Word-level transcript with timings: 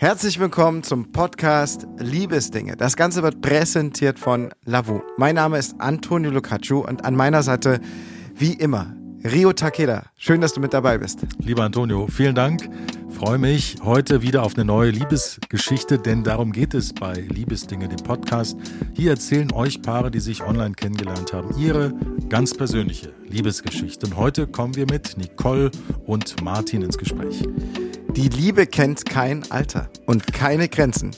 Herzlich 0.00 0.40
willkommen 0.40 0.82
zum 0.82 1.12
Podcast 1.12 1.86
Liebesdinge. 1.98 2.74
Das 2.74 2.96
Ganze 2.96 3.22
wird 3.22 3.42
präsentiert 3.42 4.18
von 4.18 4.48
Lavu. 4.64 5.02
Mein 5.18 5.34
Name 5.34 5.58
ist 5.58 5.78
Antonio 5.78 6.30
Lucaccio 6.30 6.80
und 6.88 7.04
an 7.04 7.14
meiner 7.14 7.42
Seite, 7.42 7.80
wie 8.34 8.54
immer, 8.54 8.96
Rio 9.24 9.52
Takeda. 9.52 10.06
Schön, 10.16 10.40
dass 10.40 10.54
du 10.54 10.60
mit 10.62 10.72
dabei 10.72 10.96
bist. 10.96 11.18
Lieber 11.40 11.64
Antonio, 11.64 12.06
vielen 12.06 12.34
Dank. 12.34 12.70
Freue 13.10 13.36
mich 13.36 13.76
heute 13.84 14.22
wieder 14.22 14.42
auf 14.42 14.54
eine 14.54 14.64
neue 14.64 14.90
Liebesgeschichte, 14.90 15.98
denn 15.98 16.24
darum 16.24 16.52
geht 16.52 16.72
es 16.72 16.94
bei 16.94 17.12
Liebesdinge, 17.28 17.86
dem 17.86 18.02
Podcast. 18.02 18.56
Hier 18.94 19.10
erzählen 19.10 19.52
euch 19.52 19.82
Paare, 19.82 20.10
die 20.10 20.20
sich 20.20 20.42
online 20.42 20.72
kennengelernt 20.76 21.34
haben, 21.34 21.54
ihre 21.58 21.92
ganz 22.30 22.54
persönliche 22.54 23.12
Liebesgeschichte. 23.28 24.06
Und 24.06 24.16
heute 24.16 24.46
kommen 24.46 24.76
wir 24.76 24.86
mit 24.90 25.18
Nicole 25.18 25.70
und 26.06 26.42
Martin 26.42 26.80
ins 26.80 26.96
Gespräch. 26.96 27.42
Die 28.16 28.28
Liebe 28.28 28.66
kennt 28.66 29.06
kein 29.06 29.50
Alter 29.50 29.88
und 30.06 30.32
keine 30.32 30.68
Grenzen. 30.68 31.12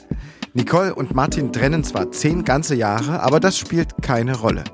Nicole 0.54 0.95
und 0.95 1.14
Martin 1.14 1.52
trennen 1.52 1.82
zwar 1.84 2.12
zehn 2.12 2.45
ganze 2.45 2.74
Jahre, 2.74 3.23
aber 3.23 3.40
das 3.40 3.56
spielt 3.56 4.02
keine 4.02 4.36
Rolle. 4.36 4.64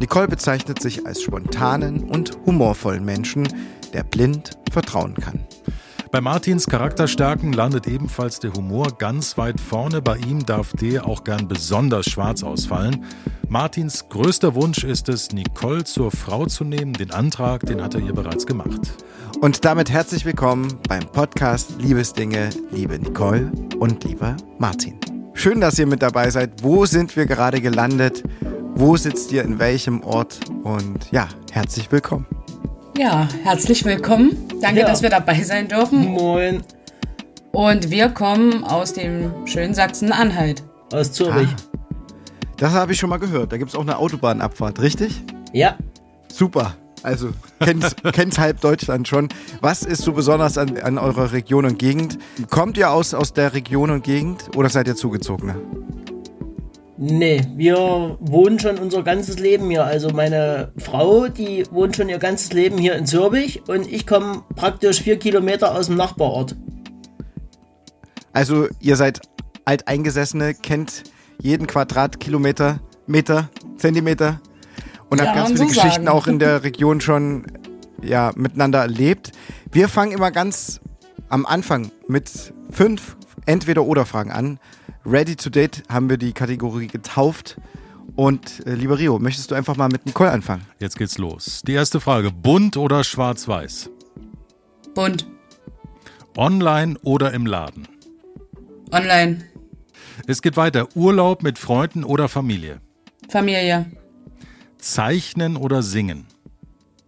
Nicole 0.00 0.26
bezeichnet 0.26 0.82
sich 0.82 1.06
als 1.06 1.22
spontanen 1.22 2.04
und 2.04 2.36
humorvollen 2.46 3.04
Menschen, 3.04 3.48
der 3.92 4.02
blind 4.02 4.58
vertrauen 4.72 5.14
kann. 5.14 5.46
Bei 6.12 6.20
Martins 6.20 6.66
Charakterstärken 6.66 7.52
landet 7.52 7.86
ebenfalls 7.86 8.40
der 8.40 8.52
Humor 8.54 8.88
ganz 8.98 9.38
weit 9.38 9.60
vorne. 9.60 10.02
Bei 10.02 10.16
ihm 10.16 10.44
darf 10.44 10.72
der 10.72 11.06
auch 11.06 11.22
gern 11.22 11.46
besonders 11.46 12.06
schwarz 12.06 12.42
ausfallen. 12.42 13.04
Martins 13.48 14.08
größter 14.08 14.56
Wunsch 14.56 14.82
ist 14.82 15.08
es, 15.08 15.30
Nicole 15.30 15.84
zur 15.84 16.10
Frau 16.10 16.46
zu 16.46 16.64
nehmen. 16.64 16.94
Den 16.94 17.12
Antrag, 17.12 17.64
den 17.64 17.80
hat 17.80 17.94
er 17.94 18.00
ihr 18.00 18.12
bereits 18.12 18.44
gemacht. 18.44 18.80
Und 19.40 19.64
damit 19.64 19.88
herzlich 19.88 20.24
willkommen 20.24 20.80
beim 20.88 21.06
Podcast 21.12 21.80
Liebesdinge, 21.80 22.50
liebe 22.72 22.98
Nicole 22.98 23.52
und 23.78 24.02
lieber 24.02 24.36
Martin. 24.58 24.98
Schön, 25.34 25.60
dass 25.60 25.78
ihr 25.78 25.86
mit 25.86 26.02
dabei 26.02 26.30
seid. 26.30 26.64
Wo 26.64 26.86
sind 26.86 27.14
wir 27.14 27.26
gerade 27.26 27.60
gelandet? 27.60 28.24
Wo 28.74 28.96
sitzt 28.96 29.30
ihr 29.30 29.44
in 29.44 29.60
welchem 29.60 30.02
Ort? 30.02 30.40
Und 30.64 31.08
ja, 31.12 31.28
herzlich 31.52 31.92
willkommen. 31.92 32.26
Ja, 33.00 33.26
herzlich 33.44 33.86
willkommen. 33.86 34.36
Danke, 34.60 34.80
ja. 34.80 34.86
dass 34.86 35.00
wir 35.00 35.08
dabei 35.08 35.42
sein 35.42 35.68
dürfen. 35.68 36.04
Moin. 36.08 36.62
Und 37.50 37.88
wir 37.88 38.10
kommen 38.10 38.62
aus 38.62 38.92
dem 38.92 39.32
schönen 39.46 39.72
Sachsen-Anhalt. 39.72 40.62
Aus 40.92 41.10
Zürich. 41.10 41.48
Ah, 41.48 41.78
das 42.58 42.74
habe 42.74 42.92
ich 42.92 42.98
schon 42.98 43.08
mal 43.08 43.18
gehört. 43.18 43.52
Da 43.52 43.56
gibt 43.56 43.70
es 43.70 43.74
auch 43.74 43.80
eine 43.80 43.96
Autobahnabfahrt, 43.96 44.82
richtig? 44.82 45.22
Ja. 45.54 45.78
Super. 46.30 46.76
Also 47.02 47.30
kennt, 47.60 47.96
kennt 48.12 48.38
halb 48.38 48.60
Deutschland 48.60 49.08
schon. 49.08 49.30
Was 49.62 49.82
ist 49.82 50.02
so 50.02 50.12
besonders 50.12 50.58
an, 50.58 50.76
an 50.76 50.98
eurer 50.98 51.32
Region 51.32 51.64
und 51.64 51.78
Gegend? 51.78 52.18
Kommt 52.50 52.76
ihr 52.76 52.90
aus, 52.90 53.14
aus 53.14 53.32
der 53.32 53.54
Region 53.54 53.90
und 53.90 54.04
Gegend 54.04 54.54
oder 54.58 54.68
seid 54.68 54.86
ihr 54.88 54.94
Zugezogene? 54.94 55.56
Nee, 57.02 57.40
wir 57.56 58.18
wohnen 58.20 58.58
schon 58.58 58.76
unser 58.76 59.02
ganzes 59.02 59.38
Leben 59.38 59.70
hier. 59.70 59.86
Also 59.86 60.10
meine 60.10 60.70
Frau, 60.76 61.28
die 61.28 61.64
wohnt 61.70 61.96
schon 61.96 62.10
ihr 62.10 62.18
ganzes 62.18 62.52
Leben 62.52 62.76
hier 62.76 62.94
in 62.94 63.06
Zürbich 63.06 63.62
und 63.66 63.90
ich 63.90 64.06
komme 64.06 64.42
praktisch 64.54 65.00
vier 65.00 65.18
Kilometer 65.18 65.74
aus 65.74 65.86
dem 65.86 65.96
Nachbarort. 65.96 66.56
Also 68.34 68.68
ihr 68.80 68.96
seid 68.96 69.22
Alteingesessene, 69.64 70.52
kennt 70.52 71.04
jeden 71.40 71.66
Quadratkilometer, 71.66 72.80
Meter, 73.06 73.48
Zentimeter 73.78 74.42
und 75.08 75.20
ja, 75.22 75.28
habt 75.28 75.36
ganz 75.36 75.48
viele 75.52 75.58
so 75.60 75.66
Geschichten 75.68 76.04
sagen. 76.04 76.08
auch 76.08 76.26
in 76.26 76.38
der 76.38 76.64
Region 76.64 77.00
schon 77.00 77.46
ja, 78.02 78.30
miteinander 78.36 78.80
erlebt. 78.80 79.32
Wir 79.72 79.88
fangen 79.88 80.12
immer 80.12 80.30
ganz 80.30 80.82
am 81.30 81.46
Anfang 81.46 81.92
mit 82.08 82.52
fünf 82.70 83.16
Entweder-Oder-Fragen 83.46 84.32
an. 84.32 84.58
Ready 85.04 85.34
to 85.36 85.48
Date 85.48 85.82
haben 85.88 86.10
wir 86.10 86.18
die 86.18 86.32
Kategorie 86.32 86.86
getauft. 86.86 87.56
Und 88.16 88.66
äh, 88.66 88.74
lieber 88.74 88.98
Rio, 88.98 89.18
möchtest 89.18 89.50
du 89.50 89.54
einfach 89.54 89.76
mal 89.76 89.88
mit 89.88 90.04
Nicole 90.04 90.30
anfangen? 90.30 90.66
Jetzt 90.78 90.98
geht's 90.98 91.16
los. 91.16 91.62
Die 91.66 91.72
erste 91.72 92.00
Frage: 92.00 92.30
Bunt 92.30 92.76
oder 92.76 93.02
schwarz-weiß? 93.02 93.90
Bunt. 94.94 95.26
Online 96.36 96.98
oder 97.02 97.32
im 97.32 97.46
Laden? 97.46 97.88
Online. 98.92 99.44
Es 100.26 100.42
geht 100.42 100.56
weiter. 100.56 100.88
Urlaub 100.94 101.42
mit 101.42 101.58
Freunden 101.58 102.04
oder 102.04 102.28
Familie? 102.28 102.80
Familie. 103.28 103.90
Zeichnen 104.78 105.56
oder 105.56 105.82
singen? 105.82 106.26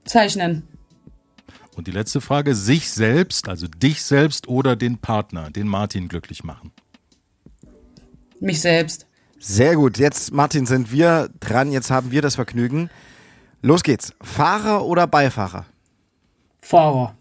Zeichnen. 0.04 0.62
Und 1.76 1.86
die 1.86 1.92
letzte 1.92 2.20
Frage, 2.20 2.54
sich 2.54 2.90
selbst, 2.90 3.48
also 3.48 3.66
dich 3.66 4.02
selbst 4.02 4.48
oder 4.48 4.76
den 4.76 4.98
Partner, 4.98 5.50
den 5.50 5.68
Martin 5.68 6.08
glücklich 6.08 6.44
machen? 6.44 6.72
Mich 8.42 8.60
selbst. 8.60 9.06
Sehr 9.38 9.76
gut. 9.76 9.98
Jetzt, 9.98 10.32
Martin, 10.32 10.66
sind 10.66 10.90
wir 10.90 11.30
dran. 11.38 11.70
Jetzt 11.70 11.92
haben 11.92 12.10
wir 12.10 12.22
das 12.22 12.34
Vergnügen. 12.34 12.90
Los 13.62 13.84
geht's. 13.84 14.12
Fahrer 14.20 14.84
oder 14.84 15.06
Beifahrer? 15.06 15.64
Fahrer. 16.58 17.14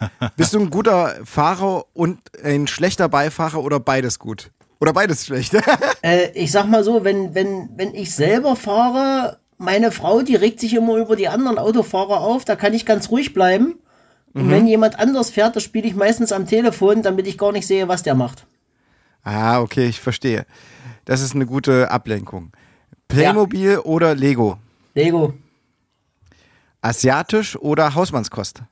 Bist 0.36 0.52
du 0.52 0.60
ein 0.60 0.70
guter 0.70 1.14
Fahrer 1.24 1.84
und 1.92 2.18
ein 2.42 2.66
schlechter 2.66 3.08
Beifahrer 3.08 3.62
oder 3.62 3.78
beides 3.78 4.18
gut? 4.18 4.50
Oder 4.80 4.92
beides 4.92 5.26
schlecht? 5.26 5.54
äh, 6.02 6.30
ich 6.34 6.50
sag 6.50 6.66
mal 6.66 6.82
so, 6.82 7.04
wenn, 7.04 7.36
wenn, 7.36 7.70
wenn 7.76 7.94
ich 7.94 8.12
selber 8.12 8.56
fahre, 8.56 9.38
meine 9.58 9.92
Frau, 9.92 10.22
die 10.22 10.34
regt 10.34 10.58
sich 10.58 10.74
immer 10.74 10.96
über 10.96 11.14
die 11.14 11.28
anderen 11.28 11.58
Autofahrer 11.58 12.20
auf, 12.20 12.44
da 12.44 12.56
kann 12.56 12.74
ich 12.74 12.84
ganz 12.84 13.10
ruhig 13.10 13.32
bleiben. 13.32 13.78
Und 14.34 14.48
mhm. 14.48 14.50
wenn 14.50 14.66
jemand 14.66 14.98
anders 14.98 15.30
fährt, 15.30 15.54
das 15.54 15.62
spiele 15.62 15.86
ich 15.86 15.94
meistens 15.94 16.32
am 16.32 16.48
Telefon, 16.48 17.02
damit 17.02 17.28
ich 17.28 17.38
gar 17.38 17.52
nicht 17.52 17.68
sehe, 17.68 17.86
was 17.86 18.02
der 18.02 18.16
macht. 18.16 18.46
Ah, 19.22 19.60
okay, 19.60 19.86
ich 19.86 20.00
verstehe. 20.00 20.46
Das 21.04 21.20
ist 21.20 21.34
eine 21.34 21.46
gute 21.46 21.90
Ablenkung. 21.90 22.52
Playmobil 23.08 23.72
ja. 23.72 23.80
oder 23.80 24.14
Lego? 24.14 24.58
Lego. 24.94 25.34
Asiatisch 26.80 27.56
oder 27.56 27.94
Hausmannskost? 27.94 28.62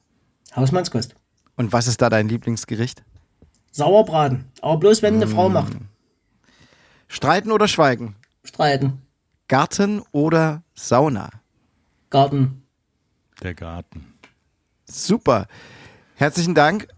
Hausmannskost. 0.57 1.15
Und 1.57 1.73
was 1.73 1.87
ist 1.87 2.03
da 2.03 2.09
dein 2.09 2.29
Lieblingsgericht? 2.29 3.03
Sauerbraten. 3.71 4.47
Aber 4.63 4.79
bloß, 4.79 5.03
wenn 5.03 5.15
eine 5.17 5.27
mmh. 5.27 5.33
Frau 5.33 5.49
macht. 5.49 5.73
Streiten 7.07 7.53
oder 7.53 7.69
schweigen? 7.69 8.17
Streiten. 8.45 9.03
Garten 9.47 10.03
oder 10.13 10.63
Sauna? 10.75 11.31
Garten. 12.09 12.63
Der 13.43 13.55
Garten. 13.55 14.15
Super. 14.87 15.47
Herzlichen 16.17 16.55
Dank. 16.55 16.89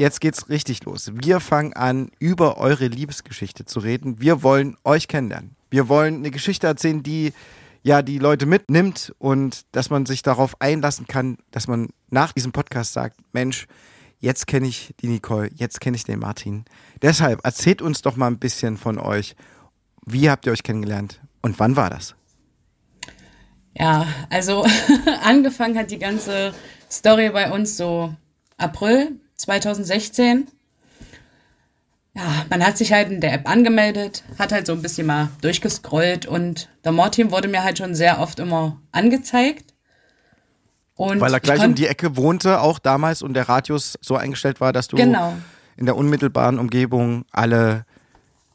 Jetzt 0.00 0.22
geht's 0.22 0.48
richtig 0.48 0.82
los. 0.86 1.12
Wir 1.12 1.40
fangen 1.40 1.74
an, 1.74 2.10
über 2.18 2.56
eure 2.56 2.86
Liebesgeschichte 2.86 3.66
zu 3.66 3.80
reden. 3.80 4.18
Wir 4.18 4.42
wollen 4.42 4.78
euch 4.82 5.08
kennenlernen. 5.08 5.56
Wir 5.68 5.90
wollen 5.90 6.14
eine 6.14 6.30
Geschichte 6.30 6.66
erzählen, 6.66 7.02
die 7.02 7.34
ja 7.82 8.00
die 8.00 8.18
Leute 8.18 8.46
mitnimmt 8.46 9.12
und 9.18 9.66
dass 9.72 9.90
man 9.90 10.06
sich 10.06 10.22
darauf 10.22 10.58
einlassen 10.58 11.06
kann, 11.06 11.36
dass 11.50 11.68
man 11.68 11.90
nach 12.08 12.32
diesem 12.32 12.50
Podcast 12.50 12.94
sagt, 12.94 13.18
Mensch, 13.34 13.66
jetzt 14.20 14.46
kenne 14.46 14.68
ich 14.68 14.94
die 15.02 15.08
Nicole, 15.08 15.50
jetzt 15.54 15.82
kenne 15.82 15.98
ich 15.98 16.04
den 16.04 16.20
Martin. 16.20 16.64
Deshalb 17.02 17.44
erzählt 17.44 17.82
uns 17.82 18.00
doch 18.00 18.16
mal 18.16 18.28
ein 18.28 18.38
bisschen 18.38 18.78
von 18.78 18.98
euch. 18.98 19.36
Wie 20.06 20.30
habt 20.30 20.46
ihr 20.46 20.52
euch 20.52 20.62
kennengelernt? 20.62 21.20
Und 21.42 21.58
wann 21.58 21.76
war 21.76 21.90
das? 21.90 22.14
Ja, 23.74 24.06
also 24.30 24.64
angefangen 25.22 25.76
hat 25.76 25.90
die 25.90 25.98
ganze 25.98 26.54
Story 26.90 27.28
bei 27.28 27.52
uns 27.52 27.76
so 27.76 28.14
April 28.56 29.20
2016. 29.40 30.48
Ja, 32.14 32.44
man 32.50 32.64
hat 32.64 32.76
sich 32.76 32.92
halt 32.92 33.10
in 33.10 33.20
der 33.20 33.32
App 33.32 33.48
angemeldet, 33.48 34.24
hat 34.38 34.52
halt 34.52 34.66
so 34.66 34.72
ein 34.72 34.82
bisschen 34.82 35.06
mal 35.06 35.28
durchgescrollt 35.42 36.26
und 36.26 36.68
der 36.84 36.92
Martin 36.92 37.30
wurde 37.30 37.48
mir 37.48 37.62
halt 37.62 37.78
schon 37.78 37.94
sehr 37.94 38.20
oft 38.20 38.40
immer 38.40 38.80
angezeigt. 38.90 39.74
Und 40.96 41.20
Weil 41.20 41.32
er 41.32 41.40
gleich 41.40 41.64
um 41.64 41.74
die 41.74 41.86
Ecke 41.86 42.16
wohnte, 42.16 42.60
auch 42.60 42.78
damals 42.78 43.22
und 43.22 43.34
der 43.34 43.48
Radius 43.48 43.96
so 44.02 44.16
eingestellt 44.16 44.60
war, 44.60 44.72
dass 44.72 44.88
du 44.88 44.96
genau. 44.96 45.34
in 45.76 45.86
der 45.86 45.96
unmittelbaren 45.96 46.58
Umgebung 46.58 47.24
alle 47.30 47.86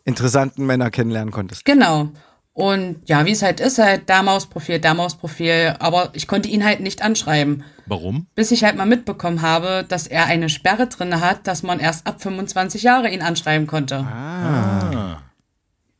interessanten 0.03 0.65
Männer 0.65 0.91
kennenlernen 0.91 1.31
konntest. 1.31 1.65
Genau. 1.65 2.09
Und 2.53 3.01
ja, 3.09 3.25
wie 3.25 3.31
es 3.31 3.41
halt 3.41 3.59
ist, 3.59 3.79
halt 3.79 4.09
da 4.09 4.21
Mausprofil, 4.21 4.79
da 4.79 4.93
Mausprofil, 4.93 5.75
aber 5.79 6.11
ich 6.13 6.27
konnte 6.27 6.47
ihn 6.47 6.63
halt 6.63 6.81
nicht 6.81 7.01
anschreiben. 7.01 7.63
Warum? 7.87 8.27
Bis 8.35 8.51
ich 8.51 8.63
halt 8.63 8.75
mal 8.75 8.85
mitbekommen 8.85 9.41
habe, 9.41 9.85
dass 9.87 10.07
er 10.07 10.25
eine 10.25 10.49
Sperre 10.49 10.87
drin 10.87 11.19
hat, 11.21 11.47
dass 11.47 11.63
man 11.63 11.79
erst 11.79 12.07
ab 12.07 12.21
25 12.21 12.83
Jahre 12.83 13.09
ihn 13.09 13.21
anschreiben 13.21 13.67
konnte. 13.67 13.97
Ah. 13.97 15.21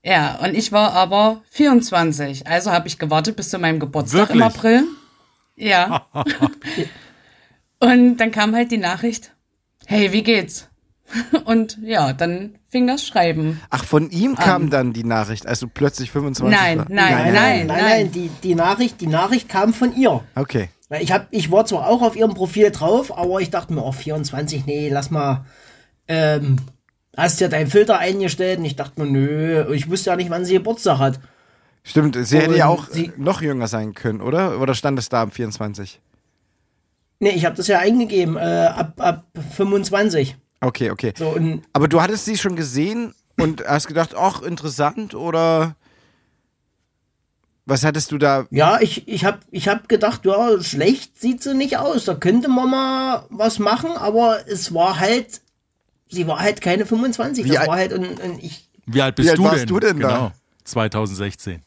Ja, 0.03 0.35
und 0.43 0.55
ich 0.55 0.71
war 0.71 0.93
aber 0.93 1.41
24, 1.49 2.47
also 2.47 2.71
habe 2.71 2.87
ich 2.87 2.99
gewartet 2.99 3.35
bis 3.35 3.49
zu 3.49 3.57
meinem 3.57 3.79
Geburtstag 3.79 4.29
Wirklich? 4.29 4.35
im 4.35 4.43
April. 4.43 4.83
Ja. 5.55 6.05
und 7.79 8.17
dann 8.17 8.31
kam 8.31 8.55
halt 8.55 8.71
die 8.71 8.77
Nachricht, 8.77 9.31
hey, 9.87 10.11
wie 10.11 10.23
geht's? 10.23 10.69
Und 11.45 11.77
ja, 11.83 12.13
dann 12.13 12.57
fing 12.69 12.87
das 12.87 13.05
Schreiben. 13.05 13.61
Ach, 13.69 13.83
von 13.83 14.09
ihm 14.09 14.35
kam 14.35 14.63
um, 14.63 14.69
dann 14.69 14.91
die 14.91 15.03
Nachricht, 15.03 15.45
also 15.45 15.67
plötzlich 15.71 16.11
25 16.11 16.59
nein, 16.59 16.79
war. 16.79 16.85
Nein, 16.89 17.13
nein, 17.13 17.33
nein, 17.33 17.67
nein, 17.67 17.83
nein. 17.83 18.11
Die, 18.11 18.29
die, 18.43 18.55
Nachricht, 18.55 18.99
die 19.01 19.07
Nachricht 19.07 19.47
kam 19.47 19.73
von 19.73 19.95
ihr. 19.95 20.23
Okay. 20.33 20.69
Ich, 20.99 21.11
hab, 21.11 21.27
ich 21.31 21.51
war 21.51 21.65
zwar 21.65 21.87
auch 21.87 22.01
auf 22.01 22.15
ihrem 22.15 22.33
Profil 22.35 22.69
drauf, 22.71 23.17
aber 23.17 23.41
ich 23.41 23.49
dachte 23.49 23.73
mir, 23.73 23.83
oh, 23.83 23.91
24, 23.91 24.65
nee, 24.65 24.89
lass 24.89 25.09
mal. 25.09 25.45
Ähm, 26.07 26.57
hast 27.17 27.39
ja 27.41 27.47
deinen 27.47 27.67
Filter 27.71 27.97
eingestellt 27.97 28.59
und 28.59 28.65
ich 28.65 28.75
dachte 28.75 29.01
mir, 29.01 29.09
nö, 29.09 29.73
ich 29.73 29.89
wusste 29.89 30.11
ja 30.11 30.15
nicht, 30.15 30.29
wann 30.29 30.45
sie 30.45 30.53
Geburtstag 30.53 30.99
hat. 30.99 31.19
Stimmt, 31.83 32.15
sie 32.19 32.37
hätte 32.39 32.55
ja 32.55 32.67
Und 32.67 32.79
auch 32.79 32.89
sie- 32.89 33.11
noch 33.17 33.41
jünger 33.41 33.67
sein 33.67 33.93
können, 33.93 34.21
oder? 34.21 34.59
Oder 34.59 34.75
stand 34.75 34.99
es 34.99 35.09
da 35.09 35.23
am 35.23 35.31
24? 35.31 35.99
Nee, 37.19 37.29
ich 37.29 37.45
habe 37.45 37.55
das 37.55 37.67
ja 37.67 37.79
eingegeben, 37.79 38.37
äh, 38.37 38.41
ab, 38.75 38.93
ab 38.97 39.25
25. 39.55 40.35
Okay, 40.61 40.91
okay. 40.91 41.13
So, 41.17 41.29
und 41.29 41.61
Aber 41.73 41.87
du 41.87 42.01
hattest 42.01 42.25
sie 42.25 42.37
schon 42.37 42.55
gesehen 42.55 43.13
und 43.39 43.65
hast 43.65 43.87
gedacht, 43.87 44.13
ach, 44.17 44.41
interessant 44.41 45.15
oder 45.15 45.75
was 47.65 47.83
hattest 47.83 48.12
du 48.12 48.17
da? 48.17 48.45
ja, 48.51 48.79
ich, 48.81 49.07
ich 49.07 49.25
habe 49.25 49.39
ich 49.51 49.67
hab 49.67 49.89
gedacht, 49.89 50.25
ja, 50.25 50.62
schlecht 50.62 51.19
sieht 51.19 51.41
sie 51.44 51.53
nicht 51.56 51.77
aus. 51.77 52.06
Da 52.06 52.13
könnte 52.15 52.47
man 52.47 52.69
mal 52.69 53.25
was 53.29 53.57
machen, 53.59 53.91
aber 53.97 54.47
es 54.47 54.73
war 54.73 55.00
halt, 55.00 55.41
sie 56.09 56.27
war 56.27 56.39
halt 56.39 56.62
keine 56.62 56.85
25. 56.85 57.44
Wie 57.45 57.50
das 57.50 57.57
alt- 57.59 57.67
war 57.67 57.75
halt, 57.77 57.94
und, 57.94 58.19
und 58.19 58.44
ich, 58.44 58.69
Wie 58.85 59.01
alt 59.01 59.15
bist 59.15 59.25
Wie 59.27 59.29
alt 59.31 59.39
du, 59.39 59.44
warst 59.45 59.59
denn? 59.62 59.67
du 59.67 59.79
denn 59.79 60.00
da? 60.00 60.07
genau. 60.07 60.31
2016. 60.65 61.62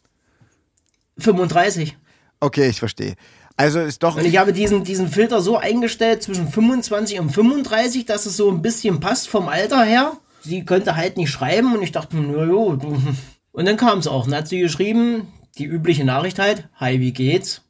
35. 1.19 1.97
Okay, 2.41 2.69
ich 2.69 2.79
verstehe. 2.79 3.15
Also 3.57 3.81
ist 3.81 4.03
doch 4.05 4.17
Und 4.17 4.25
ich 4.25 4.37
habe 4.39 4.53
diesen, 4.53 4.85
diesen 4.85 5.09
Filter 5.09 5.41
so 5.43 5.57
eingestellt 5.59 6.23
zwischen 6.23 6.49
25 6.49 7.19
und 7.19 7.31
35, 7.31 8.07
dass 8.07 8.25
es 8.27 8.37
so 8.37 8.51
ein 8.51 8.63
bisschen 8.63 9.01
passt 9.01 9.29
vom 9.29 9.49
Alter 9.49 9.83
her. 9.83 10.13
Sie 10.43 10.65
könnte 10.65 10.95
halt 10.95 11.17
nicht 11.17 11.31
schreiben 11.31 11.75
und 11.75 11.83
ich 11.83 11.91
dachte, 11.91 12.15
mir, 12.17 12.37
na 12.37 12.45
jo. 12.45 12.77
du- 12.77 13.03
Und 13.51 13.65
dann 13.67 13.77
kam 13.77 13.99
es 13.99 14.07
auch. 14.07 14.25
Und 14.27 14.31
dann 14.31 14.41
hat 14.43 14.49
sie 14.49 14.61
geschrieben, 14.61 15.27
die 15.59 15.65
übliche 15.65 16.05
Nachricht 16.05 16.39
halt, 16.39 16.69
hi, 16.77 17.01
wie 17.01 17.13
geht's? 17.13 17.63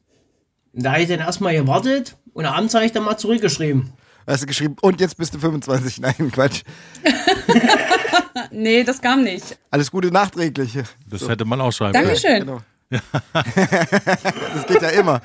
Da 0.73 0.93
habe 0.93 1.01
ich 1.01 1.09
dann 1.09 1.19
erstmal 1.19 1.55
gewartet 1.55 2.17
und 2.33 2.45
abends 2.45 2.73
habe 2.73 2.85
ich 2.85 2.91
dann 2.91 3.03
mal 3.03 3.17
zurückgeschrieben. 3.17 3.91
hast 4.27 4.43
du 4.43 4.47
geschrieben 4.47 4.75
und 4.81 5.01
jetzt 5.01 5.17
bist 5.17 5.33
du 5.33 5.39
25. 5.39 5.99
Nein, 6.01 6.31
Quatsch. 6.31 6.63
Nee, 8.51 8.83
das 8.83 9.01
kam 9.01 9.23
nicht. 9.23 9.57
Alles 9.71 9.91
Gute 9.91 10.11
nachträglich. 10.11 10.77
Das 11.09 11.27
hätte 11.27 11.45
man 11.45 11.59
auch 11.61 11.71
schreiben 11.71 11.93
können. 11.93 12.05
Dankeschön. 12.05 12.39
Genau. 12.39 12.61
das 13.33 14.67
geht 14.67 14.81
ja 14.81 14.89
immer. 14.89 15.21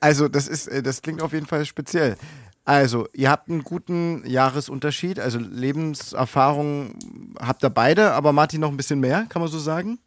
Also, 0.00 0.28
das 0.28 0.48
ist, 0.48 0.66
äh, 0.66 0.82
das 0.82 1.00
klingt 1.02 1.22
auf 1.22 1.32
jeden 1.32 1.46
Fall 1.46 1.64
speziell. 1.64 2.16
Also, 2.64 3.08
ihr 3.14 3.30
habt 3.30 3.48
einen 3.48 3.62
guten 3.62 4.26
Jahresunterschied, 4.26 5.18
also 5.18 5.38
Lebenserfahrung 5.38 6.94
habt 7.40 7.64
ihr 7.64 7.70
beide, 7.70 8.12
aber 8.12 8.32
Martin 8.32 8.60
noch 8.60 8.70
ein 8.70 8.76
bisschen 8.76 9.00
mehr, 9.00 9.26
kann 9.28 9.40
man 9.40 9.50
so 9.50 9.58
sagen. 9.58 9.98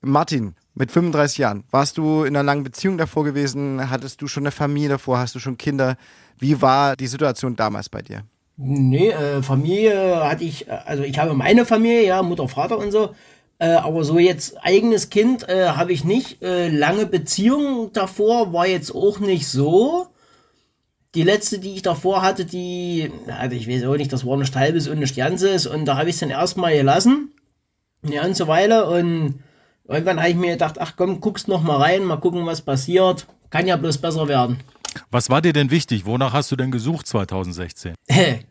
Martin, 0.00 0.54
mit 0.74 0.92
35 0.92 1.38
Jahren, 1.38 1.64
warst 1.70 1.98
du 1.98 2.22
in 2.22 2.36
einer 2.36 2.44
langen 2.44 2.62
Beziehung 2.62 2.98
davor 2.98 3.24
gewesen? 3.24 3.90
Hattest 3.90 4.22
du 4.22 4.28
schon 4.28 4.44
eine 4.44 4.52
Familie 4.52 4.90
davor? 4.90 5.18
Hast 5.18 5.34
du 5.34 5.40
schon 5.40 5.58
Kinder? 5.58 5.96
Wie 6.38 6.62
war 6.62 6.94
die 6.96 7.08
Situation 7.08 7.56
damals 7.56 7.88
bei 7.88 8.02
dir? 8.02 8.22
Nee, 8.56 9.10
äh, 9.10 9.42
Familie 9.42 10.28
hatte 10.28 10.44
ich, 10.44 10.68
äh, 10.68 10.78
also 10.84 11.02
ich 11.02 11.18
habe 11.18 11.34
meine 11.34 11.64
Familie, 11.64 12.06
ja, 12.06 12.22
Mutter, 12.22 12.48
Vater 12.48 12.78
und 12.78 12.92
so. 12.92 13.14
Äh, 13.58 13.70
aber 13.70 14.04
so 14.04 14.18
jetzt 14.18 14.56
eigenes 14.64 15.10
Kind 15.10 15.48
äh, 15.48 15.70
habe 15.70 15.92
ich 15.92 16.04
nicht. 16.04 16.42
Äh, 16.42 16.68
lange 16.68 17.06
Beziehung 17.06 17.92
davor 17.92 18.52
war 18.52 18.66
jetzt 18.66 18.94
auch 18.94 19.18
nicht 19.18 19.48
so. 19.48 20.06
Die 21.14 21.24
letzte, 21.24 21.58
die 21.58 21.74
ich 21.74 21.82
davor 21.82 22.22
hatte, 22.22 22.44
die, 22.44 23.10
also 23.26 23.56
ich 23.56 23.68
weiß 23.68 23.84
auch 23.84 23.96
nicht, 23.96 24.12
das 24.12 24.24
war 24.24 24.36
nicht 24.36 24.54
halbes 24.54 24.86
und 24.86 25.00
nicht 25.00 25.16
ganzes. 25.16 25.66
Und 25.66 25.86
da 25.86 25.96
habe 25.96 26.08
ich 26.08 26.16
es 26.16 26.20
dann 26.20 26.30
erstmal 26.30 26.76
gelassen. 26.76 27.32
Eine 28.04 28.16
ganze 28.16 28.46
Weile. 28.46 28.88
Und 28.88 29.40
irgendwann 29.88 30.18
habe 30.20 30.30
ich 30.30 30.36
mir 30.36 30.52
gedacht, 30.52 30.76
ach 30.78 30.92
komm, 30.96 31.20
guckst 31.20 31.48
noch 31.48 31.62
mal 31.62 31.76
rein, 31.78 32.04
mal 32.04 32.16
gucken, 32.18 32.46
was 32.46 32.62
passiert. 32.62 33.26
Kann 33.50 33.66
ja 33.66 33.76
bloß 33.76 33.98
besser 33.98 34.28
werden. 34.28 34.60
Was 35.10 35.30
war 35.30 35.40
dir 35.42 35.52
denn 35.52 35.70
wichtig? 35.70 36.04
Wonach 36.06 36.32
hast 36.32 36.50
du 36.52 36.56
denn 36.56 36.70
gesucht 36.70 37.06
2016? 37.06 37.94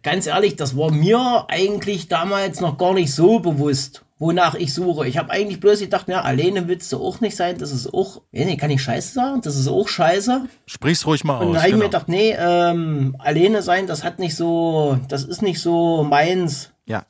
Ganz 0.03 0.27
ehrlich, 0.27 0.55
das 0.55 0.75
war 0.77 0.91
mir 0.91 1.45
eigentlich 1.49 2.07
damals 2.07 2.61
noch 2.61 2.77
gar 2.77 2.93
nicht 2.93 3.13
so 3.13 3.39
bewusst, 3.39 4.03
wonach 4.17 4.55
ich 4.55 4.73
suche. 4.73 5.07
Ich 5.07 5.17
habe 5.17 5.29
eigentlich 5.31 5.59
bloß 5.59 5.79
gedacht, 5.81 6.07
ja, 6.07 6.21
alleine 6.21 6.67
willst 6.67 6.91
du 6.93 6.97
auch 7.03 7.19
nicht 7.21 7.35
sein, 7.35 7.57
das 7.57 7.71
ist 7.71 7.93
auch, 7.93 8.21
nee, 8.31 8.55
kann 8.57 8.69
ich 8.71 8.81
scheiße 8.81 9.13
sagen, 9.13 9.41
das 9.41 9.55
ist 9.55 9.67
auch 9.67 9.87
scheiße. 9.87 10.45
Sprich's 10.65 11.05
ruhig 11.05 11.23
mal 11.23 11.37
Und 11.39 11.47
aus. 11.49 11.53
dann 11.53 11.61
habe 11.63 11.69
ich 11.69 11.75
mir 11.75 11.79
Genau. 11.81 11.89
gedacht, 11.89 12.07
nee, 12.09 12.35
ähm, 12.39 13.15
alleine 13.19 13.61
sein, 13.61 13.85
das 13.87 14.03
hat 14.03 14.17
nicht 14.19 14.35
so, 14.35 14.99
das 15.09 15.23
ist 15.25 15.41
nicht 15.41 15.59
so 15.59 16.03
meins, 16.03 16.71
Ja. 16.85 17.03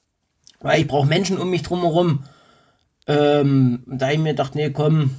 weil 0.61 0.81
ich 0.81 0.87
brauche 0.87 1.07
Menschen 1.07 1.37
um 1.37 1.49
mich 1.49 1.61
drumherum. 1.63 2.23
Ähm, 3.07 3.83
da 3.85 4.11
ich 4.11 4.19
mir 4.19 4.31
gedacht, 4.31 4.55
nee, 4.55 4.69
komm, 4.69 5.11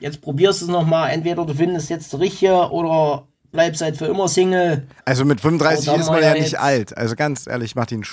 jetzt 0.00 0.20
probierst 0.20 0.60
du 0.60 0.66
es 0.66 0.70
nochmal, 0.70 1.10
entweder 1.10 1.46
du 1.46 1.54
findest 1.54 1.90
jetzt 1.90 2.12
das 2.12 2.20
Richtige 2.20 2.70
oder 2.70 3.26
bleibst 3.50 3.82
halt 3.82 3.96
für 3.96 4.06
immer 4.06 4.28
Single. 4.28 4.86
Also 5.04 5.24
mit 5.24 5.40
35 5.40 5.88
Oh, 5.88 5.92
da 5.92 6.00
ist 6.00 6.08
man 6.08 6.22
ja 6.22 6.34
ja 6.34 6.40
nicht 6.40 6.58
alt. 6.60 6.96
Also 6.96 7.16
ganz 7.16 7.46
ehrlich, 7.46 7.74
Martin, 7.74 8.04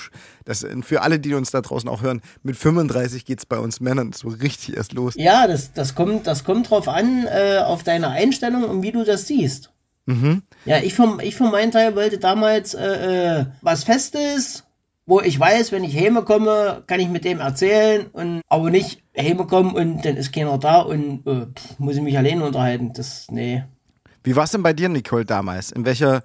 das, 0.44 0.66
für 0.82 1.02
alle, 1.02 1.20
die 1.20 1.34
uns 1.34 1.50
da 1.50 1.60
draußen 1.60 1.88
auch 1.88 2.02
hören, 2.02 2.22
mit 2.42 2.56
35 2.56 3.24
geht's 3.24 3.46
bei 3.46 3.58
uns 3.58 3.80
Männern 3.80 4.12
so 4.12 4.28
richtig 4.28 4.76
erst 4.76 4.92
los. 4.94 5.14
Ja, 5.16 5.46
das, 5.46 5.72
das, 5.72 5.94
kommt, 5.94 6.26
das 6.26 6.44
kommt 6.44 6.70
drauf 6.70 6.88
an, 6.88 7.26
äh, 7.26 7.58
auf 7.58 7.82
deine 7.82 8.08
Einstellung 8.08 8.64
und 8.64 8.82
wie 8.82 8.92
du 8.92 9.04
das 9.04 9.26
siehst. 9.26 9.70
Ja, 10.64 10.78
ich 10.78 10.94
für, 10.94 11.18
ich 11.20 11.36
für 11.36 11.50
meinen 11.50 11.70
Teil 11.70 11.94
wollte 11.94 12.16
damals 12.16 12.72
äh, 12.72 13.40
äh, 13.40 13.44
was 13.60 13.84
Festes, 13.84 14.64
wo 15.08 15.22
ich 15.22 15.40
weiß, 15.40 15.72
wenn 15.72 15.84
ich 15.84 15.96
Häme 15.96 16.22
komme, 16.22 16.82
kann 16.86 17.00
ich 17.00 17.08
mit 17.08 17.24
dem 17.24 17.40
erzählen 17.40 18.06
und 18.12 18.42
aber 18.46 18.68
nicht 18.68 19.02
Häme 19.14 19.46
kommen 19.46 19.74
und 19.74 20.04
dann 20.04 20.16
ist 20.16 20.34
keiner 20.34 20.58
da 20.58 20.82
und 20.82 21.26
äh, 21.26 21.46
pff, 21.46 21.78
muss 21.78 21.96
ich 21.96 22.02
mich 22.02 22.18
alleine 22.18 22.44
unterhalten. 22.44 22.92
Das, 22.92 23.26
nee. 23.30 23.64
Wie 24.22 24.36
war's 24.36 24.50
denn 24.50 24.62
bei 24.62 24.74
dir, 24.74 24.90
Nicole, 24.90 25.24
damals? 25.24 25.72
In 25.72 25.86
welcher 25.86 26.22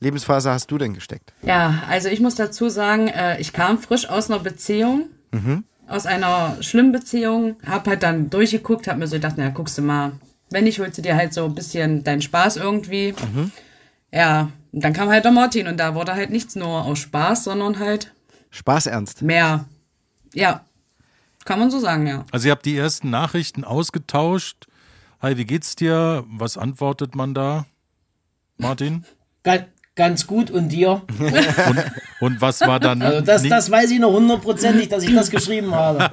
Lebensphase 0.00 0.50
hast 0.50 0.70
du 0.70 0.78
denn 0.78 0.94
gesteckt? 0.94 1.34
Ja, 1.42 1.82
also 1.90 2.08
ich 2.08 2.20
muss 2.20 2.34
dazu 2.34 2.70
sagen, 2.70 3.08
äh, 3.08 3.38
ich 3.38 3.52
kam 3.52 3.78
frisch 3.78 4.08
aus 4.08 4.30
einer 4.30 4.40
Beziehung, 4.40 5.10
aus 5.86 6.06
einer 6.06 6.56
schlimmen 6.62 6.92
Beziehung, 6.92 7.56
hab 7.66 7.86
halt 7.86 8.02
dann 8.02 8.30
durchgeguckt, 8.30 8.88
hab 8.88 8.96
mir 8.96 9.08
so 9.08 9.16
gedacht, 9.16 9.34
na 9.36 9.50
guckst 9.50 9.76
du 9.76 9.82
mal, 9.82 10.12
wenn 10.48 10.64
nicht, 10.64 10.80
holst 10.80 10.96
du 10.96 11.02
dir 11.02 11.16
halt 11.16 11.34
so 11.34 11.44
ein 11.44 11.54
bisschen 11.54 12.02
deinen 12.02 12.22
Spaß 12.22 12.56
irgendwie. 12.56 13.14
Ja, 14.10 14.48
und 14.72 14.82
dann 14.82 14.94
kam 14.94 15.10
halt 15.10 15.24
der 15.26 15.32
Martin 15.32 15.66
und 15.66 15.78
da 15.78 15.94
wurde 15.94 16.14
halt 16.14 16.30
nichts 16.30 16.56
nur 16.56 16.86
aus 16.86 16.98
Spaß, 16.98 17.44
sondern 17.44 17.78
halt 17.78 18.14
Spaß 18.52 18.86
ernst. 18.86 19.22
mehr. 19.22 19.64
Ja, 20.34 20.64
kann 21.44 21.58
man 21.58 21.70
so 21.70 21.80
sagen, 21.80 22.06
ja. 22.06 22.24
Also 22.30 22.46
ihr 22.46 22.52
habt 22.52 22.64
die 22.64 22.76
ersten 22.76 23.10
Nachrichten 23.10 23.64
ausgetauscht. 23.64 24.66
Hi, 25.20 25.36
wie 25.36 25.44
geht's 25.44 25.74
dir? 25.74 26.24
Was 26.28 26.56
antwortet 26.56 27.14
man 27.14 27.34
da? 27.34 27.66
Martin? 28.58 29.04
Ganz, 29.42 29.64
ganz 29.96 30.26
gut 30.28 30.50
und 30.52 30.68
dir? 30.68 31.02
Und, 31.18 31.84
und 32.20 32.40
was 32.40 32.60
war 32.60 32.78
dann? 32.78 33.02
Also 33.02 33.20
das, 33.20 33.42
das 33.42 33.70
weiß 33.72 33.90
ich 33.90 33.98
noch 33.98 34.12
hundertprozentig, 34.12 34.88
dass 34.88 35.02
ich 35.02 35.12
das 35.12 35.30
geschrieben 35.30 35.74
habe. 35.74 36.10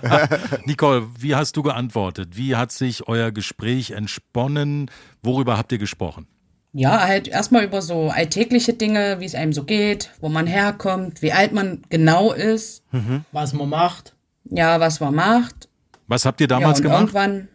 Nicole, 0.66 1.08
wie 1.20 1.36
hast 1.36 1.56
du 1.56 1.62
geantwortet? 1.62 2.36
Wie 2.36 2.56
hat 2.56 2.72
sich 2.72 3.08
euer 3.08 3.32
Gespräch 3.32 3.92
entsponnen? 3.92 4.90
Worüber 5.22 5.58
habt 5.60 5.72
ihr 5.72 5.78
gesprochen? 5.78 6.26
Ja, 6.72 7.08
halt 7.08 7.28
erstmal 7.28 7.64
über 7.64 7.82
so 7.82 8.10
alltägliche 8.10 8.74
Dinge, 8.74 9.20
wie 9.20 9.26
es 9.26 9.34
einem 9.36 9.54
so 9.54 9.64
geht, 9.64 10.12
wo 10.22 10.30
man 10.30 10.46
herkommt, 10.46 11.22
wie 11.24 11.34
alt 11.34 11.52
man 11.52 11.82
genau 11.90 12.32
ist, 12.32 12.84
Was 13.32 13.54
man 13.54 13.70
macht. 13.70 14.16
ja, 14.46 14.80
was 14.80 15.00
man 15.00 15.16
macht. 15.16 15.68
Was 16.08 16.26
habt 16.26 16.40
ihr 16.42 16.46
Ja, 16.46 16.60
damals 16.60 16.80
und 16.80 16.84
gemacht? 16.84 17.00
irgendwann. 17.02 17.48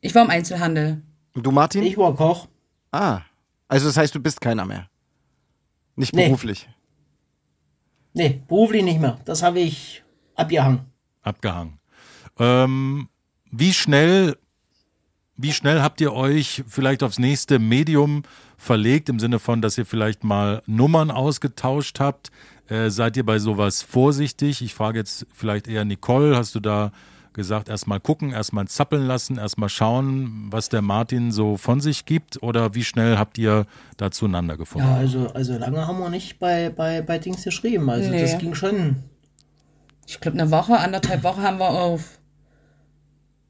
Ich 0.00 0.14
war 0.14 0.24
im 0.24 0.30
Einzelhandel. 0.30 1.02
Und 1.34 1.46
du, 1.46 1.52
Martin? 1.52 1.82
Ich 1.84 1.96
war 1.96 2.14
Koch. 2.16 2.48
Ah. 2.90 3.20
Also 3.68 3.86
das 3.86 3.96
heißt, 3.96 4.14
du 4.14 4.20
bist 4.20 4.40
keiner 4.40 4.64
mehr. 4.66 4.88
Nicht 5.94 6.14
Nee. 6.14 6.26
beruflich. 6.26 6.68
Nee, 8.14 8.42
beruflich 8.48 8.82
nicht 8.82 9.00
mehr. 9.00 9.18
Das 9.24 9.42
habe 9.42 9.60
ich 9.60 10.02
abgehangen. 10.34 10.80
Abgehangen. 11.22 11.78
Ähm, 12.38 13.08
wie 13.50 13.72
schnell, 13.72 14.36
wie 15.42 15.52
schnell 15.52 15.82
habt 15.82 16.00
ihr 16.00 16.12
euch 16.12 16.62
vielleicht 16.68 17.02
aufs 17.02 17.18
nächste 17.18 17.58
Medium 17.58 18.22
verlegt, 18.56 19.08
im 19.08 19.18
Sinne 19.18 19.38
von, 19.38 19.60
dass 19.60 19.76
ihr 19.76 19.84
vielleicht 19.86 20.24
mal 20.24 20.62
Nummern 20.66 21.10
ausgetauscht 21.10 21.98
habt? 22.00 22.30
Äh, 22.68 22.90
seid 22.90 23.16
ihr 23.16 23.26
bei 23.26 23.38
sowas 23.38 23.82
vorsichtig? 23.82 24.62
Ich 24.62 24.72
frage 24.72 24.98
jetzt 25.00 25.26
vielleicht 25.34 25.66
eher 25.66 25.84
Nicole, 25.84 26.36
hast 26.36 26.54
du 26.54 26.60
da 26.60 26.92
gesagt, 27.32 27.68
erstmal 27.68 27.98
gucken, 27.98 28.32
erstmal 28.32 28.68
zappeln 28.68 29.06
lassen, 29.06 29.38
erstmal 29.38 29.68
schauen, 29.68 30.48
was 30.50 30.68
der 30.68 30.82
Martin 30.82 31.32
so 31.32 31.56
von 31.56 31.80
sich 31.80 32.04
gibt? 32.04 32.42
Oder 32.42 32.74
wie 32.74 32.84
schnell 32.84 33.18
habt 33.18 33.38
ihr 33.38 33.66
da 33.96 34.10
zueinander 34.10 34.56
gefunden? 34.56 34.86
Ja, 34.88 34.96
also, 34.96 35.28
also 35.28 35.56
lange 35.58 35.86
haben 35.86 35.98
wir 35.98 36.10
nicht 36.10 36.38
bei, 36.38 36.70
bei, 36.70 37.02
bei 37.02 37.18
Dings 37.18 37.42
geschrieben. 37.42 37.88
Also 37.90 38.10
Nee. 38.10 38.20
das 38.20 38.38
ging 38.38 38.54
schon. 38.54 38.96
Ich 40.06 40.20
glaube, 40.20 40.38
eine 40.38 40.50
Woche, 40.50 40.78
anderthalb 40.78 41.22
Wochen 41.24 41.42
haben 41.42 41.58
wir 41.58 41.70
auf, 41.70 42.18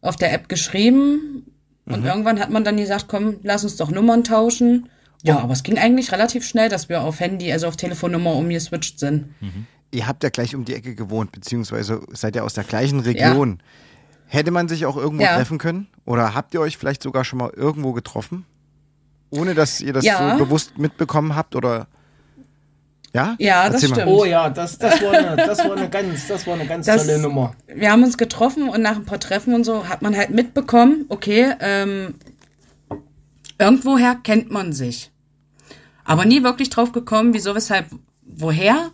auf 0.00 0.16
der 0.16 0.32
App 0.32 0.48
geschrieben. 0.48 1.51
Und 1.86 2.04
irgendwann 2.04 2.38
hat 2.40 2.50
man 2.50 2.64
dann 2.64 2.76
gesagt, 2.76 3.06
komm, 3.08 3.36
lass 3.42 3.64
uns 3.64 3.76
doch 3.76 3.90
Nummern 3.90 4.22
tauschen. 4.24 4.88
Ja, 5.24 5.38
aber 5.38 5.52
es 5.52 5.62
ging 5.62 5.78
eigentlich 5.78 6.10
relativ 6.12 6.44
schnell, 6.44 6.68
dass 6.68 6.88
wir 6.88 7.02
auf 7.02 7.20
Handy, 7.20 7.52
also 7.52 7.68
auf 7.68 7.76
Telefonnummer 7.76 8.34
umgeswitcht 8.34 8.98
sind. 8.98 9.34
Ihr 9.90 10.06
habt 10.06 10.22
ja 10.24 10.30
gleich 10.30 10.54
um 10.54 10.64
die 10.64 10.74
Ecke 10.74 10.94
gewohnt, 10.94 11.32
beziehungsweise 11.32 12.00
seid 12.12 12.34
ihr 12.36 12.44
aus 12.44 12.54
der 12.54 12.64
gleichen 12.64 13.00
Region. 13.00 13.60
Hätte 14.26 14.50
man 14.50 14.66
sich 14.68 14.86
auch 14.86 14.96
irgendwo 14.96 15.24
Ja. 15.24 15.36
treffen 15.36 15.58
können? 15.58 15.88
Oder 16.06 16.34
habt 16.34 16.54
ihr 16.54 16.60
euch 16.60 16.76
vielleicht 16.78 17.02
sogar 17.02 17.24
schon 17.24 17.38
mal 17.38 17.50
irgendwo 17.54 17.92
getroffen? 17.92 18.46
Ohne 19.30 19.54
dass 19.54 19.80
ihr 19.80 19.92
das 19.92 20.04
Ja. 20.04 20.36
so 20.38 20.44
bewusst 20.44 20.78
mitbekommen 20.78 21.36
habt? 21.36 21.54
Oder 21.54 21.86
Ja? 23.14 23.36
Ja, 23.38 23.64
das 23.68 23.82
Erzähl 23.82 23.88
mal. 23.90 23.94
stimmt. 23.96 24.10
Oh 24.10 24.24
ja, 24.24 24.48
das, 24.50 24.78
das, 24.78 25.02
war 25.02 25.12
eine, 25.12 25.36
das 25.36 25.58
war 25.58 25.76
eine 25.76 25.88
ganz, 25.90 26.28
das 26.28 26.46
war 26.46 26.54
eine 26.54 26.66
ganz 26.66 26.86
Das- 26.86 27.06
tolle 27.06 27.18
Nummer. 27.18 27.54
wir 27.66 27.90
haben 27.92 28.02
uns 28.02 28.16
getroffen 28.16 28.68
und 28.68 28.80
nach 28.82 28.96
ein 28.96 29.04
paar 29.04 29.20
Treffen 29.20 29.54
und 29.54 29.64
so 29.64 29.88
hat 29.88 30.00
man 30.02 30.16
halt 30.16 30.30
mitbekommen, 30.30 31.04
okay, 31.10 31.52
ähm, 31.60 32.14
irgendwoher 33.58 34.16
kennt 34.22 34.50
man 34.50 34.72
sich. 34.72 35.10
Aber 36.04 36.24
nie 36.24 36.42
wirklich 36.42 36.70
drauf 36.70 36.92
gekommen, 36.92 37.32
wieso, 37.34 37.54
weshalb, 37.54 37.86
woher. 38.22 38.90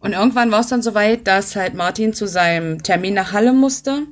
Und 0.00 0.12
irgendwann 0.12 0.50
war 0.50 0.60
es 0.60 0.68
dann 0.68 0.82
soweit, 0.82 1.26
dass 1.26 1.56
halt 1.56 1.74
Martin 1.74 2.12
zu 2.14 2.26
seinem 2.26 2.82
Termin 2.82 3.14
nach 3.14 3.32
Halle 3.32 3.52
musste, 3.52 4.04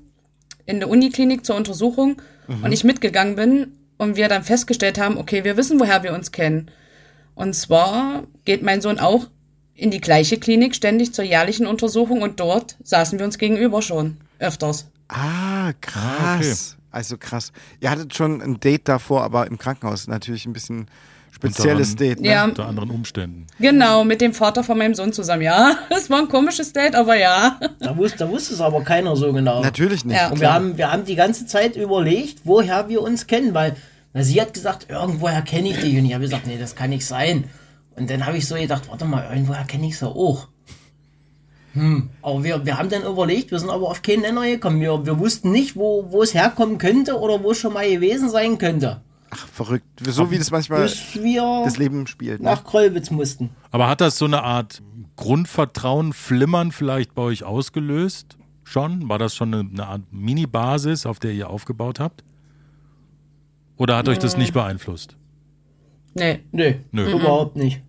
in 0.67 0.81
der 0.81 0.89
Uniklinik 0.89 1.45
zur 1.45 1.57
Untersuchung, 1.57 2.21
und 2.65 2.73
ich 2.73 2.83
mitgegangen 2.83 3.37
bin 3.37 3.77
und 3.97 4.17
wir 4.17 4.27
dann 4.27 4.43
festgestellt 4.43 4.99
haben, 4.99 5.19
okay, 5.19 5.45
wir 5.45 5.57
wissen, 5.57 5.79
woher 5.79 6.03
wir 6.03 6.13
uns 6.13 6.33
kennen. 6.33 6.69
Und 7.41 7.55
zwar 7.55 8.25
geht 8.45 8.63
mein 8.63 8.83
Sohn 8.83 8.99
auch 8.99 9.27
in 9.75 9.91
die 9.91 10.01
gleiche 10.01 10.39
Klinik 10.39 10.75
ständig 10.75 11.15
zur 11.15 11.25
jährlichen 11.25 11.67
Untersuchung 11.67 12.21
und 12.21 12.39
dort 12.39 12.77
saßen 12.85 13.19
wir 13.19 13.25
uns 13.25 13.39
gegenüber 13.39 13.81
schon 13.81 14.19
öfters. 14.39 14.89
Ah, 15.09 15.73
krass. 15.81 16.77
Also 16.91 17.17
krass. 17.17 17.53
Ihr 17.81 17.91
hattet 17.91 18.15
schon 18.15 18.43
ein 18.43 18.61
Date 18.61 18.89
davor, 18.89 19.23
aber 19.25 19.47
im 19.47 19.57
Krankenhaus. 19.57 20.07
Natürlich 20.07 20.45
ein 20.45 20.53
bisschen 20.53 20.87
spezielles 21.31 21.93
Unter- 21.93 22.05
Date. 22.05 22.21
Ne? 22.21 22.29
Ja, 22.29 22.45
Unter 22.45 22.67
anderen 22.67 22.91
Umständen. 22.91 23.47
genau, 23.59 24.05
mit 24.05 24.21
dem 24.21 24.35
Vater 24.35 24.63
von 24.63 24.77
meinem 24.77 24.95
Sohn 24.95 25.13
zusammen. 25.15 25.41
Ja, 25.43 25.77
es 25.97 26.11
war 26.11 26.19
ein 26.19 26.29
komisches 26.29 26.75
Date, 26.75 26.95
aber 26.95 27.17
ja. 27.17 27.59
Da 27.79 27.97
wusste, 27.97 28.19
da 28.19 28.29
wusste 28.29 28.53
es 28.53 28.61
aber 28.61 28.83
keiner 28.85 29.17
so 29.17 29.33
genau. 29.33 29.63
Natürlich 29.63 30.05
nicht. 30.05 30.17
Ja. 30.17 30.29
Und 30.31 30.41
wir 30.41 30.53
haben, 30.53 30.77
wir 30.77 30.93
haben 30.93 31.07
die 31.07 31.15
ganze 31.17 31.47
Zeit 31.47 31.77
überlegt, 31.77 32.41
woher 32.45 32.89
wir 32.91 33.01
uns 33.01 33.27
kennen, 33.27 33.55
weil, 33.55 33.77
weil 34.13 34.25
sie 34.25 34.41
hat 34.41 34.55
gesagt, 34.55 34.89
irgendwoher 34.89 35.43
kenne 35.43 35.71
ich 35.71 35.81
dich. 35.81 35.97
Und 35.97 36.07
ich 36.07 36.15
habe 36.15 36.25
gesagt, 36.25 36.47
nee, 36.47 36.59
das 36.59 36.75
kann 36.75 36.91
nicht 36.91 37.07
sein. 37.07 37.45
Und 37.97 38.11
dann 38.11 38.27
habe 38.27 38.37
ich 38.37 38.47
so 38.47 38.55
gedacht, 38.55 38.89
warte 38.89 39.05
mal, 39.05 39.29
irgendwoher 39.31 39.65
kenne 39.65 39.87
ich 39.87 39.99
sie 39.99 40.09
auch. 40.09 40.49
Hm. 41.75 42.11
Aber 42.23 42.43
wir, 42.43 42.67
wir 42.67 42.79
haben 42.79 42.89
dann 42.89 43.03
überlegt, 43.03 43.53
wir 43.53 43.59
sind 43.59 43.71
aber 43.71 43.89
auf 43.89 44.03
keinen 44.03 44.23
Nenner 44.23 44.47
gekommen. 44.47 44.81
Wir, 44.81 45.07
wir 45.07 45.19
wussten 45.19 45.53
nicht, 45.53 45.77
wo, 45.77 46.07
wo 46.11 46.23
es 46.23 46.35
herkommen 46.35 46.79
könnte 46.79 47.19
oder 47.19 47.43
wo 47.43 47.53
es 47.53 47.59
schon 47.59 47.73
mal 47.73 47.89
gewesen 47.89 48.29
sein 48.29 48.59
könnte. 48.59 49.03
Ach, 49.31 49.47
verrückt. 49.47 49.87
So 50.05 50.31
wie 50.33 50.39
das 50.39 50.51
manchmal 50.51 50.83
Bis 50.83 51.23
wir 51.23 51.63
das 51.65 51.79
Leben 51.79 52.07
spielt. 52.09 52.41
Ne? 52.41 52.47
nach 52.47 52.65
Krollwitz 52.65 53.11
mussten. 53.11 53.51
Aber 53.71 53.89
hat 53.89 54.01
das 54.01 54.19
so 54.19 54.25
eine 54.25 54.43
Art 54.43 54.83
Grundvertrauen, 55.15 56.13
Flimmern 56.13 56.73
vielleicht 56.73 57.15
bei 57.15 57.23
euch 57.23 57.45
ausgelöst? 57.45 58.37
Schon? 58.65 59.09
War 59.09 59.19
das 59.19 59.37
schon 59.37 59.55
eine, 59.55 59.71
eine 59.71 59.87
Art 59.87 60.03
Mini-Basis, 60.11 61.07
auf 61.07 61.21
der 61.21 61.33
ihr 61.33 61.49
aufgebaut 61.49 62.01
habt? 62.01 62.25
Oder 63.81 63.97
hat 63.97 64.11
euch 64.11 64.19
das 64.19 64.37
nicht 64.37 64.53
beeinflusst? 64.53 65.17
Nee. 66.13 66.41
Nö, 66.53 66.75
Nö. 66.93 67.11
überhaupt 67.13 67.57
nicht. 67.57 67.81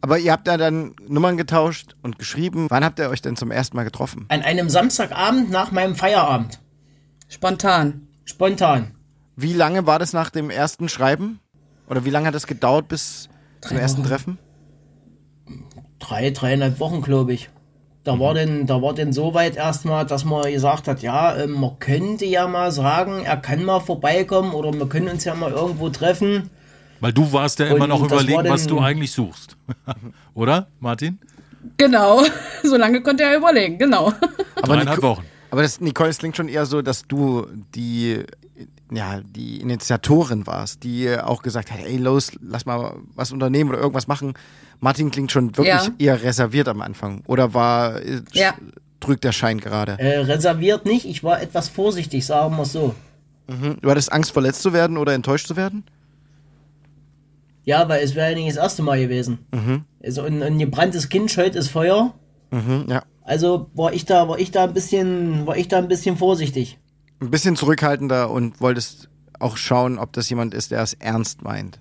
Aber 0.00 0.18
ihr 0.18 0.32
habt 0.32 0.48
da 0.48 0.56
dann 0.56 0.96
Nummern 1.06 1.36
getauscht 1.36 1.94
und 2.02 2.18
geschrieben. 2.18 2.66
Wann 2.68 2.84
habt 2.84 2.98
ihr 2.98 3.08
euch 3.10 3.22
denn 3.22 3.36
zum 3.36 3.52
ersten 3.52 3.76
Mal 3.76 3.84
getroffen? 3.84 4.24
An 4.26 4.42
einem 4.42 4.68
Samstagabend 4.68 5.48
nach 5.48 5.70
meinem 5.70 5.94
Feierabend. 5.94 6.58
Spontan. 7.28 8.08
Spontan. 8.24 8.96
Wie 9.36 9.52
lange 9.52 9.86
war 9.86 10.00
das 10.00 10.12
nach 10.12 10.30
dem 10.30 10.50
ersten 10.50 10.88
Schreiben? 10.88 11.38
Oder 11.86 12.04
wie 12.04 12.10
lange 12.10 12.26
hat 12.26 12.34
das 12.34 12.48
gedauert 12.48 12.88
bis 12.88 13.28
zum 13.60 13.76
ersten 13.76 14.02
Treffen? 14.02 14.36
drei, 16.00 16.30
dreieinhalb 16.30 16.80
Wochen, 16.80 17.02
glaube 17.02 17.34
ich. 17.34 17.50
Da 18.02 18.18
war 18.18 18.32
denn, 18.32 18.66
da 18.66 18.80
war 18.80 18.94
denn 18.94 19.12
so 19.12 19.34
weit 19.34 19.56
erstmal, 19.56 20.06
dass 20.06 20.24
man 20.24 20.50
gesagt 20.50 20.88
hat, 20.88 21.02
ja, 21.02 21.36
ähm, 21.36 21.52
man 21.52 21.78
könnte 21.78 22.24
ja 22.24 22.48
mal 22.48 22.72
sagen, 22.72 23.24
er 23.24 23.36
kann 23.36 23.62
mal 23.62 23.80
vorbeikommen 23.80 24.54
oder 24.54 24.72
wir 24.72 24.88
können 24.88 25.08
uns 25.08 25.24
ja 25.24 25.34
mal 25.34 25.52
irgendwo 25.52 25.90
treffen. 25.90 26.48
Weil 27.00 27.12
du 27.12 27.30
warst 27.32 27.58
ja 27.58 27.66
immer 27.66 27.84
Und 27.84 27.90
noch 27.90 28.04
überlegen, 28.04 28.48
was 28.48 28.66
du 28.66 28.78
eigentlich 28.78 29.12
suchst. 29.12 29.56
Oder, 30.34 30.68
Martin? 30.80 31.18
Genau. 31.76 32.22
So 32.62 32.76
lange 32.76 33.00
konnte 33.00 33.22
er 33.22 33.38
überlegen, 33.38 33.78
genau. 33.78 34.12
Aber 34.56 34.74
Dreieinhalb 34.74 35.02
Wochen. 35.02 35.24
Aber 35.50 35.62
das, 35.62 35.80
Nicole, 35.80 36.10
es 36.10 36.18
klingt 36.18 36.36
schon 36.36 36.48
eher 36.48 36.66
so, 36.66 36.82
dass 36.82 37.04
du 37.08 37.46
die, 37.74 38.22
ja, 38.92 39.20
die 39.22 39.62
Initiatorin 39.62 40.46
warst, 40.46 40.84
die 40.84 41.10
auch 41.18 41.40
gesagt 41.40 41.72
hat, 41.72 41.80
ey, 41.80 41.96
los, 41.96 42.32
lass 42.42 42.66
mal 42.66 42.96
was 43.14 43.32
unternehmen 43.32 43.70
oder 43.70 43.78
irgendwas 43.78 44.06
machen. 44.08 44.34
Martin 44.80 45.10
klingt 45.10 45.30
schon 45.30 45.56
wirklich 45.56 45.68
Ja. 45.68 45.88
eher 45.98 46.22
reserviert 46.22 46.68
am 46.68 46.80
Anfang. 46.80 47.22
Oder 47.26 47.52
war, 47.54 48.00
Ja. 48.32 48.54
trügt 48.98 49.24
der 49.24 49.32
Schein 49.32 49.58
gerade? 49.60 49.98
Äh, 49.98 50.18
reserviert 50.20 50.84
nicht, 50.86 51.06
ich 51.06 51.22
war 51.22 51.40
etwas 51.42 51.68
vorsichtig, 51.68 52.24
sagen 52.26 52.56
wir 52.56 52.64
so. 52.64 52.94
Du 53.82 53.90
hattest 53.90 54.12
Angst, 54.12 54.30
verletzt 54.30 54.62
zu 54.62 54.72
werden 54.72 54.96
oder 54.96 55.12
enttäuscht 55.12 55.46
zu 55.48 55.56
werden? 55.56 55.82
Ja, 57.64 57.88
weil 57.88 58.02
es 58.02 58.14
wäre 58.14 58.30
ja 58.30 58.36
nicht 58.36 58.48
das 58.50 58.56
erste 58.56 58.82
Mal 58.82 59.00
gewesen. 59.00 59.38
Also 60.02 60.22
ein, 60.22 60.42
ein 60.42 60.58
gebranntes 60.58 61.08
Kind 61.08 61.30
scheut 61.30 61.54
das 61.56 61.68
Feuer. 61.68 62.14
Mhm, 62.50 62.86
ja. 62.88 63.02
Also 63.22 63.68
war 63.74 63.92
ich 63.92 64.04
da, 64.06 64.28
war 64.28 64.38
ich 64.38 64.50
da 64.50 64.64
ein 64.64 64.72
bisschen, 64.74 65.46
war 65.46 65.56
ich 65.56 65.68
da 65.68 65.78
ein 65.78 65.88
bisschen 65.88 66.16
vorsichtig. 66.16 66.78
Ein 67.20 67.30
bisschen 67.30 67.54
zurückhaltender 67.56 68.30
und 68.30 68.60
wolltest 68.60 69.08
auch 69.38 69.56
schauen, 69.56 69.98
ob 69.98 70.12
das 70.12 70.28
jemand 70.30 70.54
ist, 70.54 70.70
der 70.70 70.82
es 70.82 70.94
ernst 70.94 71.42
meint. 71.42 71.80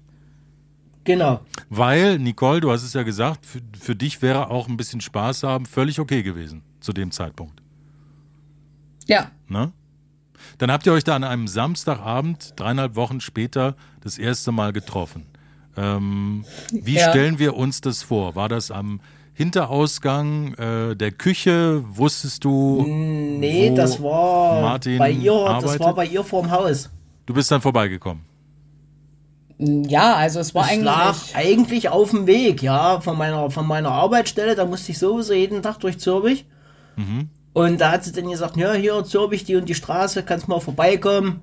Genau. 1.03 1.39
Weil, 1.69 2.19
Nicole, 2.19 2.59
du 2.61 2.71
hast 2.71 2.83
es 2.83 2.93
ja 2.93 3.03
gesagt, 3.03 3.45
für, 3.45 3.61
für 3.79 3.95
dich 3.95 4.21
wäre 4.21 4.49
auch 4.49 4.67
ein 4.67 4.77
bisschen 4.77 5.01
Spaß 5.01 5.43
haben 5.43 5.65
völlig 5.65 5.99
okay 5.99 6.23
gewesen 6.23 6.61
zu 6.81 6.93
dem 6.93 7.11
Zeitpunkt. 7.11 7.61
Ja. 9.07 9.31
Ne? 9.47 9.71
Dann 10.57 10.71
habt 10.71 10.85
ihr 10.85 10.93
euch 10.93 11.03
da 11.03 11.15
an 11.15 11.23
einem 11.23 11.47
Samstagabend, 11.47 12.53
dreieinhalb 12.57 12.95
Wochen 12.95 13.21
später, 13.21 13.75
das 14.01 14.17
erste 14.17 14.51
Mal 14.51 14.71
getroffen. 14.73 15.25
Ähm, 15.75 16.45
wie 16.71 16.95
Ja. 16.95 17.09
stellen 17.09 17.39
wir 17.39 17.55
uns 17.55 17.81
das 17.81 18.03
vor? 18.03 18.35
War 18.35 18.49
das 18.49 18.69
am 18.71 18.99
Hinterausgang 19.33 20.53
äh, 20.55 20.95
der 20.95 21.11
Küche? 21.11 21.83
Wusstest 21.87 22.43
du? 22.43 22.85
Nee, 22.87 23.73
das 23.73 24.01
war 24.01 24.61
Martin 24.61 24.97
bei 24.97 25.11
ihr, 25.11 25.31
das 25.31 25.63
arbeitet? 25.63 25.79
war 25.79 25.95
bei 25.95 26.05
ihr 26.05 26.23
vorm 26.23 26.51
Haus. 26.51 26.89
Du 27.25 27.33
bist 27.33 27.49
dann 27.51 27.61
vorbeigekommen. 27.61 28.23
Ja, 29.59 30.15
also 30.15 30.39
es 30.39 30.55
war 30.55 30.65
Ich 30.65 30.71
eigentlich. 30.71 30.85
lag 30.85 31.15
eigentlich 31.33 31.89
auf 31.89 32.11
dem 32.11 32.27
Weg, 32.27 32.63
ja, 32.63 33.01
von 33.01 33.17
meiner, 33.17 33.51
von 33.51 33.67
meiner 33.67 33.91
Arbeitsstelle, 33.91 34.55
da 34.55 34.65
musste 34.65 34.93
ich 34.93 34.99
sowieso 34.99 35.33
jeden 35.33 35.61
Tag 35.61 35.79
durch 35.79 35.99
Zürbich. 35.99 36.45
Und 37.53 37.81
da 37.81 37.91
hat 37.91 38.05
sie 38.05 38.13
dann 38.13 38.29
gesagt, 38.29 38.55
ja, 38.55 38.73
hier 38.73 39.03
Zürbich, 39.03 39.43
die 39.43 39.57
und 39.57 39.67
die 39.67 39.75
Straße, 39.75 40.23
kannst 40.23 40.47
mal 40.47 40.61
vorbeikommen. 40.61 41.41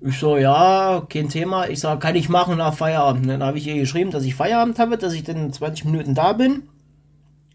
Ich 0.00 0.18
so, 0.18 0.36
ja, 0.36 1.06
kein 1.08 1.28
Thema. 1.28 1.68
Ich 1.68 1.80
sag, 1.80 2.00
kann 2.00 2.16
ich 2.16 2.28
machen 2.28 2.58
nach 2.58 2.74
Feierabend. 2.74 3.28
Dann 3.28 3.42
habe 3.42 3.58
ich 3.58 3.66
ihr 3.66 3.76
geschrieben, 3.76 4.10
dass 4.10 4.24
ich 4.24 4.34
Feierabend 4.34 4.78
habe, 4.78 4.98
dass 4.98 5.12
ich 5.12 5.24
dann 5.24 5.52
20 5.52 5.84
Minuten 5.84 6.14
da 6.14 6.32
bin. 6.32 6.64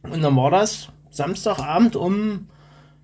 Und 0.04 0.22
dann 0.22 0.36
war 0.36 0.52
das 0.52 0.90
Samstagabend 1.10 1.96
um, 1.96 2.48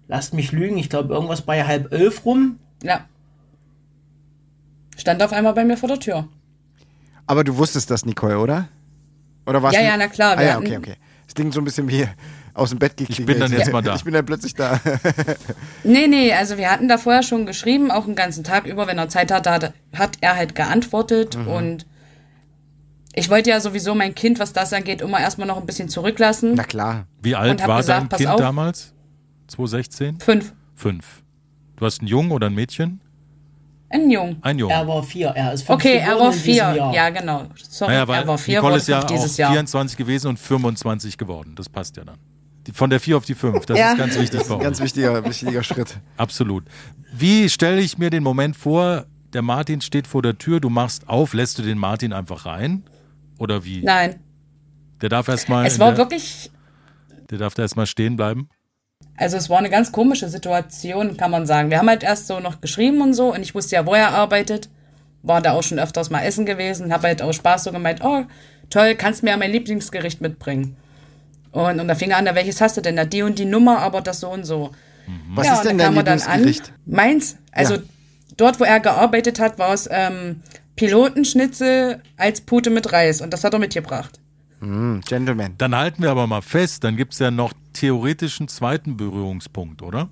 lasst 0.07 0.33
mich 0.33 0.51
lügen, 0.53 0.77
ich 0.77 0.89
glaube 0.89 1.13
irgendwas 1.13 1.41
bei 1.41 1.65
halb 1.65 1.91
elf 1.91 2.25
rum. 2.25 2.59
Ja. 2.81 3.01
Stand 4.97 5.21
auf 5.21 5.33
einmal 5.33 5.53
bei 5.53 5.65
mir 5.65 5.77
vor 5.77 5.89
der 5.89 5.99
Tür. 5.99 6.27
Aber 7.27 7.43
du 7.43 7.55
wusstest 7.57 7.91
das, 7.91 8.05
Nicole, 8.05 8.39
oder? 8.39 8.67
Oder 9.45 9.61
warst 9.61 9.75
Ja, 9.75 9.81
du- 9.81 9.87
ja, 9.87 9.97
na 9.97 10.07
klar, 10.07 10.37
Ah, 10.37 10.43
ja, 10.43 10.57
okay, 10.57 10.77
okay. 10.77 10.95
Es 11.27 11.33
klingt 11.35 11.53
so 11.53 11.59
ein 11.61 11.65
bisschen 11.65 11.87
wie 11.89 12.07
aus 12.53 12.69
dem 12.71 12.79
Bett 12.79 12.95
geklingelt. 12.97 13.27
bin 13.27 13.39
dann 13.39 13.51
jetzt 13.51 13.71
mal 13.71 13.81
da. 13.81 13.95
Ich 13.95 14.03
bin 14.03 14.13
dann 14.13 14.25
plötzlich 14.25 14.53
da. 14.55 14.79
Nee, 15.83 16.07
nee, 16.07 16.33
also 16.33 16.57
wir 16.57 16.71
hatten 16.71 16.87
da 16.87 16.97
vorher 16.97 17.21
schon 17.23 17.45
geschrieben, 17.45 17.91
auch 17.91 18.05
den 18.05 18.15
ganzen 18.15 18.43
Tag 18.43 18.65
über, 18.65 18.87
wenn 18.87 18.97
er 18.97 19.09
Zeit 19.09 19.31
hatte, 19.31 19.51
hat, 19.51 19.73
hat 19.93 20.17
er 20.21 20.35
halt 20.35 20.55
geantwortet 20.55 21.37
Mhm. 21.37 21.47
und 21.47 21.85
ich 23.13 23.29
wollte 23.29 23.49
ja 23.49 23.59
sowieso 23.59 23.93
mein 23.95 24.15
Kind, 24.15 24.39
was 24.39 24.53
das 24.53 24.73
angeht, 24.73 25.01
immer 25.01 25.19
erstmal 25.19 25.47
noch 25.47 25.57
ein 25.57 25.65
bisschen 25.65 25.89
zurücklassen. 25.89 26.53
Na 26.55 26.63
klar. 26.63 27.07
Wie 27.21 27.35
alt 27.35 27.65
war 27.67 27.77
gesagt, 27.77 28.13
dein 28.13 28.17
Kind 28.17 28.29
auf. 28.29 28.39
damals? 28.39 28.93
2016? 29.47 30.19
Fünf. 30.19 30.53
Fünf. 30.75 31.23
Du 31.77 31.85
hast 31.85 31.99
einen 31.99 32.07
Jungen 32.07 32.31
oder 32.31 32.47
ein 32.47 32.53
Mädchen? 32.55 33.01
Ein 33.89 34.09
Jung. 34.11 34.37
Ein 34.41 34.59
Jungen. 34.59 34.71
Er 34.73 34.87
war 34.87 35.01
vier, 35.03 35.27
er 35.29 35.53
ist 35.53 35.63
fünf 35.63 35.79
Okay, 35.79 35.97
er 35.97 36.19
war 36.19 36.33
vier. 36.33 36.55
Jahr. 36.73 36.93
Ja, 36.93 37.09
genau. 37.09 37.45
Sorry, 37.55 37.93
Naja, 37.93 38.07
weil 38.07 38.21
er 38.21 38.27
war 38.27 38.37
vier, 38.37 38.59
Nicole 38.59 38.77
ist 38.77 38.87
ja 38.87 39.03
dieses 39.03 39.37
Jahr. 39.37 39.51
24 39.51 39.97
gewesen 39.97 40.27
und 40.27 40.37
25 40.39 41.17
geworden. 41.17 41.53
Das 41.55 41.69
passt 41.69 41.95
ja 41.97 42.03
dann. 42.03 42.17
Von 42.73 42.89
der 42.89 42.99
4 42.99 43.15
auf 43.15 43.23
die 43.23 43.33
5. 43.33 43.65
Das 43.65 43.79
Ja. 43.79 43.91
ist 43.93 43.97
ganz 43.97 44.19
wichtig 44.19 44.43
bei 44.45 44.55
uns. 44.55 44.63
Ganz 44.63 44.81
wichtiger, 44.81 45.23
wichtiger 45.23 45.63
Schritt. 45.63 45.99
Absolut. 46.17 46.65
Wie 47.13 47.47
stelle 47.47 47.79
ich 47.79 47.97
mir 47.97 48.09
den 48.09 48.23
Moment 48.23 48.57
vor, 48.57 49.05
der 49.31 49.41
Martin 49.41 49.79
steht 49.79 50.05
vor 50.05 50.21
der 50.21 50.37
Tür, 50.37 50.59
du 50.59 50.69
machst 50.69 51.07
auf, 51.07 51.33
lässt 51.33 51.57
du 51.59 51.61
den 51.63 51.77
Martin 51.77 52.11
einfach 52.11 52.45
rein? 52.45 52.83
Oder 53.39 53.63
wie? 53.63 53.81
Nein, 53.83 54.19
Der 55.01 55.07
darf 55.07 55.29
erstmal 55.29 55.65
es 55.65 55.79
war 55.79 55.89
der, 55.91 55.97
wirklich, 55.99 56.51
der 57.29 57.37
darf 57.37 57.53
da 57.53 57.61
erstmal 57.61 57.85
stehen 57.85 58.17
bleiben. 58.17 58.49
Also 59.17 59.35
es 59.37 59.49
war 59.49 59.57
eine 59.57 59.69
ganz 59.69 59.91
komische 59.91 60.29
Situation, 60.29 61.17
kann 61.17 61.31
man 61.31 61.45
sagen. 61.45 61.69
Wir 61.71 61.79
haben 61.79 61.89
halt 61.89 62.03
erst 62.03 62.27
so 62.27 62.39
noch 62.39 62.61
geschrieben 62.61 63.01
und 63.01 63.13
so 63.13 63.33
und 63.33 63.41
ich 63.41 63.53
wusste 63.55 63.75
ja, 63.75 63.85
wo 63.85 63.93
er 63.93 64.09
arbeitet. 64.13 64.69
War 65.23 65.41
da 65.41 65.53
auch 65.53 65.63
schon 65.63 65.79
öfters 65.79 66.09
mal 66.09 66.21
essen 66.23 66.45
gewesen, 66.45 66.93
habe 66.93 67.07
halt 67.07 67.21
auch 67.21 67.33
Spaß 67.33 67.65
so 67.65 67.71
gemeint, 67.71 68.01
oh, 68.03 68.23
toll, 68.69 68.95
kannst 68.95 69.23
mir 69.23 69.31
ja 69.31 69.37
mein 69.37 69.51
Lieblingsgericht 69.51 70.21
mitbringen. 70.21 70.77
Und, 71.51 71.79
und 71.79 71.87
da 71.87 71.95
fing 71.95 72.11
er 72.11 72.17
an, 72.17 72.25
na, 72.25 72.35
welches 72.35 72.61
hast 72.61 72.77
du 72.77 72.81
denn? 72.81 72.95
Na, 72.95 73.05
die 73.05 73.23
und 73.23 73.39
die 73.39 73.45
Nummer, 73.45 73.79
aber 73.79 74.01
das 74.01 74.19
so 74.19 74.29
und 74.29 74.45
so. 74.45 74.71
Was 75.33 75.47
ja, 75.47 75.53
ist 75.53 75.63
denn 75.63 75.77
dein 75.77 75.95
er 75.97 76.03
dann 76.03 76.21
an. 76.21 76.39
Lieblingsgericht? 76.43 76.73
Meins, 76.85 77.37
also 77.51 77.75
Ja. 77.75 77.81
dort, 78.37 78.59
wo 78.59 78.63
er 78.65 78.79
gearbeitet 78.79 79.39
hat, 79.39 79.57
war 79.57 79.73
es 79.73 79.89
ähm, 79.91 80.41
Pilotenschnitzel 80.75 82.01
als 82.17 82.41
Pute 82.41 82.69
mit 82.69 82.91
Reis 82.93 83.21
und 83.21 83.33
das 83.33 83.43
hat 83.43 83.53
er 83.53 83.59
mitgebracht. 83.59 84.19
Mm, 84.59 84.99
Gentleman. 85.01 85.53
Dann 85.57 85.75
halten 85.75 86.01
wir 86.01 86.09
aber 86.09 86.27
mal 86.27 86.41
fest, 86.41 86.83
dann 86.83 86.97
gibt 86.97 87.13
es 87.13 87.19
ja 87.19 87.31
noch 87.31 87.53
theoretischen 87.73 88.47
zweiten 88.47 88.97
Berührungspunkt, 88.97 89.81
oder? 89.81 90.09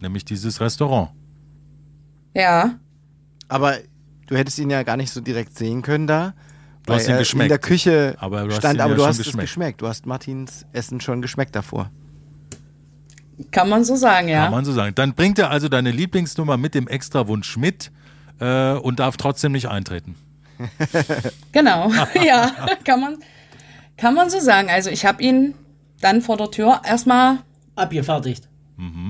Nämlich 0.00 0.24
dieses 0.24 0.60
Restaurant. 0.60 1.10
Ja. 2.34 2.78
Aber 3.48 3.76
du 4.26 4.36
hättest 4.36 4.58
ihn 4.58 4.70
ja 4.70 4.82
gar 4.82 4.96
nicht 4.96 5.10
so 5.10 5.20
direkt 5.20 5.56
sehen 5.56 5.82
können 5.82 6.06
da. 6.06 6.34
Du 6.86 6.92
hast 6.92 7.04
weil 7.04 7.10
ihn 7.10 7.12
er 7.14 7.18
geschmeckt. 7.20 7.44
In 7.44 7.48
der 7.48 7.58
Küche 7.58 8.16
Aber 8.18 8.50
stand, 8.50 8.80
aber 8.80 8.90
ja 8.90 8.96
du 8.96 9.00
schon 9.00 9.08
hast 9.08 9.18
es 9.18 9.26
geschmeckt. 9.26 9.48
geschmeckt. 9.48 9.82
Du 9.82 9.88
hast 9.88 10.06
Martins 10.06 10.66
Essen 10.72 11.00
schon 11.00 11.22
geschmeckt 11.22 11.54
davor. 11.54 11.90
Kann 13.50 13.68
man 13.68 13.84
so 13.84 13.96
sagen, 13.96 14.28
ja. 14.28 14.44
Kann 14.44 14.52
man 14.52 14.64
so 14.64 14.72
sagen. 14.72 14.94
Dann 14.94 15.14
bringt 15.14 15.38
er 15.38 15.50
also 15.50 15.68
deine 15.68 15.90
Lieblingsnummer 15.90 16.56
mit 16.56 16.74
dem 16.74 16.86
Extrawunsch 16.86 17.56
mit 17.56 17.90
äh, 18.38 18.72
und 18.74 19.00
darf 19.00 19.16
trotzdem 19.16 19.52
nicht 19.52 19.68
eintreten. 19.68 20.14
Genau. 21.52 21.90
ja, 22.24 22.52
kann 22.84 23.00
man, 23.00 23.18
kann 23.96 24.14
man 24.14 24.30
so 24.30 24.40
sagen. 24.40 24.68
Also 24.70 24.90
ich 24.90 25.04
habe 25.06 25.22
ihn 25.22 25.54
dann 26.00 26.20
vor 26.22 26.36
der 26.36 26.50
Tür 26.50 26.80
erstmal, 26.84 27.38
Abgefertigt. 27.76 28.48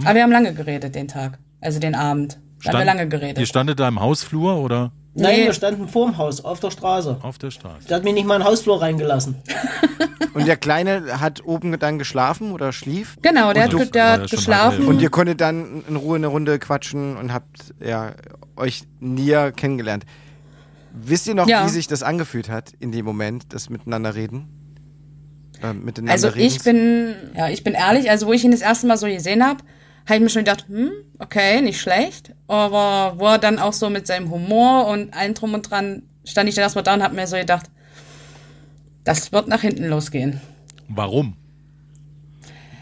aber 0.04 0.14
wir 0.14 0.22
haben 0.22 0.32
lange 0.32 0.54
geredet 0.54 0.94
den 0.94 1.08
Tag. 1.08 1.38
Also 1.60 1.78
den 1.80 1.94
Abend. 1.94 2.38
Da 2.62 2.72
haben 2.72 2.78
wir 2.78 2.84
lange 2.84 3.02
Ihr 3.02 3.06
geredet. 3.08 3.46
standet 3.48 3.78
da 3.80 3.88
im 3.88 4.00
Hausflur 4.00 4.56
oder 4.56 4.92
Nein, 5.16 5.36
Nee. 5.40 5.44
wir 5.46 5.52
standen 5.52 5.86
vorm 5.86 6.18
Haus, 6.18 6.44
auf 6.44 6.58
der 6.58 6.72
Straße. 6.72 7.18
auf 7.22 7.38
der 7.38 7.52
Straße? 7.52 7.86
Der 7.88 7.98
hat 7.98 8.04
mich 8.04 8.14
nicht 8.14 8.26
mal 8.26 8.34
in 8.36 8.40
den 8.42 8.48
Hausflur 8.48 8.82
reingelassen. 8.82 9.36
Und 10.34 10.48
der 10.48 10.56
Kleine 10.56 11.20
hat 11.20 11.44
oben 11.44 11.78
dann 11.78 12.00
geschlafen 12.00 12.50
oder 12.50 12.72
schlief. 12.72 13.16
Genau, 13.22 13.52
der 13.52 13.66
Und 13.66 13.72
du- 13.74 13.78
hat, 13.80 13.94
der 13.94 14.04
war 14.04 14.12
hat 14.22 14.30
geschlafen. 14.30 14.86
Und 14.86 15.00
ihr 15.00 15.10
konntet 15.10 15.40
dann 15.40 15.84
in 15.88 15.94
Ruhe 15.94 16.16
eine 16.16 16.26
Runde 16.26 16.58
quatschen 16.58 17.16
und 17.16 17.32
habt 17.32 17.74
ja, 17.80 18.14
euch 18.56 18.82
näher 18.98 19.52
kennengelernt. 19.52 20.04
Wisst 20.92 21.28
ihr 21.28 21.36
noch, 21.36 21.46
Ja. 21.46 21.64
wie 21.64 21.70
sich 21.70 21.86
das 21.86 22.02
angefühlt 22.02 22.48
hat 22.48 22.72
in 22.80 22.90
dem 22.90 23.04
Moment, 23.04 23.52
das 23.52 23.70
Miteinander 23.70 24.16
reden? 24.16 24.48
Äh, 25.64 25.72
miteinander 25.72 26.12
Also 26.12 26.28
ich 26.36 26.62
bin, 26.62 27.14
ja, 27.34 27.48
ich 27.48 27.64
bin 27.64 27.72
ehrlich, 27.74 28.10
also 28.10 28.26
wo 28.26 28.32
ich 28.32 28.44
ihn 28.44 28.50
das 28.50 28.60
erste 28.60 28.86
Mal 28.86 28.96
so 28.98 29.06
gesehen 29.06 29.42
habe, 29.44 29.64
habe 30.06 30.16
ich 30.16 30.20
mir 30.20 30.28
schon 30.28 30.44
gedacht, 30.44 30.66
hm, 30.68 30.90
okay, 31.18 31.62
nicht 31.62 31.80
schlecht. 31.80 32.34
Aber 32.46 33.18
wo 33.18 33.26
er 33.26 33.38
dann 33.38 33.58
auch 33.58 33.72
so 33.72 33.88
mit 33.88 34.06
seinem 34.06 34.30
Humor 34.30 34.86
und 34.88 35.14
allem 35.14 35.32
drum 35.34 35.54
und 35.54 35.62
dran, 35.70 36.02
stand 36.24 36.48
ich 36.48 36.54
dann 36.54 36.62
erstmal 36.62 36.84
da 36.84 36.92
und 36.94 37.02
habe 37.02 37.14
mir 37.14 37.26
so 37.26 37.36
gedacht, 37.36 37.70
das 39.04 39.32
wird 39.32 39.48
nach 39.48 39.62
hinten 39.62 39.86
losgehen. 39.86 40.40
Warum? 40.88 41.36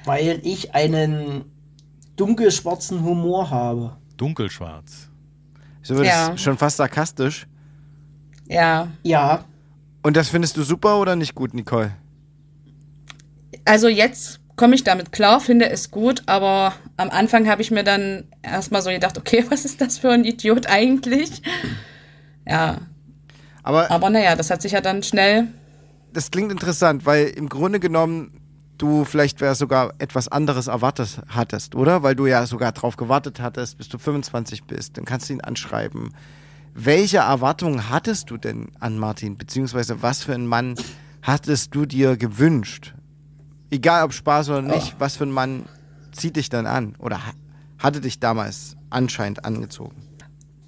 Weil 0.05 0.41
ich 0.43 0.75
einen 0.75 1.45
dunkelschwarzen 2.17 3.05
Humor 3.05 3.51
habe. 3.51 3.97
Dunkelschwarz. 4.17 5.09
So 5.83 5.95
wird 5.97 6.07
Ja. 6.07 6.33
es 6.35 6.41
schon 6.43 6.59
fast 6.59 6.77
sarkastisch. 6.79 7.47
Ja, 8.49 8.89
Ja, 9.05 9.45
Und 10.03 10.17
das 10.17 10.29
findest 10.29 10.57
du 10.57 10.63
super 10.65 10.99
oder 11.01 11.15
nicht 11.15 11.35
gut, 11.37 11.55
Nicole? 11.55 11.93
Also 13.65 13.89
jetzt 13.89 14.41
komme 14.57 14.75
ich 14.75 14.85
damit 14.85 15.13
klar, 15.13 15.41
finde 15.41 15.71
es 15.71 15.91
gut, 15.91 16.23
aber 16.27 16.75
am 16.97 17.11
Anfang 17.11 17.49
habe 17.49 17.63
ich 17.63 17.71
mir 17.71 17.85
dann 17.85 18.25
erstmal 18.43 18.83
so 18.83 18.91
gedacht, 18.91 19.19
okay, 19.19 19.45
was 19.51 19.65
ist 19.65 19.81
das 19.81 19.99
für 19.99 20.11
ein 20.11 20.25
Idiot 20.25 20.67
eigentlich? 20.67 21.43
Ja, 22.47 22.79
Aber 23.63 23.91
aber 23.91 24.11
naja, 24.11 24.37
das 24.37 24.51
hat 24.51 24.63
sich 24.63 24.73
ja 24.73 24.81
dann 24.81 25.03
schnell, 25.03 25.49
das 26.13 26.31
klingt 26.31 26.53
interessant, 26.53 27.07
weil 27.07 27.27
im 27.29 27.49
Grunde 27.49 27.81
genommen 27.81 28.41
du 28.79 29.05
vielleicht 29.05 29.41
wär 29.41 29.55
sogar 29.55 29.95
etwas 29.99 30.29
anderes 30.29 30.67
erwartet 30.67 31.23
hattest, 31.29 31.75
oder? 31.75 32.03
Weil 32.03 32.15
du 32.17 32.27
ja 32.27 32.47
sogar 32.47 32.73
drauf 32.73 32.97
gewartet 32.97 33.41
hattest, 33.41 33.79
bis 33.79 33.89
du 33.89 33.99
25 33.99 34.65
bist. 34.65 34.99
Dann 34.99 35.05
kannst 35.05 35.29
du 35.29 35.35
ihn 35.35 35.41
anschreiben. 35.41 36.13
Welche 36.75 37.19
Erwartungen 37.19 37.91
hattest 37.91 38.31
du 38.31 38.37
denn 38.37 38.73
an 38.81 38.99
Martin? 38.99 39.37
Beziehungsweise 39.37 40.03
was 40.03 40.25
für 40.25 40.35
einen 40.35 40.47
Mann 40.47 40.75
hattest 41.23 41.75
du 41.75 41.87
dir 41.87 42.17
gewünscht? 42.17 42.95
Egal 43.73 44.05
ob 44.05 44.13
Spaß 44.13 44.51
oder 44.51 44.63
nicht, 44.63 44.95
was 44.99 45.17
für 45.17 45.25
ein 45.25 45.33
Mann 45.33 45.65
zieht 46.13 46.37
dich 46.37 46.49
dann 46.49 46.67
an? 46.67 46.95
Oder 46.99 47.27
ha- 47.27 47.33
hatte 47.79 48.01
dich 48.01 48.21
damals 48.21 48.77
anscheinend 48.91 49.45
angezogen? 49.45 49.97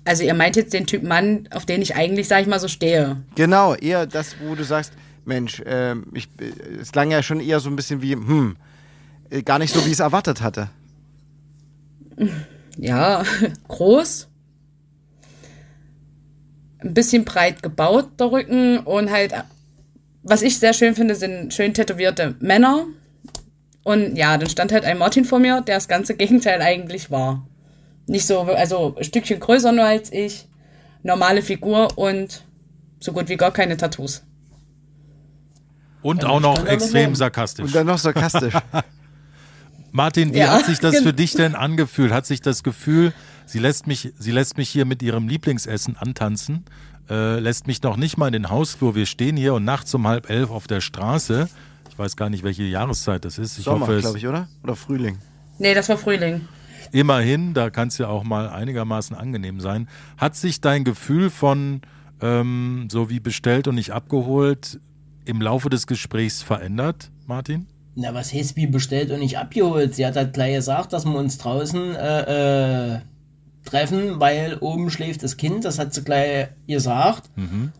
also 0.06 0.22
ihr 0.22 0.34
meint 0.34 0.54
jetzt 0.56 0.74
den 0.74 0.86
Typ 0.86 1.02
Mann, 1.02 1.48
auf 1.50 1.64
den 1.64 1.80
ich 1.80 1.94
eigentlich, 1.96 2.28
sag 2.28 2.42
ich 2.42 2.46
mal, 2.46 2.60
so 2.60 2.68
stehe. 2.68 3.22
Genau, 3.36 3.74
eher 3.74 4.06
das, 4.06 4.36
wo 4.40 4.54
du 4.54 4.62
sagst, 4.62 4.92
Mensch, 5.24 5.62
ähm, 5.64 6.06
ich, 6.12 6.28
äh, 6.40 6.78
es 6.80 6.92
klang 6.92 7.10
ja 7.10 7.22
schon 7.22 7.40
eher 7.40 7.58
so 7.60 7.70
ein 7.70 7.76
bisschen 7.76 8.02
wie, 8.02 8.12
hm, 8.12 8.56
äh, 9.30 9.42
gar 9.42 9.58
nicht 9.58 9.72
so, 9.72 9.80
wie 9.80 9.86
ich 9.86 9.92
es 9.94 10.00
erwartet 10.00 10.40
hatte. 10.42 10.68
Ja, 12.76 13.22
groß. 13.68 14.28
Ein 16.80 16.92
bisschen 16.92 17.24
breit 17.24 17.62
gebaut, 17.62 18.08
der 18.18 18.32
Rücken. 18.32 18.78
Und 18.80 19.10
halt, 19.12 19.32
was 20.24 20.42
ich 20.42 20.58
sehr 20.58 20.72
schön 20.72 20.94
finde, 20.94 21.14
sind 21.14 21.52
schön 21.54 21.74
tätowierte 21.74 22.34
Männer. 22.40 22.86
Und 23.84 24.16
ja, 24.16 24.36
dann 24.38 24.48
stand 24.48 24.72
halt 24.72 24.84
ein 24.84 24.98
Martin 24.98 25.24
vor 25.24 25.38
mir, 25.38 25.60
der 25.60 25.76
das 25.76 25.88
ganze 25.88 26.14
Gegenteil 26.14 26.62
eigentlich 26.62 27.10
war. 27.10 27.46
Nicht 28.06 28.26
so, 28.26 28.40
also 28.40 28.96
ein 28.96 29.04
Stückchen 29.04 29.38
größer 29.40 29.72
nur 29.72 29.84
als 29.84 30.12
ich, 30.12 30.48
normale 31.02 31.42
Figur 31.42 31.96
und 31.96 32.44
so 32.98 33.12
gut 33.12 33.28
wie 33.28 33.36
gar 33.36 33.50
keine 33.52 33.76
Tattoos. 33.76 34.24
Und 36.02 36.22
Ja, 36.22 36.30
auch 36.30 36.40
noch 36.40 36.66
extrem 36.66 37.14
sarkastisch. 37.14 37.66
Und 37.66 37.74
dann 37.74 37.86
noch 37.86 37.98
sarkastisch. 37.98 38.54
Martin, 39.92 40.34
wie 40.34 40.38
Ja, 40.38 40.52
hat 40.54 40.66
sich 40.66 40.80
das 40.80 40.92
genau. 40.92 41.06
für 41.06 41.12
dich 41.12 41.32
denn 41.34 41.54
angefühlt? 41.54 42.12
Hat 42.12 42.26
sich 42.26 42.40
das 42.40 42.62
Gefühl, 42.62 43.12
sie 43.46 43.58
lässt 43.58 43.86
mich, 43.86 44.12
sie 44.18 44.32
lässt 44.32 44.56
mich 44.56 44.68
hier 44.68 44.86
mit 44.86 45.02
ihrem 45.02 45.28
Lieblingsessen 45.28 45.96
antanzen, 45.96 46.64
äh, 47.10 47.38
lässt 47.38 47.66
mich 47.66 47.82
noch 47.82 47.96
nicht 47.96 48.16
mal 48.16 48.26
in 48.28 48.32
den 48.32 48.50
Hausflur. 48.50 48.94
Wir 48.94 49.06
stehen 49.06 49.36
hier 49.36 49.54
und 49.54 49.64
nachts 49.64 49.94
um 49.94 50.06
halb 50.06 50.30
elf 50.30 50.50
auf 50.50 50.66
der 50.66 50.80
Straße. 50.80 51.48
Ich 51.90 51.98
weiß 51.98 52.16
gar 52.16 52.30
nicht, 52.30 52.42
welche 52.42 52.64
Jahreszeit 52.64 53.24
das 53.24 53.38
ist. 53.38 53.58
Ich 53.58 53.64
Sommer, 53.64 53.80
hoffe, 53.82 53.94
es 53.94 54.02
glaube 54.02 54.18
ich, 54.18 54.26
oder? 54.26 54.48
Oder 54.62 54.74
Frühling. 54.76 55.18
Nee, 55.58 55.74
das 55.74 55.88
war 55.88 55.96
Frühling. 55.96 56.42
immerhin, 56.92 57.54
da 57.54 57.70
kann 57.70 57.88
es 57.88 57.98
ja 57.98 58.08
auch 58.08 58.24
mal 58.24 58.48
einigermaßen 58.48 59.14
angenehm 59.16 59.60
sein. 59.60 59.88
Hat 60.16 60.34
sich 60.36 60.60
dein 60.60 60.82
Gefühl 60.84 61.30
von 61.30 61.82
ähm, 62.20 62.88
so 62.90 63.10
wie 63.10 63.20
bestellt 63.20 63.68
und 63.68 63.74
nicht 63.76 63.92
abgeholt 63.92 64.80
im 65.24 65.40
Laufe 65.40 65.70
des 65.70 65.86
Gesprächs 65.86 66.42
verändert, 66.42 67.10
Martin? 67.26 67.66
Na, 67.96 68.12
was 68.12 68.32
heißt 68.34 68.56
wie 68.56 68.66
bestellt 68.66 69.10
und 69.12 69.20
nicht 69.20 69.38
abgeholt? 69.38 69.94
Sie 69.94 70.04
hat 70.04 70.16
halt 70.16 70.32
gleich 70.34 70.56
gesagt, 70.56 70.92
dass 70.92 71.04
wir 71.04 71.14
uns 71.16 71.38
draußen 71.38 71.94
äh, 71.94 72.94
äh, 72.96 73.00
treffen, 73.64 74.20
weil 74.20 74.58
oben 74.60 74.90
schläft 74.90 75.22
das 75.22 75.36
Kind. 75.36 75.64
Das 75.64 75.78
hat 75.78 75.94
sie 75.94 76.02
gleich 76.04 76.48
gesagt. 76.66 77.30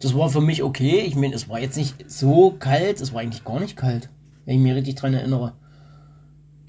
Das 0.00 0.14
war 0.16 0.28
für 0.30 0.40
mich 0.40 0.62
okay. 0.62 1.00
Ich 1.00 1.14
meine, 1.16 1.34
es 1.34 1.48
war 1.48 1.60
jetzt 1.60 1.76
nicht 1.76 2.10
so 2.10 2.52
kalt. 2.58 3.00
Es 3.00 3.12
war 3.12 3.20
eigentlich 3.20 3.44
gar 3.44 3.60
nicht 3.60 3.76
kalt, 3.76 4.10
wenn 4.44 4.56
ich 4.56 4.62
mich 4.62 4.74
richtig 4.74 4.94
dran 4.96 5.14
erinnere. 5.14 5.52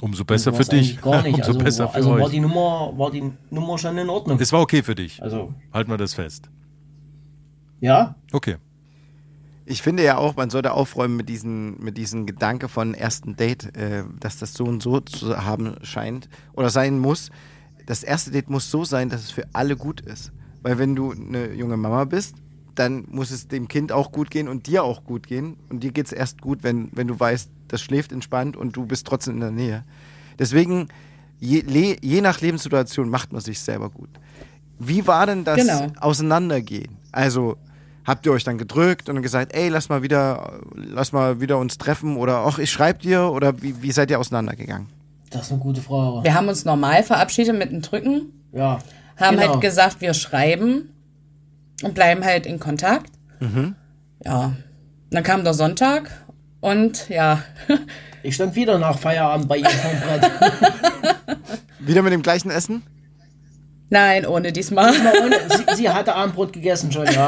Umso 0.02 0.26
besser 0.26 0.54
für 0.54 0.64
dich. 0.66 1.02
Gar 1.02 1.24
nicht. 1.24 1.36
Umso 1.38 1.48
Also, 1.52 1.60
besser 1.60 1.84
war, 1.86 1.90
für 1.92 1.96
also 1.96 2.12
euch. 2.12 2.22
war 2.24 2.30
die 2.30 2.40
Nummer, 2.42 2.94
war 2.98 3.12
die 3.12 3.32
Nummer 3.50 3.78
schon 3.78 3.98
in 3.98 4.10
Ordnung. 4.10 4.38
es 4.40 4.52
war 4.52 4.60
okay 4.62 4.84
für 4.84 4.96
dich. 4.96 5.22
Also, 5.24 5.54
Halten 5.74 5.90
wir 5.90 5.98
das 5.98 6.14
fest. 6.14 6.50
ja. 7.80 8.16
Okay. 8.32 8.58
Ich 9.68 9.82
finde 9.82 10.04
ja 10.04 10.18
auch, 10.18 10.36
man 10.36 10.52
sollte 10.52 10.74
aufräumen 10.74 11.16
mit 11.18 11.28
diesem 11.28 11.78
mit 11.80 11.98
diesen 11.98 12.28
Gedanke 12.28 12.68
von 12.68 12.94
ersten 12.94 13.36
Date, 13.36 13.76
äh, 13.76 14.04
dass 14.20 14.38
das 14.38 14.54
so 14.54 14.64
und 14.66 14.84
so 14.84 15.00
zu 15.00 15.44
haben 15.44 15.78
scheint 15.82 16.30
oder 16.54 16.70
sein 16.70 17.00
muss. 17.00 17.32
Das 17.86 18.04
erste 18.04 18.32
Date 18.32 18.50
muss 18.50 18.70
so 18.72 18.84
sein, 18.86 19.10
dass 19.10 19.22
es 19.22 19.32
für 19.32 19.46
alle 19.54 19.76
gut 19.76 20.02
ist. 20.02 20.32
Weil 20.62 20.80
wenn 20.80 20.96
du 20.96 21.12
eine 21.12 21.54
junge 21.54 21.78
Mama 21.78 22.06
bist, 22.06 22.36
dann 22.74 23.06
muss 23.10 23.32
es 23.32 23.48
dem 23.48 23.68
Kind 23.68 23.92
auch 23.92 24.12
gut 24.12 24.30
gehen 24.32 24.48
und 24.48 24.68
dir 24.68 24.84
auch 24.84 25.04
gut 25.04 25.28
gehen. 25.28 25.58
Und 25.70 25.82
dir 25.84 25.92
geht 25.92 26.08
es 26.08 26.12
erst 26.12 26.42
gut, 26.42 26.64
wenn, 26.64 26.90
wenn 26.94 27.08
du 27.08 27.20
weißt, 27.20 27.50
das 27.68 27.82
schläft 27.82 28.12
entspannt 28.12 28.58
und 28.58 28.76
du 28.76 28.86
bist 28.86 29.08
trotzdem 29.08 29.36
in 29.36 29.40
der 29.42 29.52
Nähe. 29.52 29.84
Deswegen, 30.40 30.88
je, 31.40 31.62
le, 31.62 31.96
je 32.02 32.22
nach 32.22 32.42
Lebenssituation 32.42 33.10
macht 33.10 33.32
man 33.32 33.42
sich 33.42 33.60
selber 33.60 33.90
gut. 33.90 34.10
Wie 34.80 35.08
war 35.08 35.26
denn 35.26 35.44
das 35.46 35.58
Genau. 35.58 35.88
Auseinandergehen? 36.02 36.98
Also 37.12 37.56
habt 38.04 38.26
ihr 38.26 38.34
euch 38.34 38.44
dann 38.44 38.58
gedrückt 38.58 39.08
und 39.10 39.22
gesagt, 39.22 39.54
ey, 39.54 39.70
lass 39.70 39.88
mal 39.90 40.04
wieder, 40.04 40.60
lass 40.76 41.14
mal 41.14 41.40
wieder 41.40 41.58
uns 41.60 41.78
treffen 41.78 42.18
oder 42.18 42.40
ach, 42.46 42.60
ich 42.60 42.72
schreib 42.72 43.00
dir 43.02 43.30
oder 43.32 43.62
wie, 43.62 43.82
wie 43.82 43.92
seid 43.92 44.12
ihr 44.12 44.20
auseinandergegangen? 44.20 44.88
Das 45.36 45.48
ist 45.48 45.52
eine 45.52 45.62
gute 45.62 45.82
Frage. 45.82 46.24
Wir 46.24 46.34
haben 46.34 46.48
uns 46.48 46.64
normal 46.66 47.04
verabschiedet 47.04 47.58
mit 47.58 47.70
einem 47.70 47.82
Drücken, 47.82 48.32
Ja. 48.54 48.80
haben 49.18 49.38
genau. 49.38 49.52
halt 49.54 49.62
gesagt, 49.62 50.00
wir 50.02 50.14
schreiben 50.14 50.90
und 51.84 51.94
bleiben 51.94 52.24
halt 52.24 52.46
in 52.46 52.60
Kontakt. 52.60 53.12
Ja. 54.24 54.54
Dann 55.12 55.24
kam 55.24 55.44
der 55.44 55.54
Sonntag 55.54 56.10
und 56.62 57.10
ja, 57.10 57.44
Ich 58.24 58.36
stand 58.36 58.56
wieder 58.56 58.80
nach 58.80 58.98
Feierabend 58.98 59.48
bei 59.48 59.58
ihr 59.58 59.70
vom 59.70 59.92
Brett. 60.00 60.32
Wieder 61.80 62.02
mit 62.02 62.12
dem 62.14 62.24
gleichen 62.24 62.50
Essen? 62.50 62.82
nein, 63.92 64.26
ohne 64.26 64.52
diesmal. 64.52 64.90
Und 64.92 65.36
sie, 65.70 65.76
sie 65.76 65.90
hatte 65.90 66.16
Abendbrot 66.16 66.52
gegessen 66.54 66.92
schon, 66.92 67.06
ja. 67.06 67.28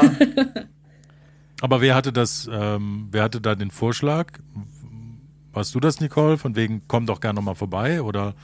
Aber 1.60 1.80
wer 1.80 1.94
hatte 1.94 2.12
das, 2.12 2.48
ähm, 2.52 3.08
wer 3.12 3.22
hatte 3.22 3.40
da 3.40 3.54
den 3.54 3.70
Vorschlag? 3.70 4.32
Warst 5.52 5.74
du 5.74 5.80
das, 5.80 6.00
Nicole? 6.00 6.38
Von 6.38 6.56
wegen, 6.56 6.82
komm 6.88 7.06
doch 7.06 7.20
gerne 7.20 7.36
nochmal 7.36 7.54
vorbei? 7.54 8.02
Oder 8.02 8.34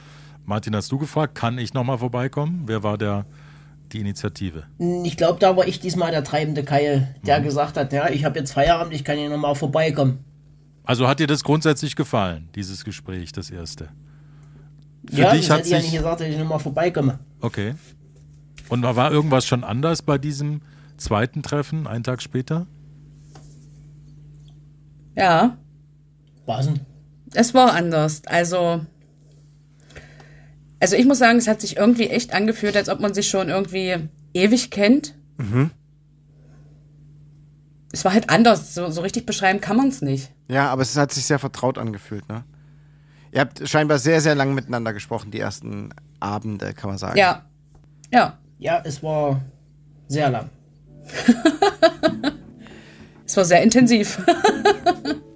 Martin, 0.45 0.75
hast 0.75 0.91
du 0.91 0.97
gefragt, 0.97 1.35
kann 1.35 1.57
ich 1.57 1.73
nochmal 1.73 1.97
vorbeikommen? 1.97 2.63
Wer 2.65 2.83
war 2.83 2.97
der, 2.97 3.25
die 3.91 3.99
Initiative? 3.99 4.63
Ich 5.03 5.17
glaube, 5.17 5.39
da 5.39 5.55
war 5.55 5.67
ich 5.67 5.79
diesmal 5.79 6.11
der 6.11 6.23
treibende 6.23 6.63
Keil, 6.63 7.15
der 7.25 7.41
gesagt 7.41 7.77
hat, 7.77 7.93
ja, 7.93 8.09
ich 8.09 8.25
habe 8.25 8.39
jetzt 8.39 8.51
Feierabend, 8.53 8.93
ich 8.93 9.03
kann 9.03 9.17
hier 9.17 9.29
nochmal 9.29 9.55
vorbeikommen. 9.55 10.23
Also 10.83 11.07
hat 11.07 11.19
dir 11.19 11.27
das 11.27 11.43
grundsätzlich 11.43 11.95
gefallen, 11.95 12.49
dieses 12.55 12.83
Gespräch, 12.83 13.31
das 13.31 13.49
erste? 13.49 13.89
Für 15.09 15.21
ja, 15.21 15.31
dich 15.33 15.49
hat 15.49 15.59
hätte 15.59 15.69
sich... 15.69 15.77
ja 15.77 15.81
nicht 15.83 15.95
gesagt, 15.95 16.21
dass 16.21 16.27
ich 16.27 16.37
nochmal 16.37 16.59
vorbeikomme. 16.59 17.19
Okay. 17.41 17.75
Und 18.69 18.83
war 18.83 19.11
irgendwas 19.11 19.45
schon 19.45 19.63
anders 19.63 20.01
bei 20.01 20.17
diesem 20.17 20.61
zweiten 20.97 21.43
Treffen, 21.43 21.87
einen 21.87 22.03
Tag 22.03 22.21
später? 22.21 22.65
Ja. 25.15 25.57
Was 26.45 26.65
denn? 26.65 26.79
Es 27.35 27.53
war 27.53 27.73
anders. 27.73 28.21
Also, 28.25 28.85
also 30.79 30.95
ich 30.95 31.05
muss 31.05 31.19
sagen, 31.19 31.37
es 31.37 31.47
hat 31.47 31.61
sich 31.61 31.77
irgendwie 31.77 32.09
echt 32.09 32.33
angefühlt, 32.33 32.75
als 32.77 32.89
ob 32.89 32.99
man 32.99 33.13
sich 33.13 33.29
schon 33.29 33.49
irgendwie 33.49 33.97
ewig 34.33 34.71
kennt. 34.71 35.15
Mhm. 35.37 35.71
Es 37.91 38.03
war 38.03 38.13
halt 38.13 38.29
anders. 38.29 38.73
So, 38.73 38.89
so 38.89 39.01
richtig 39.01 39.25
beschreiben 39.25 39.61
kann 39.61 39.77
man 39.77 39.87
es 39.87 40.01
nicht. 40.01 40.31
Ja, 40.47 40.69
aber 40.69 40.81
es 40.81 40.95
hat 40.97 41.11
sich 41.13 41.25
sehr 41.25 41.39
vertraut 41.39 41.77
angefühlt, 41.77 42.27
ne? 42.29 42.43
Ihr 43.31 43.41
habt 43.41 43.67
scheinbar 43.67 43.99
sehr, 43.99 44.21
sehr 44.21 44.35
lang 44.35 44.53
miteinander 44.53 44.93
gesprochen, 44.93 45.31
die 45.31 45.39
ersten 45.39 45.89
Abende, 46.19 46.73
kann 46.73 46.89
man 46.89 46.97
sagen. 46.97 47.17
Ja. 47.17 47.45
Ja. 48.13 48.37
Ja, 48.59 48.81
es 48.85 49.03
war 49.03 49.41
sehr 50.07 50.29
lang. 50.29 50.49
es 53.25 53.35
war 53.35 53.45
sehr 53.45 53.61
intensiv. 53.61 54.21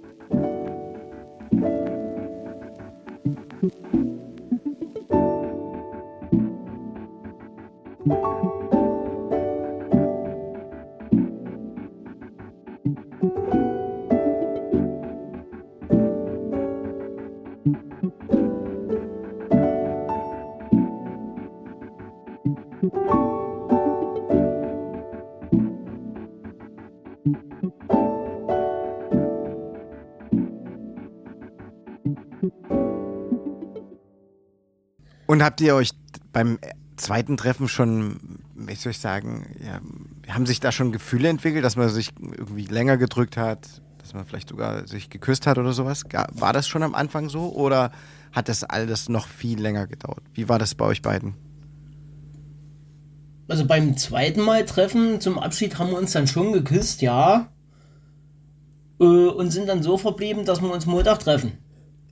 Und 35.26 35.44
habt 35.44 35.60
ihr 35.60 35.76
euch 35.76 35.90
beim 36.32 36.58
zweiten 37.00 37.36
Treffen 37.36 37.68
schon, 37.68 38.20
wie 38.54 38.74
soll 38.74 38.92
ich 38.92 38.98
sagen, 38.98 39.56
ja, 39.64 39.80
haben 40.32 40.46
sich 40.46 40.60
da 40.60 40.70
schon 40.70 40.92
Gefühle 40.92 41.28
entwickelt, 41.28 41.64
dass 41.64 41.76
man 41.76 41.88
sich 41.88 42.10
irgendwie 42.20 42.66
länger 42.66 42.96
gedrückt 42.96 43.36
hat, 43.36 43.82
dass 43.98 44.14
man 44.14 44.24
vielleicht 44.24 44.48
sogar 44.48 44.86
sich 44.86 45.10
geküsst 45.10 45.46
hat 45.46 45.58
oder 45.58 45.72
sowas? 45.72 46.04
War 46.32 46.52
das 46.52 46.68
schon 46.68 46.82
am 46.82 46.94
Anfang 46.94 47.28
so 47.28 47.52
oder 47.52 47.90
hat 48.32 48.48
das 48.48 48.64
alles 48.64 49.08
noch 49.08 49.26
viel 49.26 49.60
länger 49.60 49.86
gedauert? 49.86 50.22
Wie 50.34 50.48
war 50.48 50.58
das 50.58 50.74
bei 50.74 50.84
euch 50.84 51.02
beiden? 51.02 51.34
Also 53.48 53.66
beim 53.66 53.96
zweiten 53.96 54.42
Mal 54.42 54.64
Treffen 54.64 55.20
zum 55.20 55.38
Abschied 55.38 55.78
haben 55.78 55.90
wir 55.90 55.98
uns 55.98 56.12
dann 56.12 56.28
schon 56.28 56.52
geküsst, 56.52 57.02
ja. 57.02 57.48
Äh, 59.00 59.04
und 59.04 59.50
sind 59.50 59.68
dann 59.68 59.82
so 59.82 59.98
verblieben, 59.98 60.44
dass 60.44 60.60
wir 60.60 60.72
uns 60.72 60.86
Montag 60.86 61.18
treffen. 61.18 61.58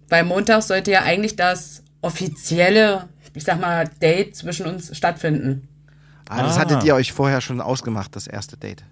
Weil 0.08 0.24
Montag 0.24 0.62
sollte 0.62 0.90
ja 0.90 1.02
eigentlich 1.02 1.36
das 1.36 1.84
offizielle, 2.00 3.08
ich 3.38 3.44
sag 3.44 3.60
mal, 3.60 3.88
Date 4.02 4.36
zwischen 4.36 4.66
uns 4.66 4.94
stattfinden. 4.96 5.68
Ah, 6.28 6.42
das 6.42 6.56
ah. 6.56 6.60
hattet 6.60 6.84
ihr 6.84 6.94
euch 6.94 7.12
vorher 7.12 7.40
schon 7.40 7.60
ausgemacht, 7.60 8.14
das 8.14 8.26
erste 8.26 8.56
Date. 8.56 8.84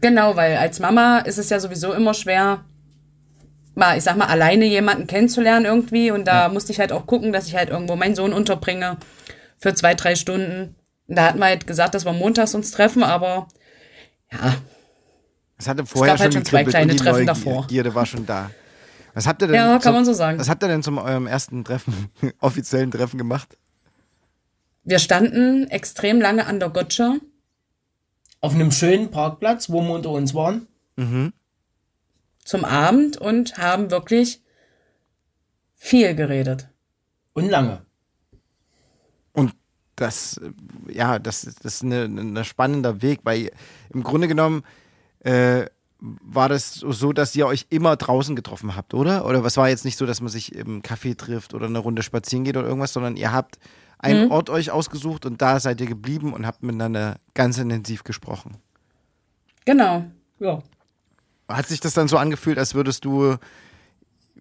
Genau, 0.00 0.36
weil 0.36 0.56
als 0.56 0.80
Mama 0.80 1.18
ist 1.18 1.38
es 1.38 1.48
ja 1.50 1.60
sowieso 1.60 1.92
immer 1.92 2.14
schwer, 2.14 2.64
mal, 3.74 3.96
ich 3.96 4.04
sag 4.04 4.16
mal, 4.16 4.26
alleine 4.26 4.64
jemanden 4.64 5.06
kennenzulernen 5.06 5.64
irgendwie. 5.64 6.10
Und 6.10 6.26
da 6.26 6.42
ja. 6.42 6.48
musste 6.48 6.72
ich 6.72 6.80
halt 6.80 6.92
auch 6.92 7.06
gucken, 7.06 7.32
dass 7.32 7.46
ich 7.46 7.54
halt 7.54 7.70
irgendwo 7.70 7.94
meinen 7.94 8.16
Sohn 8.16 8.32
unterbringe 8.32 8.96
für 9.58 9.74
zwei, 9.74 9.94
drei 9.94 10.16
Stunden. 10.16 10.74
Und 11.06 11.16
da 11.16 11.26
hatten 11.26 11.38
wir 11.38 11.46
halt 11.46 11.66
gesagt, 11.66 11.94
dass 11.94 12.04
wir 12.04 12.12
montags 12.12 12.54
uns 12.54 12.72
treffen, 12.72 13.04
aber 13.04 13.46
ja. 14.32 14.56
Es 15.58 15.68
hatte 15.68 15.86
vorher 15.86 16.14
es 16.14 16.18
gab 16.18 16.24
halt 16.24 16.34
schon 16.34 16.44
zwei 16.44 16.64
kleine 16.64 16.96
Treffen 16.96 17.24
Neugier, 17.24 17.26
davor. 17.26 17.66
Gierde 17.68 17.94
war 17.94 18.04
schon 18.04 18.26
da. 18.26 18.50
Was 19.16 19.26
habt 19.26 19.40
ihr 19.40 19.48
denn? 19.48 19.56
Ja, 19.56 19.72
kann 19.72 19.80
zum, 19.80 19.92
man 19.94 20.04
so 20.04 20.12
sagen. 20.12 20.38
Was 20.38 20.50
habt 20.50 20.62
ihr 20.62 20.68
denn 20.68 20.82
zum 20.82 20.98
eurem 20.98 21.26
ersten 21.26 21.64
Treffen, 21.64 22.10
offiziellen 22.40 22.90
Treffen 22.90 23.16
gemacht? 23.16 23.56
Wir 24.84 24.98
standen 24.98 25.68
extrem 25.68 26.20
lange 26.20 26.46
an 26.46 26.60
der 26.60 26.68
Gotcha. 26.68 27.16
Auf 28.42 28.54
einem 28.54 28.70
schönen 28.70 29.10
Parkplatz, 29.10 29.70
wo 29.70 29.80
wir 29.80 29.94
unter 29.94 30.10
uns 30.10 30.34
waren. 30.34 30.66
Mhm. 30.96 31.32
Zum 32.44 32.66
Abend 32.66 33.16
und 33.16 33.56
haben 33.56 33.90
wirklich 33.90 34.42
viel 35.76 36.14
geredet. 36.14 36.68
Und 37.32 37.48
lange. 37.48 37.86
Und 39.32 39.54
das, 39.96 40.38
ja, 40.92 41.18
das, 41.18 41.40
das 41.62 41.76
ist 41.76 41.82
ein 41.84 42.44
spannender 42.44 43.00
Weg, 43.00 43.20
weil 43.22 43.50
im 43.94 44.02
Grunde 44.02 44.28
genommen 44.28 44.62
äh, 45.20 45.64
war 45.98 46.48
das 46.48 46.74
so, 46.74 47.12
dass 47.12 47.34
ihr 47.34 47.46
euch 47.46 47.66
immer 47.70 47.96
draußen 47.96 48.36
getroffen 48.36 48.76
habt, 48.76 48.92
oder? 48.94 49.24
Oder 49.24 49.44
was 49.44 49.56
war 49.56 49.68
jetzt 49.68 49.84
nicht 49.84 49.96
so, 49.96 50.06
dass 50.06 50.20
man 50.20 50.28
sich 50.28 50.54
im 50.54 50.82
Café 50.82 51.16
trifft 51.16 51.54
oder 51.54 51.66
eine 51.66 51.78
Runde 51.78 52.02
spazieren 52.02 52.44
geht 52.44 52.56
oder 52.56 52.66
irgendwas, 52.66 52.92
sondern 52.92 53.16
ihr 53.16 53.32
habt 53.32 53.58
einen 53.98 54.26
mhm. 54.26 54.30
Ort 54.30 54.50
euch 54.50 54.70
ausgesucht 54.70 55.24
und 55.24 55.40
da 55.40 55.58
seid 55.58 55.80
ihr 55.80 55.86
geblieben 55.86 56.32
und 56.34 56.46
habt 56.46 56.62
miteinander 56.62 57.16
ganz 57.34 57.56
intensiv 57.58 58.04
gesprochen. 58.04 58.58
Genau, 59.64 60.04
ja. 60.38 60.62
Hat 61.48 61.66
sich 61.66 61.80
das 61.80 61.94
dann 61.94 62.08
so 62.08 62.18
angefühlt, 62.18 62.58
als 62.58 62.74
würdest 62.74 63.04
du, 63.04 63.36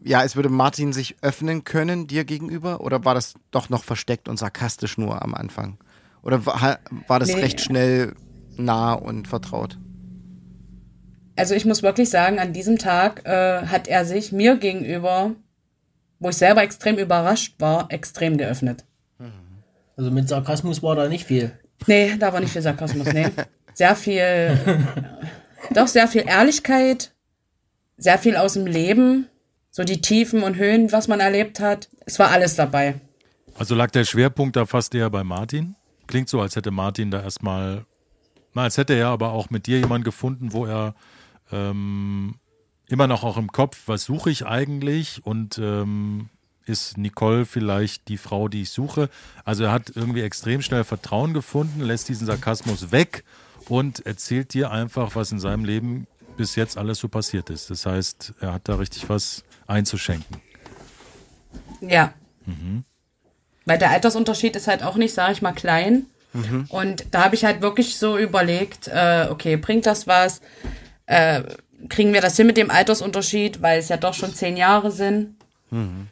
ja, 0.02 0.20
als 0.20 0.36
würde 0.36 0.50
Martin 0.50 0.92
sich 0.92 1.16
öffnen 1.22 1.64
können 1.64 2.08
dir 2.08 2.26
gegenüber? 2.26 2.82
Oder 2.82 3.06
war 3.06 3.14
das 3.14 3.36
doch 3.52 3.70
noch 3.70 3.84
versteckt 3.84 4.28
und 4.28 4.38
sarkastisch 4.38 4.98
nur 4.98 5.22
am 5.22 5.34
Anfang? 5.34 5.78
Oder 6.22 6.46
war, 6.46 6.80
war 7.08 7.20
das 7.20 7.30
nee. 7.30 7.42
recht 7.42 7.62
schnell 7.62 8.16
nah 8.58 8.94
und 8.94 9.28
vertraut? 9.28 9.78
Also 11.36 11.54
ich 11.56 11.66
muss 11.66 11.84
wirklich 11.84 12.10
sagen, 12.10 12.40
an 12.40 12.54
diesem 12.54 12.78
Tag 12.78 13.26
äh, 13.26 13.66
hat 13.68 13.88
er 13.88 14.06
sich 14.06 14.32
mir 14.32 14.56
gegenüber, 14.58 15.32
wo 16.20 16.30
ich 16.30 16.38
selber 16.38 16.64
extrem 16.64 16.98
überrascht 16.98 17.56
war, 17.60 17.92
extrem 17.92 18.38
geöffnet. 18.38 18.86
Also 19.98 20.12
mit 20.12 20.28
Sarkasmus 20.28 20.84
war 20.84 20.96
da 20.96 21.08
nicht 21.08 21.26
viel. 21.26 21.52
Nee, 21.88 22.16
da 22.18 22.34
war 22.34 22.40
nicht 22.40 22.52
viel 22.52 22.62
Sarkasmus, 22.62 23.12
nee. 23.14 23.28
Sehr 23.74 23.96
viel, 23.98 24.58
doch 25.72 25.88
sehr 25.88 26.08
viel 26.08 26.24
Ehrlichkeit, 26.26 27.12
sehr 27.98 28.18
viel 28.18 28.38
aus 28.38 28.54
dem 28.54 28.66
Leben, 28.66 29.28
so 29.70 29.84
die 29.84 30.00
Tiefen 30.00 30.44
und 30.44 30.56
Höhen, 30.56 30.94
was 30.94 31.10
man 31.10 31.20
erlebt 31.20 31.60
hat. 31.60 31.90
Es 32.06 32.18
war 32.18 32.32
alles 32.32 32.56
dabei. 32.56 32.96
Also 33.58 33.76
lag 33.76 33.92
der 33.92 34.06
Schwerpunkt 34.06 34.56
da 34.56 34.66
fast 34.66 34.96
eher 34.96 35.10
bei 35.10 35.26
Martin? 35.26 35.76
Klingt 36.08 36.30
so, 36.30 36.40
als 36.40 36.56
hätte 36.56 36.72
Martin 36.72 37.12
da 37.12 37.22
erstmal, 37.22 37.84
na, 38.54 38.64
als 38.64 38.78
hätte 38.78 38.94
er 38.94 39.10
aber 39.10 39.34
auch 39.34 39.50
mit 39.50 39.68
dir 39.68 39.78
jemanden 39.78 40.06
gefunden, 40.06 40.54
wo 40.54 40.66
er 40.66 40.96
ähm, 41.52 42.36
immer 42.88 43.08
noch 43.08 43.24
auch 43.24 43.38
im 43.38 43.52
Kopf, 43.52 43.84
was 43.88 44.06
suche 44.06 44.30
ich 44.30 44.46
eigentlich 44.46 45.26
und 45.26 45.58
ähm, 45.58 46.30
ist 46.66 46.98
Nicole 46.98 47.46
vielleicht 47.46 48.08
die 48.08 48.18
Frau, 48.18 48.48
die 48.48 48.64
ich 48.64 48.72
suche. 48.72 49.10
Also 49.44 49.66
er 49.66 49.72
hat 49.72 49.92
irgendwie 49.96 50.22
extrem 50.22 50.62
schnell 50.62 50.84
Vertrauen 50.84 51.34
gefunden, 51.34 51.82
lässt 51.82 52.10
diesen 52.10 52.26
Sarkasmus 52.26 52.92
weg 52.92 53.24
und 53.70 54.06
erzählt 54.06 54.54
dir 54.54 54.72
einfach, 54.72 55.16
was 55.16 55.32
in 55.32 55.40
seinem 55.40 55.66
Leben 55.66 56.08
bis 56.38 56.56
jetzt 56.56 56.78
alles 56.78 57.00
so 57.00 57.08
passiert 57.08 57.50
ist. 57.50 57.70
Das 57.70 57.86
heißt, 57.86 58.34
er 58.42 58.54
hat 58.54 58.68
da 58.68 58.76
richtig 58.76 59.08
was 59.10 59.44
einzuschenken. 59.68 60.42
Ja. 61.82 62.14
Mhm. 62.46 62.84
Weil 63.66 63.78
der 63.78 63.92
Altersunterschied 63.92 64.56
ist 64.56 64.68
halt 64.68 64.84
auch 64.84 64.96
nicht, 64.96 65.14
sage 65.14 65.34
ich 65.34 65.42
mal, 65.42 65.54
klein. 65.54 66.06
Mhm. 66.34 66.66
Und 66.70 67.06
da 67.12 67.24
habe 67.24 67.36
ich 67.36 67.46
halt 67.46 67.62
wirklich 67.62 67.98
so 67.98 68.18
überlegt, 68.18 68.88
äh, 68.88 69.28
okay, 69.30 69.56
bringt 69.56 69.86
das 69.86 70.06
was? 70.08 70.42
Äh, 71.06 71.44
kriegen 71.90 72.14
wir 72.14 72.22
das 72.22 72.38
hin 72.38 72.48
mit 72.48 72.58
dem 72.58 72.72
Altersunterschied, 72.72 73.62
weil 73.62 73.80
es 73.80 73.90
ja 73.90 73.98
doch 73.98 74.14
schon 74.14 74.34
zehn 74.34 74.58
Jahre 74.58 74.92
sind. 74.92 75.36
Mhm. 75.72 76.08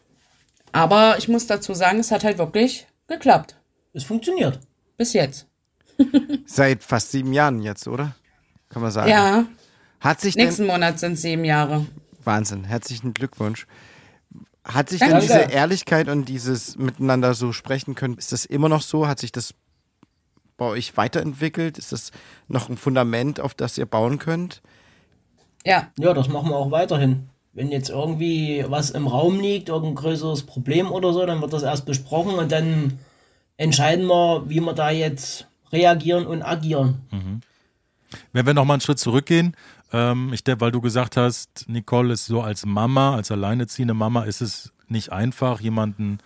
Aber 0.71 1.17
ich 1.17 1.27
muss 1.27 1.47
dazu 1.47 1.73
sagen, 1.73 1.99
es 1.99 2.11
hat 2.11 2.23
halt 2.23 2.37
wirklich 2.37 2.87
geklappt. 3.07 3.55
Es 3.93 4.03
funktioniert. 4.03 4.59
Bis 4.97 5.13
jetzt. 5.13 5.47
Seit 6.45 6.83
fast 6.83 7.11
sieben 7.11 7.33
Jahren 7.33 7.61
jetzt, 7.61 7.87
oder? 7.87 8.15
Kann 8.69 8.81
man 8.81 8.91
sagen. 8.91 9.09
Ja. 9.09 9.45
Hat 9.99 10.19
sich 10.19 10.35
Nächsten 10.35 10.65
Monat 10.65 10.99
sind 10.99 11.17
sieben 11.17 11.45
Jahre. 11.45 11.85
Wahnsinn. 12.23 12.63
Herzlichen 12.63 13.13
Glückwunsch. 13.13 13.67
Hat 14.65 14.89
sich 14.89 14.99
Danke. 14.99 15.15
denn 15.15 15.21
diese 15.21 15.53
Ehrlichkeit 15.53 16.07
und 16.07 16.25
dieses 16.25 16.77
Miteinander 16.77 17.33
so 17.33 17.51
sprechen 17.51 17.95
können, 17.95 18.17
ist 18.17 18.31
das 18.31 18.45
immer 18.45 18.69
noch 18.69 18.81
so? 18.81 19.07
Hat 19.07 19.19
sich 19.19 19.31
das 19.31 19.53
bei 20.57 20.65
euch 20.65 20.95
weiterentwickelt? 20.97 21.77
Ist 21.77 21.91
das 21.91 22.11
noch 22.47 22.69
ein 22.69 22.77
Fundament, 22.77 23.39
auf 23.39 23.53
das 23.53 23.77
ihr 23.77 23.85
bauen 23.85 24.19
könnt? 24.19 24.61
Ja. 25.65 25.87
Ja, 25.99 26.13
das 26.13 26.29
machen 26.29 26.49
wir 26.49 26.55
auch 26.57 26.71
weiterhin. 26.71 27.29
Wenn 27.53 27.69
jetzt 27.71 27.89
irgendwie 27.89 28.65
was 28.67 28.89
im 28.89 29.07
Raum 29.07 29.39
liegt, 29.39 29.69
irgendein 29.69 29.95
größeres 29.95 30.43
Problem 30.43 30.91
oder 30.91 31.13
so, 31.13 31.25
dann 31.25 31.41
wird 31.41 31.53
das 31.53 31.63
erst 31.63 31.85
besprochen 31.85 32.35
und 32.35 32.51
dann 32.51 32.99
entscheiden 33.57 34.07
wir, 34.07 34.43
wie 34.49 34.59
wir 34.59 34.73
da 34.73 34.89
jetzt 34.89 35.47
reagieren 35.71 36.25
und 36.25 36.41
agieren. 36.41 37.01
Mhm. 37.11 37.41
Wenn 38.31 38.45
wir 38.45 38.53
nochmal 38.53 38.75
einen 38.75 38.81
Schritt 38.81 38.99
zurückgehen, 38.99 39.55
Ähm, 39.95 40.33
ich 40.33 40.43
denke, 40.43 40.61
weil 40.61 40.71
du 40.71 40.81
gesagt 40.81 41.17
hast, 41.17 41.65
Nicole 41.69 42.13
ist 42.13 42.25
so 42.25 42.41
als 42.41 42.65
Mama, 42.65 43.15
als 43.15 43.29
alleineziehende 43.29 43.93
Mama, 43.93 44.23
ist 44.23 44.41
es 44.41 44.73
nicht 44.87 45.11
einfach, 45.11 45.61
jemanden 45.61 46.17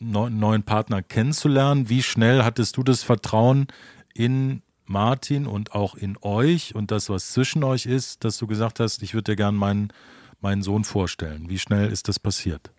neu- 0.00 0.30
neuen 0.30 0.64
Partner 0.64 1.00
kennenzulernen. 1.00 1.88
Wie 1.88 2.02
schnell 2.02 2.42
hattest 2.42 2.76
du 2.76 2.82
das 2.82 3.04
Vertrauen 3.04 3.68
in 4.14 4.62
Martin 4.92 5.46
und 5.46 5.74
auch 5.74 5.94
in 5.96 6.16
euch 6.20 6.74
und 6.74 6.90
das, 6.90 7.08
was 7.08 7.32
zwischen 7.32 7.64
euch 7.64 7.86
ist, 7.86 8.22
dass 8.24 8.38
du 8.38 8.46
gesagt 8.46 8.78
hast, 8.78 9.02
ich 9.02 9.14
würde 9.14 9.32
dir 9.32 9.36
gern 9.36 9.56
meinen, 9.56 9.92
meinen 10.40 10.62
Sohn 10.62 10.84
vorstellen? 10.84 11.48
Wie 11.48 11.58
schnell 11.58 11.90
ist 11.90 12.06
das 12.08 12.20
passiert? 12.20 12.70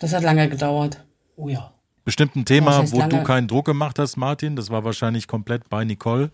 Das 0.00 0.12
hat 0.12 0.22
lange 0.22 0.48
gedauert. 0.48 1.04
Oh 1.36 1.48
ja. 1.48 1.72
Bestimmt 2.04 2.36
ein 2.36 2.44
Thema, 2.44 2.90
wo 2.90 3.00
du 3.02 3.08
lange? 3.16 3.24
keinen 3.24 3.48
Druck 3.48 3.66
gemacht 3.66 3.98
hast, 3.98 4.16
Martin. 4.16 4.56
Das 4.56 4.70
war 4.70 4.82
wahrscheinlich 4.82 5.28
komplett 5.28 5.68
bei 5.68 5.84
Nicole. 5.84 6.30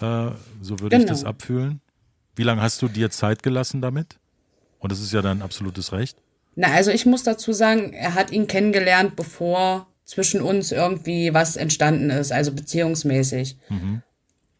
Äh, 0.00 0.30
so 0.62 0.78
würde 0.80 0.96
ich 0.96 1.02
Genau. 1.02 1.06
das 1.12 1.24
abfühlen. 1.24 1.80
Wie 2.36 2.42
lange 2.42 2.62
hast 2.62 2.80
du 2.82 2.88
dir 2.88 3.10
Zeit 3.10 3.42
gelassen 3.42 3.80
damit? 3.82 4.18
Und 4.78 4.92
das 4.92 5.00
ist 5.00 5.12
ja 5.12 5.22
dein 5.22 5.42
absolutes 5.42 5.92
Recht. 5.92 6.18
Na, 6.56 6.68
also 6.68 6.90
ich 6.90 7.06
muss 7.06 7.22
dazu 7.24 7.52
sagen, 7.52 7.92
er 7.92 8.14
hat 8.14 8.30
ihn 8.30 8.46
kennengelernt, 8.46 9.16
bevor 9.16 9.88
zwischen 10.04 10.42
uns 10.42 10.70
irgendwie 10.72 11.32
was 11.32 11.56
entstanden 11.56 12.10
ist, 12.10 12.32
also 12.32 12.52
beziehungsmäßig. 12.52 13.56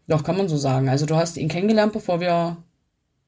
Doch, 0.07 0.23
kann 0.25 0.37
man 0.37 0.49
so 0.49 0.57
sagen. 0.57 0.89
Also 0.89 1.07
du 1.07 1.17
hast 1.17 1.37
ihn 1.37 1.49
kennengelernt, 1.49 1.93
bevor 1.93 2.21
wir 2.21 2.57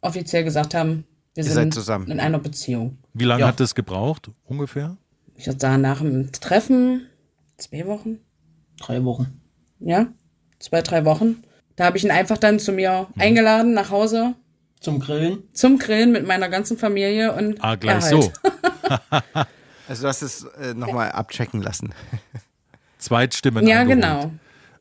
offiziell 0.00 0.44
gesagt 0.44 0.74
haben, 0.74 1.04
wir 1.34 1.44
Ihr 1.44 1.50
sind 1.50 1.54
seid 1.54 1.74
zusammen. 1.74 2.10
in 2.10 2.20
einer 2.20 2.38
Beziehung. 2.38 2.98
Wie 3.14 3.24
lange 3.24 3.42
Ja. 3.42 3.48
hat 3.48 3.60
das 3.60 3.74
gebraucht, 3.74 4.30
ungefähr? 4.44 4.96
Ich 5.34 5.46
würde 5.46 5.58
sagen, 5.60 5.82
nach 5.82 6.00
dem 6.00 6.32
Treffen, 6.32 7.06
zwei 7.58 7.86
Wochen, 7.86 8.18
Drei 8.80 9.02
Wochen. 9.04 9.40
ja, 9.80 10.06
zwei, 10.58 10.80
drei 10.82 11.04
Wochen. 11.04 11.42
Da 11.76 11.84
habe 11.84 11.98
ich 11.98 12.04
ihn 12.04 12.10
einfach 12.10 12.38
dann 12.38 12.58
zu 12.58 12.72
mir 12.72 13.08
eingeladen 13.18 13.74
nach 13.74 13.90
Hause 13.90 14.34
Zum 14.80 14.98
Grillen. 15.00 15.42
zum 15.52 15.78
Grillen 15.78 16.12
mit 16.12 16.26
meiner 16.26 16.48
ganzen 16.48 16.78
Familie 16.78 17.34
und 17.34 17.62
Ah, 17.62 17.74
gleich 17.74 17.96
er 17.96 18.10
halt. 18.18 18.22
so. 18.22 18.32
Also 19.88 20.02
du 20.02 20.08
hast 20.08 20.22
es 20.22 20.44
äh, 20.44 20.74
nochmal 20.74 21.12
abchecken 21.12 21.62
lassen. 21.62 21.94
Zweitstimmen 22.98 23.66
Ja, 23.66 23.84
genau. 23.84 24.30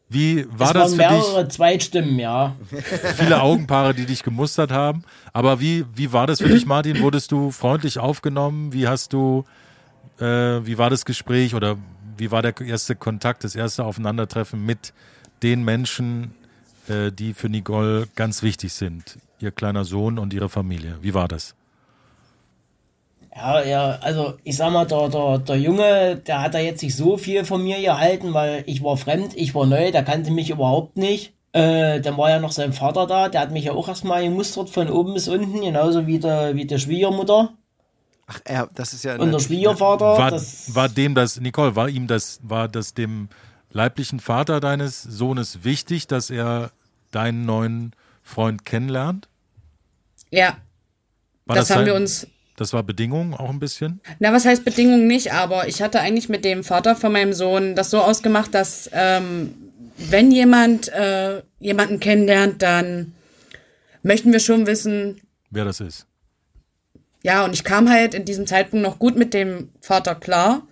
Wie 0.07 0.45
war 0.49 0.67
es 0.67 0.73
das 0.73 0.97
waren 0.97 1.09
für 1.09 1.15
dich? 1.15 1.27
mehrere 1.27 1.47
Zweitstimmen, 1.47 2.19
ja. 2.19 2.55
Viele 3.15 3.41
Augenpaare, 3.41 3.93
die 3.93 4.05
dich 4.05 4.23
gemustert 4.23 4.71
haben. 4.71 5.03
Aber 5.33 5.59
wie, 5.59 5.85
wie 5.93 6.13
war 6.13 6.27
das 6.27 6.41
für 6.41 6.49
dich, 6.49 6.65
Martin? 6.65 7.01
Wurdest 7.01 7.31
du 7.31 7.51
freundlich 7.51 7.97
aufgenommen? 7.97 8.71
Wie 8.71 8.87
hast 8.87 9.13
du, 9.13 9.45
äh, 10.19 10.25
wie 10.25 10.77
war 10.77 10.89
das 10.89 11.05
Gespräch 11.05 11.55
oder 11.55 11.77
wie 12.17 12.31
war 12.31 12.41
der 12.41 12.59
erste 12.61 12.95
Kontakt, 12.95 13.43
das 13.43 13.55
erste 13.55 13.83
Aufeinandertreffen 13.83 14.63
mit 14.63 14.93
den 15.41 15.63
Menschen, 15.63 16.35
äh, 16.87 17.11
die 17.11 17.33
für 17.33 17.49
Nicole 17.49 18.07
ganz 18.15 18.43
wichtig 18.43 18.73
sind? 18.73 19.17
Ihr 19.39 19.51
kleiner 19.51 19.85
Sohn 19.85 20.19
und 20.19 20.33
ihre 20.33 20.49
Familie. 20.49 20.97
Wie 21.01 21.13
war 21.13 21.27
das? 21.27 21.55
Ja, 23.35 23.61
ja, 23.63 23.89
also 24.01 24.35
ich 24.43 24.55
sag 24.55 24.71
mal, 24.71 24.85
der, 24.85 25.09
der, 25.09 25.39
der 25.39 25.57
Junge, 25.57 26.15
der 26.15 26.41
hat 26.41 26.53
da 26.53 26.59
jetzt 26.59 26.81
nicht 26.81 26.95
so 26.95 27.17
viel 27.17 27.43
von 27.43 27.61
mir 27.63 27.81
gehalten, 27.81 28.33
weil 28.33 28.63
ich 28.65 28.81
war 28.81 28.95
fremd, 28.95 29.33
ich 29.35 29.53
war 29.53 29.65
neu, 29.65 29.91
der 29.91 30.03
kannte 30.03 30.31
mich 30.31 30.49
überhaupt 30.49 30.97
nicht. 30.97 31.33
Äh, 31.51 31.99
dann 32.01 32.17
war 32.17 32.29
ja 32.29 32.39
noch 32.39 32.51
sein 32.51 32.73
Vater 32.73 33.07
da, 33.07 33.29
der 33.29 33.41
hat 33.41 33.51
mich 33.51 33.65
ja 33.65 33.73
auch 33.73 33.87
erstmal 33.87 34.23
gemustert 34.23 34.69
von 34.69 34.89
oben 34.89 35.13
bis 35.13 35.27
unten, 35.27 35.61
genauso 35.61 36.07
wie 36.07 36.19
der, 36.19 36.55
wie 36.55 36.65
der 36.65 36.77
Schwiegermutter 36.79 37.53
Ach, 38.27 38.39
er, 38.43 38.69
das 38.73 38.93
ist 38.93 39.03
ja. 39.03 39.17
und 39.17 39.31
der 39.31 39.39
Schwiegervater. 39.39 40.17
War, 40.17 40.31
das, 40.31 40.73
war 40.73 40.89
dem 40.89 41.13
das, 41.13 41.39
Nicole, 41.39 41.75
war 41.75 41.87
ihm 41.89 42.07
das, 42.07 42.39
war 42.41 42.67
das 42.67 42.93
dem 42.93 43.29
leiblichen 43.69 44.19
Vater 44.19 44.59
deines 44.59 45.03
Sohnes 45.03 45.63
wichtig, 45.63 46.07
dass 46.07 46.29
er 46.29 46.71
deinen 47.11 47.45
neuen 47.45 47.91
Freund 48.23 48.65
kennenlernt? 48.65 49.29
Ja, 50.31 50.57
War 51.45 51.55
das, 51.57 51.69
haben 51.69 51.79
sein- 51.79 51.85
wir 51.85 51.95
uns 51.95 52.27
Das 52.57 52.71
war 52.71 52.83
Bedingung 52.83 53.33
auch 53.33 53.49
ein 53.49 53.59
bisschen? 53.59 53.99
Na, 54.19 54.31
was 54.31 54.45
heißt 54.45 54.63
Bedingung 54.63 55.07
nicht, 55.07 55.33
aber 55.33 55.67
ich 55.67 55.81
hatte 55.81 55.99
eigentlich 55.99 56.29
mit 56.29 56.45
dem 56.45 56.63
Vater 56.63 56.95
von 56.95 57.11
meinem 57.11 57.33
Sohn 57.33 57.75
das 57.75 57.89
so 57.89 57.99
ausgemacht, 57.99 58.53
dass 58.53 58.89
ähm, 58.93 59.53
wenn 59.97 60.31
jemand 60.31 60.87
äh, 60.89 61.41
jemanden 61.59 61.99
kennenlernt, 61.99 62.61
dann 62.61 63.13
möchten 64.03 64.31
wir 64.31 64.39
schon 64.39 64.67
wissen, 64.67 65.19
Wer 65.49 65.65
das 65.65 65.79
ist. 65.81 66.05
ja, 67.23 67.43
und 67.43 67.53
ich 67.53 67.63
kam 67.65 67.89
halt 67.89 68.13
in 68.13 68.23
diesem 68.23 68.47
Zeitpunkt 68.47 68.83
noch 68.83 68.99
gut 68.99 69.17
mit 69.17 69.33
dem 69.33 69.69
Vater 69.81 70.15
klar. 70.15 70.63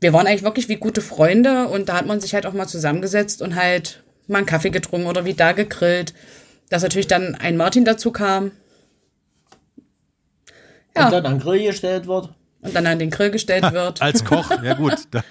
Wir 0.00 0.12
waren 0.12 0.26
eigentlich 0.26 0.42
wirklich 0.42 0.68
wie 0.68 0.76
gute 0.76 1.00
Freunde 1.00 1.68
und 1.68 1.88
da 1.88 1.94
hat 1.96 2.06
man 2.06 2.20
sich 2.20 2.34
halt 2.34 2.44
auch 2.44 2.52
mal 2.52 2.66
zusammengesetzt 2.66 3.40
und 3.40 3.54
halt 3.54 4.02
mal 4.26 4.38
einen 4.38 4.46
Kaffee 4.46 4.70
getrunken 4.70 5.06
oder 5.06 5.24
wie 5.24 5.34
da 5.34 5.52
gegrillt. 5.52 6.12
Dass 6.68 6.82
natürlich 6.82 7.06
dann 7.06 7.34
ein 7.34 7.56
Martin 7.56 7.84
dazu 7.86 8.10
kam 8.10 8.50
ja. 10.96 11.06
und 11.06 11.12
dann 11.12 11.26
an 11.26 11.32
den 11.34 11.40
Grill 11.40 11.64
gestellt 11.64 12.06
wird. 12.06 12.32
und 12.60 12.74
dann 12.74 12.86
an 12.86 12.98
den 12.98 13.10
Grill 13.10 13.30
gestellt 13.30 13.64
wird. 13.72 14.00
Als 14.02 14.24
Koch, 14.24 14.50
ja 14.62 14.74
gut, 14.74 14.94
da 15.10 15.22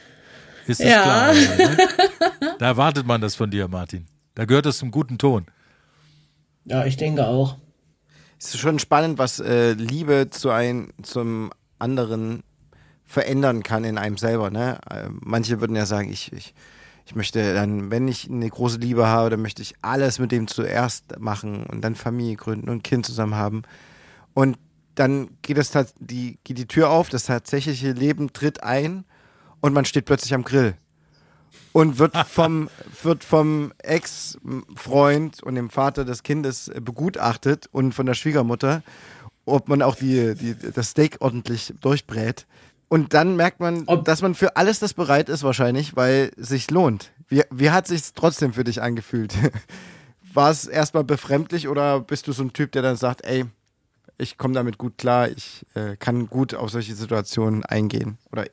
ist 0.68 0.80
es 0.80 0.90
Ja. 0.90 1.02
klar. 1.04 1.34
Ne? 1.34 1.78
Da 2.60 2.66
erwartet 2.68 3.06
man 3.06 3.22
das 3.22 3.36
von 3.36 3.50
dir, 3.52 3.68
Martin. 3.68 4.06
Da 4.36 4.46
gehört 4.46 4.66
es 4.66 4.78
zum 4.78 4.92
guten 4.92 5.18
Ton. 5.18 5.46
Ja, 6.66 6.86
ich 6.86 6.98
denke 6.98 7.28
auch. 7.28 7.58
Es 8.40 8.54
ist 8.54 8.60
schon 8.60 8.80
spannend, 8.80 9.18
was 9.20 9.40
äh, 9.40 9.74
Liebe 9.74 10.30
zu 10.30 10.50
ein, 10.50 10.90
zum 11.02 11.52
anderen 11.80 12.44
verändern 13.06 13.64
kann 13.64 13.84
in 13.84 13.98
einem 13.98 14.18
selber. 14.18 14.50
Ne? 14.50 14.80
Äh, 14.90 15.10
manche 15.22 15.60
würden 15.62 15.76
ja 15.76 15.86
sagen, 15.86 16.12
ich, 16.12 16.32
ich, 16.34 16.54
ich 17.06 17.16
möchte 17.16 17.54
dann, 17.54 17.92
wenn 17.92 18.08
ich 18.08 18.30
eine 18.30 18.50
große 18.50 18.78
Liebe 18.80 19.08
habe, 19.08 19.30
dann 19.30 19.42
möchte 19.42 19.62
ich 19.62 19.76
alles 19.82 20.20
mit 20.20 20.32
dem 20.32 20.48
zuerst 20.48 21.20
machen 21.20 21.66
und 21.66 21.82
dann 21.82 21.96
Familie 21.96 22.36
gründen 22.38 22.70
und 22.70 22.78
ein 22.78 22.84
Kind 22.84 23.06
zusammen 23.06 23.36
haben. 23.36 23.64
Und 24.34 24.58
dann 24.96 25.30
geht 25.42 25.58
es 25.58 25.72
die, 26.00 26.38
geht 26.44 26.58
die 26.58 26.68
Tür 26.68 26.90
auf, 26.90 27.10
das 27.10 27.26
tatsächliche 27.26 27.92
Leben 27.92 28.34
tritt 28.34 28.64
ein 28.64 29.06
und 29.62 29.74
man 29.74 29.86
steht 29.86 30.06
plötzlich 30.06 30.34
am 30.34 30.44
Grill. 30.44 30.76
Und 31.72 31.98
wird 31.98 32.16
vom, 32.28 32.70
wird 33.02 33.24
vom 33.24 33.74
Ex-Freund 33.80 35.42
und 35.44 35.56
dem 35.56 35.70
Vater 35.70 36.06
des 36.06 36.24
Kindes 36.24 36.68
äh, 36.68 36.80
begutachtet 36.82 37.68
und 37.72 37.94
von 37.94 38.06
der 38.06 38.14
Schwiegermutter, 38.14 38.84
ob 39.46 39.68
man 39.68 39.82
auch 39.82 39.96
die, 39.96 40.36
die, 40.36 40.56
das 40.56 40.90
Steak 40.90 41.18
ordentlich 41.20 41.74
durchbrät. 41.82 42.46
Und 42.88 43.14
dann 43.16 43.36
merkt 43.36 43.60
man, 43.60 43.84
Ob- 43.88 44.06
dass 44.06 44.22
man 44.22 44.36
für 44.36 44.56
alles 44.56 44.80
das 44.80 44.94
bereit 44.94 45.30
ist 45.30 45.44
wahrscheinlich, 45.44 45.96
weil 45.96 46.32
es 46.38 46.50
sich 46.50 46.70
lohnt. 46.70 47.12
Wie, 47.28 47.42
wie 47.50 47.72
hat 47.72 47.88
sich 47.88 48.14
trotzdem 48.14 48.54
für 48.54 48.64
dich 48.64 48.82
angefühlt? 48.82 49.34
War 50.34 50.52
es 50.52 50.66
erstmal 50.68 51.04
befremdlich 51.04 51.68
oder 51.68 52.00
bist 52.00 52.28
du 52.28 52.32
so 52.34 52.44
ein 52.44 52.54
Typ, 52.54 52.72
der 52.72 52.82
dann 52.84 52.96
sagt, 52.96 53.24
ey, 53.24 53.46
ich 54.18 54.38
komme 54.38 54.54
damit 54.54 54.78
gut 54.78 54.98
klar, 54.98 55.30
ich 55.30 55.66
äh, 55.76 55.96
kann 55.98 56.28
gut 56.28 56.54
auf 56.54 56.70
solche 56.70 56.96
Situationen 56.96 57.64
eingehen 57.64 58.18
oder 58.32 58.46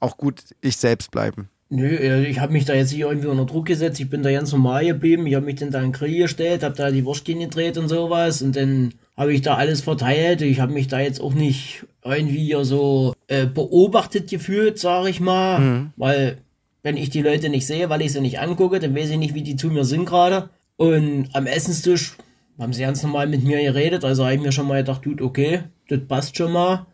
auch 0.00 0.16
gut 0.16 0.42
ich 0.60 0.76
selbst 0.76 1.10
bleiben? 1.10 1.48
Nö, 1.70 1.86
äh, 1.86 2.26
ich 2.26 2.40
habe 2.40 2.52
mich 2.52 2.66
da 2.66 2.74
jetzt 2.74 2.92
nicht 2.92 3.00
irgendwie 3.00 3.28
unter 3.28 3.46
Druck 3.46 3.66
gesetzt. 3.66 3.98
Ich 3.98 4.10
bin 4.10 4.22
da 4.22 4.30
ganz 4.30 4.52
normal 4.52 4.84
geblieben. 4.84 5.26
Ich 5.26 5.34
habe 5.34 5.46
mich 5.46 5.56
dann 5.56 5.70
da 5.70 5.78
in 5.78 5.86
den 5.86 5.92
Grill 5.92 6.18
gestellt, 6.18 6.62
habe 6.62 6.76
da 6.76 6.90
die 6.90 7.04
Wurstchen 7.04 7.40
gedreht 7.40 7.78
und 7.78 7.88
sowas. 7.88 8.42
Und 8.42 8.54
dann 8.54 8.92
habe 9.16 9.32
ich 9.32 9.42
da 9.42 9.56
alles 9.56 9.80
verteilt. 9.80 10.42
Ich 10.42 10.60
habe 10.60 10.72
mich 10.72 10.88
da 10.88 11.00
jetzt 11.00 11.20
auch 11.20 11.34
nicht 11.34 11.84
irgendwie 12.04 12.54
so 12.62 13.14
äh, 13.28 13.46
beobachtet 13.46 14.28
gefühlt, 14.28 14.78
sage 14.78 15.08
ich 15.08 15.20
mal. 15.20 15.90
Weil 15.96 16.38
wenn 16.82 16.96
ich 16.96 17.10
die 17.10 17.22
Leute 17.22 17.48
nicht 17.48 17.66
sehe, 17.66 17.88
weil 17.88 18.02
ich 18.02 18.12
sie 18.12 18.20
nicht 18.20 18.38
angucke, 18.38 18.78
dann 18.78 18.94
weiß 18.94 19.10
ich 19.10 19.18
nicht, 19.18 19.34
wie 19.34 19.42
die 19.42 19.56
zu 19.56 19.68
mir 19.68 19.84
sind 19.84 20.04
gerade. 20.04 20.50
Und 20.76 21.28
am 21.32 21.46
Essenstisch 21.46 22.16
haben 22.58 22.72
sie 22.72 22.82
ganz 22.82 23.02
normal 23.02 23.26
mit 23.26 23.42
mir 23.44 23.60
geredet. 23.62 24.04
Also 24.04 24.24
habe 24.24 24.34
ich 24.34 24.40
mir 24.40 24.52
schon 24.52 24.66
mal 24.68 24.78
gedacht, 24.78 25.04
gut, 25.04 25.20
okay, 25.20 25.64
das 25.88 26.00
passt 26.06 26.36
schon 26.36 26.52
mal. 26.52 26.86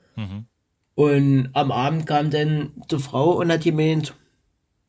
Und 0.95 1.49
am 1.55 1.73
Abend 1.73 2.07
kam 2.07 2.31
dann 2.31 2.73
die 2.91 2.99
Frau 2.99 3.33
und 3.39 3.51
hat 3.51 3.63
gemeint, 3.63 4.15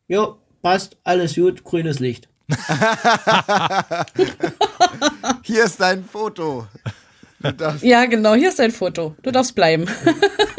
ja, 0.07 0.35
passt, 0.61 0.97
alles 1.03 1.35
gut, 1.35 1.63
grünes 1.63 1.99
Licht. 1.99 2.27
Hier 5.43 5.63
ist 5.65 5.79
dein 5.79 6.03
Foto. 6.03 6.67
Ja, 7.81 8.05
genau, 8.05 8.35
hier 8.35 8.49
ist 8.49 8.59
dein 8.59 8.69
Foto. 8.71 9.15
Du 9.23 9.31
darfst 9.31 9.55
bleiben. 9.55 9.85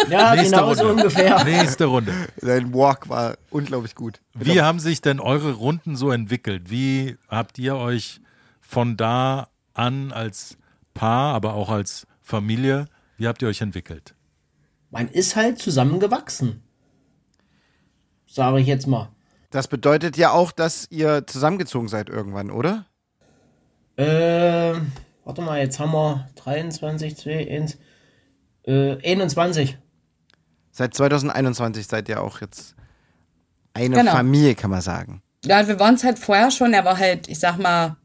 Ja, 0.09 0.35
Nächste 0.35 0.57
genau 0.57 0.75
so 0.75 0.87
Runde. 0.89 1.03
ungefähr. 1.05 1.45
Nächste 1.45 1.85
Runde. 1.85 2.13
Dein 2.41 2.75
Walk 2.75 3.09
war 3.09 3.37
unglaublich 3.51 3.95
gut. 3.95 4.21
Wie 4.35 4.61
haben 4.61 4.81
sich 4.81 5.01
denn 5.01 5.21
eure 5.21 5.53
Runden 5.53 5.95
so 5.95 6.11
entwickelt? 6.11 6.71
Wie 6.71 7.17
habt 7.29 7.59
ihr 7.61 7.77
euch 7.77 8.21
von 8.61 8.97
da 8.97 9.49
an 9.75 10.13
als 10.13 10.57
Paar, 10.95 11.35
aber 11.35 11.55
auch 11.55 11.71
als 11.71 12.07
Familie, 12.21 12.87
wie 13.17 13.27
habt 13.27 13.43
ihr 13.43 13.49
euch 13.49 13.61
entwickelt? 13.61 14.15
Man 14.91 15.09
ist 15.09 15.37
halt 15.37 15.59
zusammengewachsen. 15.59 16.63
Sage 18.27 18.61
ich 18.61 18.67
jetzt 18.67 18.87
mal. 18.87 19.11
Das 19.51 19.69
bedeutet 19.69 20.17
ja 20.17 20.31
auch, 20.31 20.53
dass 20.53 20.87
ihr 20.91 21.27
zusammengezogen 21.27 21.89
seid 21.89 22.09
irgendwann, 22.09 22.51
oder? 22.51 22.87
Äh, 23.97 24.75
warte 25.25 25.43
mal, 25.43 25.59
jetzt 25.61 25.79
haben 25.79 25.93
wir 25.93 26.29
23, 26.37 27.17
2, 27.17 27.51
1, 27.51 27.79
äh, 28.65 28.97
21. 29.11 29.79
Seit 30.71 30.95
2021 30.95 31.87
seid 31.87 32.09
ihr 32.09 32.23
auch 32.23 32.41
jetzt 32.41 32.75
eine 33.75 33.97
Genau. 33.97 34.13
Familie, 34.13 34.55
kann 34.55 34.71
man 34.71 34.81
sagen. 34.81 35.23
Ja, 35.45 35.67
wir 35.69 35.79
waren 35.79 35.95
es 35.97 36.05
halt 36.05 36.19
vorher 36.19 36.51
schon. 36.51 36.73
Er 36.73 36.85
war 36.85 36.99
halt, 36.99 37.29
ich 37.29 37.39
sag 37.39 37.59
mal, 37.59 37.97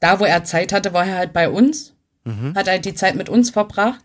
da, 0.00 0.20
wo 0.20 0.24
er 0.24 0.44
Zeit 0.44 0.72
hatte, 0.72 0.92
war 0.92 1.06
er 1.06 1.16
halt 1.16 1.32
bei 1.32 1.48
uns. 1.48 1.94
Hat 2.54 2.68
halt 2.68 2.84
die 2.84 2.94
Zeit 2.94 3.14
mit 3.14 3.30
uns 3.30 3.48
verbracht. 3.48 4.04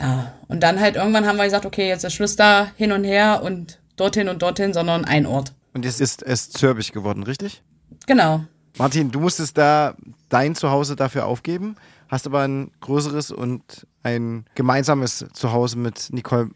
Ja, 0.00 0.34
und 0.48 0.62
dann 0.64 0.80
halt 0.80 0.96
irgendwann 0.96 1.26
haben 1.26 1.36
wir 1.36 1.44
gesagt, 1.44 1.64
okay, 1.64 1.88
jetzt 1.88 2.04
ist 2.04 2.12
Schluss 2.12 2.34
da, 2.34 2.72
hin 2.76 2.90
und 2.90 3.04
her 3.04 3.42
und 3.44 3.80
dorthin 3.96 4.28
und 4.28 4.42
dorthin, 4.42 4.72
sondern 4.72 5.04
ein 5.04 5.26
Ort. 5.26 5.54
Und 5.74 5.84
jetzt 5.84 6.00
ist 6.00 6.22
es 6.24 6.50
Zürbich 6.50 6.92
geworden, 6.92 7.22
richtig? 7.22 7.62
Genau. 8.06 8.44
Martin, 8.78 9.10
du 9.10 9.20
musstest 9.20 9.58
da 9.58 9.94
dein 10.28 10.54
Zuhause 10.54 10.96
dafür 10.96 11.26
aufgeben, 11.26 11.76
hast 12.08 12.26
aber 12.26 12.40
ein 12.42 12.70
größeres 12.80 13.30
und 13.30 13.86
ein 14.02 14.44
gemeinsames 14.54 15.24
Zuhause 15.32 15.78
mit 15.78 16.12
Nicole 16.12 16.50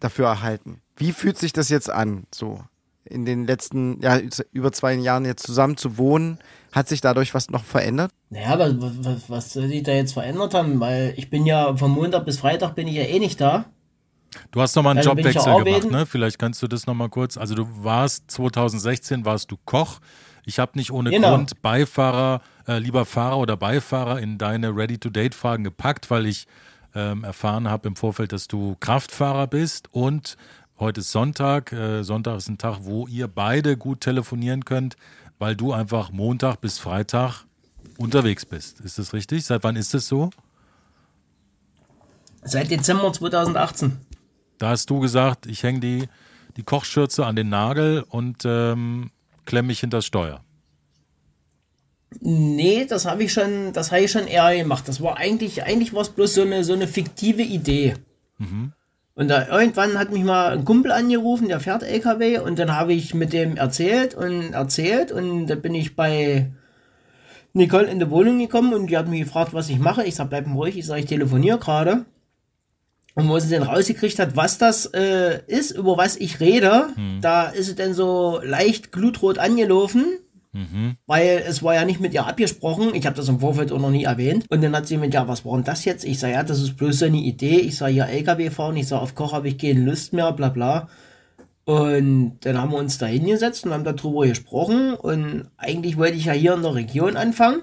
dafür 0.00 0.26
erhalten. 0.26 0.80
Wie 0.96 1.12
fühlt 1.12 1.38
sich 1.38 1.52
das 1.52 1.68
jetzt 1.68 1.90
an, 1.90 2.24
so 2.34 2.62
in 3.04 3.24
den 3.24 3.46
letzten, 3.46 4.00
ja, 4.02 4.18
über 4.52 4.72
zwei 4.72 4.94
Jahren 4.94 5.24
jetzt 5.24 5.46
zusammen 5.46 5.76
zu 5.76 5.96
wohnen? 5.96 6.38
Hat 6.76 6.88
sich 6.88 7.00
dadurch 7.00 7.32
was 7.32 7.48
noch 7.48 7.64
verändert? 7.64 8.12
Naja, 8.28 8.58
was, 8.58 8.74
was, 9.02 9.30
was 9.30 9.52
soll 9.54 9.66
sich 9.66 9.82
da 9.82 9.92
jetzt 9.92 10.12
verändert 10.12 10.52
haben? 10.52 10.78
Weil 10.78 11.14
ich 11.16 11.30
bin 11.30 11.46
ja 11.46 11.74
von 11.74 11.90
Montag 11.90 12.26
bis 12.26 12.38
Freitag 12.38 12.74
bin 12.74 12.86
ich 12.86 12.96
ja 12.96 13.04
eh 13.04 13.18
nicht 13.18 13.40
da. 13.40 13.64
Du 14.50 14.60
hast 14.60 14.76
nochmal 14.76 14.90
einen 14.90 14.98
Also 14.98 15.12
Jobwechsel 15.12 15.52
ja 15.52 15.62
gemacht, 15.62 15.90
ne? 15.90 16.04
Vielleicht 16.04 16.38
kannst 16.38 16.62
du 16.62 16.66
das 16.66 16.86
nochmal 16.86 17.08
kurz. 17.08 17.38
Also 17.38 17.54
du 17.54 17.66
warst 17.80 18.30
2016 18.30 19.24
warst 19.24 19.50
du 19.50 19.56
Koch. 19.64 20.00
Ich 20.44 20.58
habe 20.58 20.72
nicht 20.74 20.90
ohne 20.92 21.08
Genau. 21.08 21.30
Grund 21.30 21.62
Beifahrer, 21.62 22.42
äh, 22.68 22.78
lieber 22.78 23.06
Fahrer 23.06 23.38
oder 23.38 23.56
Beifahrer 23.56 24.20
in 24.20 24.36
deine 24.36 24.76
Ready-to-Date-Fragen 24.76 25.64
gepackt, 25.64 26.10
weil 26.10 26.26
ich 26.26 26.46
ähm, 26.94 27.24
erfahren 27.24 27.70
habe 27.70 27.88
im 27.88 27.96
Vorfeld, 27.96 28.32
dass 28.32 28.48
du 28.48 28.76
Kraftfahrer 28.80 29.46
bist 29.46 29.88
und 29.92 30.36
heute 30.78 31.00
ist 31.00 31.10
Sonntag. 31.10 31.72
Äh, 31.72 32.02
Sonntag 32.02 32.36
ist 32.36 32.48
ein 32.50 32.58
Tag, 32.58 32.80
wo 32.82 33.06
ihr 33.06 33.28
beide 33.28 33.78
gut 33.78 34.02
telefonieren 34.02 34.66
könnt, 34.66 34.96
weil 35.38 35.56
du 35.56 35.72
einfach 35.72 36.10
Montag 36.10 36.60
bis 36.60 36.78
Freitag 36.78 37.44
unterwegs 37.98 38.44
bist. 38.44 38.80
Ist 38.80 38.98
das 38.98 39.12
richtig? 39.12 39.44
Seit 39.44 39.64
wann 39.64 39.76
ist 39.76 39.94
das 39.94 40.06
so? 40.06 40.30
Seit 42.42 42.70
Dezember 42.70 43.12
2018. 43.12 43.98
Da 44.58 44.70
hast 44.70 44.88
du 44.90 45.00
gesagt, 45.00 45.46
ich 45.46 45.62
hänge 45.62 45.80
die, 45.80 46.08
die 46.56 46.62
Kochschürze 46.62 47.26
an 47.26 47.36
den 47.36 47.48
Nagel 47.48 48.04
und 48.08 48.44
ähm, 48.44 49.10
klemme 49.44 49.68
mich 49.68 49.80
hinter 49.80 49.98
das 49.98 50.06
Steuer. 50.06 50.42
Nee, 52.20 52.86
das 52.86 53.04
habe 53.04 53.24
ich 53.24 53.32
schon, 53.32 53.72
das 53.72 53.90
habe 53.90 54.02
ich 54.02 54.10
schon 54.10 54.26
eher 54.26 54.56
gemacht. 54.56 54.88
Das 54.88 55.02
war 55.02 55.16
eigentlich, 55.16 55.64
eigentlich 55.64 55.92
war 55.92 56.02
es 56.02 56.10
bloß 56.10 56.34
so 56.34 56.42
eine, 56.42 56.64
so 56.64 56.72
eine 56.72 56.86
fiktive 56.88 57.42
Idee. 57.42 57.94
Und 59.16 59.28
da 59.28 59.48
irgendwann 59.48 59.98
hat 59.98 60.12
mich 60.12 60.24
mal 60.24 60.52
ein 60.52 60.66
Kumpel 60.66 60.92
angerufen, 60.92 61.48
der 61.48 61.58
fährt 61.58 61.82
LKW 61.82 62.38
und 62.38 62.58
dann 62.58 62.76
habe 62.76 62.92
ich 62.92 63.14
mit 63.14 63.32
dem 63.32 63.56
erzählt 63.56 64.14
und 64.14 64.52
erzählt 64.52 65.10
und 65.10 65.46
da 65.46 65.54
bin 65.54 65.74
ich 65.74 65.96
bei 65.96 66.52
Nicole 67.54 67.86
in 67.86 67.98
die 67.98 68.10
Wohnung 68.10 68.38
gekommen 68.38 68.74
und 68.74 68.88
die 68.88 68.98
hat 68.98 69.08
mich 69.08 69.22
gefragt, 69.22 69.54
was 69.54 69.70
ich 69.70 69.78
mache. 69.78 70.04
Ich 70.04 70.16
sag, 70.16 70.28
bleib 70.28 70.46
mal 70.46 70.56
ruhig, 70.56 70.76
ich 70.76 70.84
sage, 70.84 71.00
ich 71.00 71.06
telefoniere 71.06 71.58
gerade. 71.58 72.04
Und 73.14 73.30
wo 73.30 73.38
sie 73.38 73.48
dann 73.48 73.62
rausgekriegt 73.62 74.18
hat, 74.18 74.36
was 74.36 74.58
das 74.58 74.84
äh, 74.92 75.40
ist, 75.46 75.70
über 75.70 75.96
was 75.96 76.16
ich 76.18 76.38
rede, 76.40 76.88
da 77.22 77.48
ist 77.48 77.68
sie 77.68 77.74
dann 77.74 77.94
so 77.94 78.38
leicht 78.44 78.92
glutrot 78.92 79.38
angelaufen 79.38 80.04
weil 81.06 81.42
es 81.46 81.62
war 81.62 81.74
ja 81.74 81.84
nicht 81.84 82.00
mit 82.00 82.14
ihr 82.14 82.26
abgesprochen. 82.26 82.94
Ich 82.94 83.06
habe 83.06 83.16
das 83.16 83.28
im 83.28 83.40
Vorfeld 83.40 83.72
auch 83.72 83.80
noch 83.80 83.90
nie 83.90 84.04
erwähnt. 84.04 84.46
Und 84.48 84.62
dann 84.62 84.74
hat 84.74 84.86
sie 84.86 84.96
mit, 84.96 85.12
ja, 85.12 85.28
was 85.28 85.44
war 85.44 85.54
denn 85.54 85.64
das 85.64 85.84
jetzt? 85.84 86.04
Ich 86.04 86.18
sage, 86.18 86.34
ja, 86.34 86.42
das 86.42 86.60
ist 86.60 86.76
bloß 86.76 87.00
so 87.00 87.04
eine 87.06 87.18
Idee. 87.18 87.58
Ich 87.60 87.76
sage, 87.76 87.92
ja, 87.92 88.06
LKW 88.06 88.50
fahren. 88.50 88.76
Ich 88.76 88.88
sage, 88.88 89.02
auf 89.02 89.14
Koch 89.14 89.32
habe 89.32 89.48
ich 89.48 89.58
keine 89.58 89.80
Lust 89.80 90.12
mehr, 90.12 90.32
bla 90.32 90.48
bla. 90.48 90.88
Und 91.64 92.38
dann 92.42 92.60
haben 92.60 92.70
wir 92.70 92.78
uns 92.78 92.98
da 92.98 93.06
hingesetzt 93.06 93.66
und 93.66 93.72
haben 93.72 93.84
darüber 93.84 94.26
gesprochen. 94.26 94.94
Und 94.94 95.50
eigentlich 95.56 95.96
wollte 95.96 96.16
ich 96.16 96.26
ja 96.26 96.32
hier 96.32 96.54
in 96.54 96.62
der 96.62 96.74
Region 96.74 97.16
anfangen, 97.16 97.62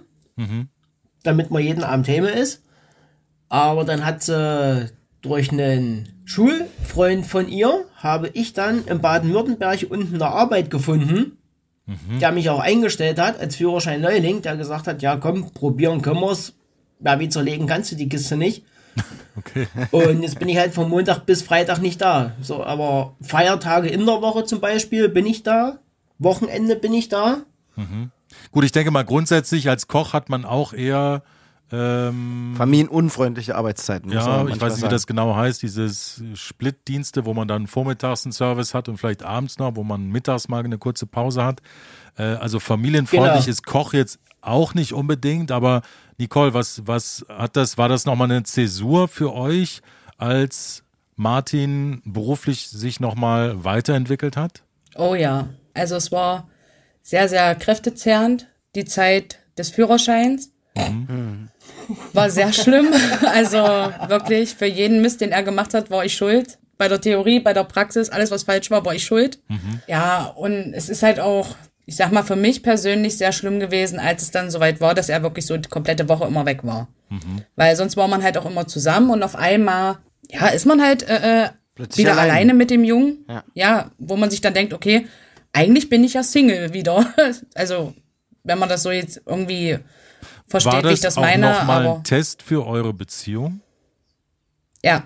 damit 1.23 1.51
man 1.51 1.63
jeden 1.63 1.83
Abend 1.83 2.05
Thema 2.05 2.29
ist. 2.29 2.63
Aber 3.49 3.85
dann 3.85 4.05
hat 4.05 4.23
sie 4.23 4.89
durch 5.21 5.51
einen 5.51 6.21
Schulfreund 6.25 7.25
von 7.25 7.47
ihr, 7.47 7.85
habe 7.95 8.29
ich 8.33 8.53
dann 8.53 8.83
in 8.85 8.99
Baden-Württemberg 8.99 9.87
unten 9.89 10.15
eine 10.15 10.27
Arbeit 10.27 10.69
gefunden, 10.69 11.37
der 11.85 12.31
mich 12.31 12.49
auch 12.49 12.59
eingestellt 12.59 13.19
hat 13.19 13.39
als 13.39 13.57
Führerschein 13.57 14.01
Neuling, 14.01 14.41
der 14.41 14.55
gesagt 14.55 14.87
hat, 14.87 15.01
ja 15.01 15.17
komm, 15.17 15.51
probieren 15.51 16.01
können 16.01 16.21
wir's. 16.21 16.53
Ja, 17.03 17.19
wie 17.19 17.27
zerlegen 17.27 17.67
kannst 17.67 17.91
du 17.91 17.95
die 17.95 18.09
Kiste 18.09 18.37
nicht. 18.37 18.63
Okay. 19.35 19.67
Und 19.89 20.21
jetzt 20.21 20.37
bin 20.37 20.47
ich 20.47 20.57
halt 20.57 20.75
von 20.75 20.87
Montag 20.87 21.25
bis 21.25 21.41
Freitag 21.41 21.79
nicht 21.79 21.99
da. 21.99 22.33
So, 22.39 22.63
aber 22.63 23.15
Feiertage 23.19 23.89
in 23.89 24.05
der 24.05 24.21
Woche 24.21 24.43
zum 24.43 24.61
Beispiel 24.61 25.09
bin 25.09 25.25
ich 25.25 25.41
da. 25.41 25.79
Wochenende 26.19 26.75
bin 26.75 26.93
ich 26.93 27.09
da. 27.09 27.37
Gut, 28.51 28.63
ich 28.63 28.71
denke 28.71 28.91
mal, 28.91 29.03
grundsätzlich 29.03 29.69
als 29.69 29.87
Koch 29.87 30.13
hat 30.13 30.29
man 30.29 30.45
auch 30.45 30.71
eher, 30.73 31.23
ähm, 31.73 32.53
Familienunfreundliche 32.55 33.55
Arbeitszeiten. 33.55 34.11
ja, 34.11 34.45
ich 34.47 34.61
weiß 34.61 34.75
nicht, 34.75 34.85
wie 34.85 34.89
das 34.89 35.07
genau 35.07 35.35
heißt, 35.35 35.63
dieses 35.63 36.21
Splitdienste, 36.35 37.25
wo 37.25 37.33
man 37.33 37.47
dann 37.47 37.65
vormittags 37.65 38.25
einen 38.25 38.31
Service 38.31 38.75
hat 38.75 38.89
und 38.89 38.97
vielleicht 38.97 39.23
abends 39.23 39.57
noch, 39.57 39.75
wo 39.75 39.83
man 39.83 40.07
mittags 40.09 40.47
mal 40.47 40.63
eine 40.63 40.77
kurze 40.77 41.07
Pause 41.07 41.43
hat. 41.43 41.61
Äh, 42.17 42.23
also 42.23 42.59
familienfreundlich 42.59 43.45
Genau. 43.45 43.49
ist 43.51 43.65
Koch 43.65 43.93
jetzt 43.93 44.19
auch 44.41 44.75
nicht 44.75 44.93
unbedingt, 44.93 45.51
aber 45.51 45.81
Nicole, 46.19 46.53
was, 46.53 46.83
was 46.85 47.25
hat 47.27 47.55
das, 47.55 47.77
war 47.79 47.89
das 47.89 48.05
nochmal 48.05 48.29
eine 48.29 48.43
Zäsur 48.43 49.07
für 49.07 49.33
euch, 49.33 49.81
als 50.17 50.83
Martin 51.15 52.01
beruflich 52.05 52.69
sich 52.69 52.99
nochmal 52.99 53.63
weiterentwickelt 53.63 54.37
hat? 54.37 54.63
Oh 54.95 55.15
ja, 55.15 55.47
also 55.73 55.95
es 55.95 56.11
war 56.11 56.47
sehr, 57.01 57.27
sehr 57.29 57.55
kräftezehrend, 57.55 58.47
die 58.75 58.85
Zeit 58.85 59.39
des 59.57 59.71
Führerscheins. 59.71 60.51
War 62.13 62.29
sehr 62.29 62.53
schlimm. 62.53 62.87
Also 63.25 63.57
wirklich, 63.57 64.55
für 64.55 64.65
jeden 64.65 65.01
Mist, 65.01 65.21
den 65.21 65.31
er 65.31 65.43
gemacht 65.43 65.73
hat, 65.73 65.89
war 65.89 66.05
ich 66.05 66.13
schuld. 66.15 66.57
Bei 66.77 66.87
der 66.87 66.99
Theorie, 67.01 67.39
bei 67.39 67.53
der 67.53 67.63
Praxis, 67.63 68.09
alles, 68.09 68.31
was 68.31 68.43
falsch 68.43 68.71
war, 68.71 68.83
war 68.85 68.93
ich 68.95 69.03
schuld. 69.03 69.39
Ja, 69.87 70.25
und 70.35 70.73
es 70.73 70.89
ist 70.89 71.03
halt 71.03 71.19
auch, 71.19 71.55
ich 71.85 71.95
sag 71.95 72.11
mal, 72.11 72.23
für 72.23 72.35
mich 72.35 72.63
persönlich 72.63 73.17
sehr 73.17 73.31
schlimm 73.31 73.59
gewesen, 73.59 73.99
als 73.99 74.21
es 74.23 74.31
dann 74.31 74.49
soweit 74.49 74.81
war, 74.81 74.93
dass 74.95 75.09
er 75.09 75.21
wirklich 75.23 75.45
so 75.45 75.55
die 75.57 75.69
komplette 75.69 76.09
Woche 76.09 76.25
immer 76.25 76.45
weg 76.45 76.63
war. 76.63 76.87
Weil 77.55 77.75
sonst 77.75 77.95
war 77.97 78.07
man 78.07 78.23
halt 78.23 78.37
auch 78.37 78.45
immer 78.45 78.65
zusammen 78.67 79.11
und 79.11 79.21
auf 79.23 79.35
einmal, 79.35 79.97
ja, 80.31 80.47
ist 80.47 80.65
man 80.65 80.81
halt 80.81 81.07
äh, 81.07 81.43
äh, 81.45 81.49
Plötzlich 81.75 82.05
wieder 82.05 82.13
allein. 82.13 82.29
alleine 82.31 82.53
mit 82.55 82.69
dem 82.71 82.83
Jungen. 82.83 83.25
Ja. 83.29 83.43
ja, 83.53 83.91
wo 83.99 84.15
man 84.15 84.31
sich 84.31 84.41
dann 84.41 84.53
denkt, 84.55 84.73
okay, 84.73 85.07
eigentlich 85.53 85.89
bin 85.89 86.03
ich 86.03 86.13
ja 86.15 86.23
Single 86.23 86.73
wieder. 86.73 87.05
Also, 87.55 87.93
wenn 88.43 88.57
man 88.59 88.67
das 88.69 88.83
so 88.83 88.91
jetzt 88.91 89.21
irgendwie 89.25 89.77
versteht, 90.47 90.73
War 90.73 90.83
wie 90.83 90.87
ich 90.93 90.99
das 91.01 91.15
das 91.15 91.17
auch 91.17 91.21
meine, 91.21 91.51
nochmal 91.51 91.85
aber 91.85 91.95
ein 91.97 92.03
Test 92.03 92.41
für 92.41 92.65
eure 92.65 92.93
Beziehung? 92.93 93.61
ja. 94.83 95.03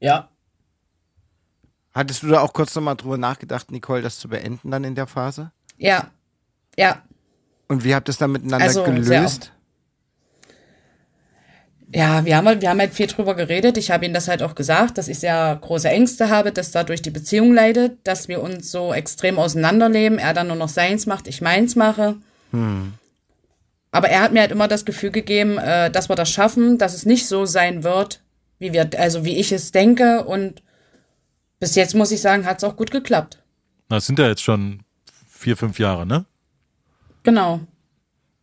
Ja. 0.00 0.28
Hattest 1.94 2.22
du 2.22 2.26
da 2.28 2.40
auch 2.40 2.52
kurz 2.52 2.74
nochmal 2.74 2.96
drüber 2.96 3.18
nachgedacht, 3.18 3.70
Nicole, 3.70 4.02
das 4.02 4.18
zu 4.18 4.28
beenden 4.28 4.70
dann 4.70 4.82
in 4.82 4.94
der 4.96 5.06
Phase? 5.06 5.52
Ja, 5.78 6.10
ja, 6.78 7.02
Und 7.68 7.84
wie 7.84 7.94
habt 7.94 8.08
ihr 8.08 8.10
es 8.12 8.18
dann 8.18 8.32
miteinander 8.32 8.64
Also, 8.66 8.82
gelöst? 8.82 9.52
ja, 11.94 12.24
wir 12.24 12.36
haben, 12.36 12.46
halt- 12.46 12.62
wir 12.62 12.70
haben 12.70 12.80
halt 12.80 12.94
viel 12.94 13.06
drüber 13.06 13.34
geredet. 13.34 13.76
Ich 13.76 13.90
habe 13.90 14.06
ihm 14.06 14.14
das 14.14 14.26
halt 14.26 14.42
auch 14.42 14.54
gesagt, 14.54 14.96
dass 14.98 15.08
ich 15.08 15.18
sehr 15.18 15.56
große 15.60 15.88
Ängste 15.90 16.30
habe, 16.30 16.50
dass 16.50 16.70
dadurch 16.70 17.02
die 17.02 17.10
Beziehung 17.10 17.52
leidet, 17.52 17.98
dass 18.04 18.26
wir 18.28 18.40
uns 18.42 18.70
so 18.70 18.94
extrem 18.94 19.38
auseinanderleben. 19.38 20.18
Er 20.18 20.32
dann 20.32 20.46
nur 20.48 20.56
noch 20.56 20.70
seins 20.70 21.04
macht, 21.06 21.28
ich 21.28 21.42
meins 21.42 21.76
mache. 21.76 22.16
Aber 23.92 24.08
er 24.08 24.22
hat 24.22 24.32
mir 24.32 24.40
halt 24.40 24.50
immer 24.50 24.68
das 24.68 24.84
Gefühl 24.84 25.10
gegeben, 25.10 25.58
äh, 25.58 25.90
dass 25.90 26.08
wir 26.08 26.16
das 26.16 26.30
schaffen, 26.30 26.78
dass 26.78 26.94
es 26.94 27.06
nicht 27.06 27.26
so 27.28 27.44
sein 27.44 27.84
wird, 27.84 28.22
wie 28.58 28.72
wir, 28.72 28.90
also 28.98 29.24
wie 29.24 29.36
ich 29.38 29.52
es 29.52 29.70
denke. 29.70 30.24
Und 30.24 30.62
bis 31.60 31.74
jetzt 31.76 31.94
muss 31.94 32.10
ich 32.10 32.20
sagen, 32.20 32.46
hat 32.46 32.58
es 32.58 32.64
auch 32.64 32.76
gut 32.76 32.90
geklappt. 32.90 33.38
Das 33.88 34.06
sind 34.06 34.18
ja 34.18 34.26
jetzt 34.26 34.42
schon 34.42 34.80
vier, 35.28 35.56
fünf 35.56 35.78
Jahre, 35.78 36.06
ne? 36.06 36.24
Genau. 37.22 37.60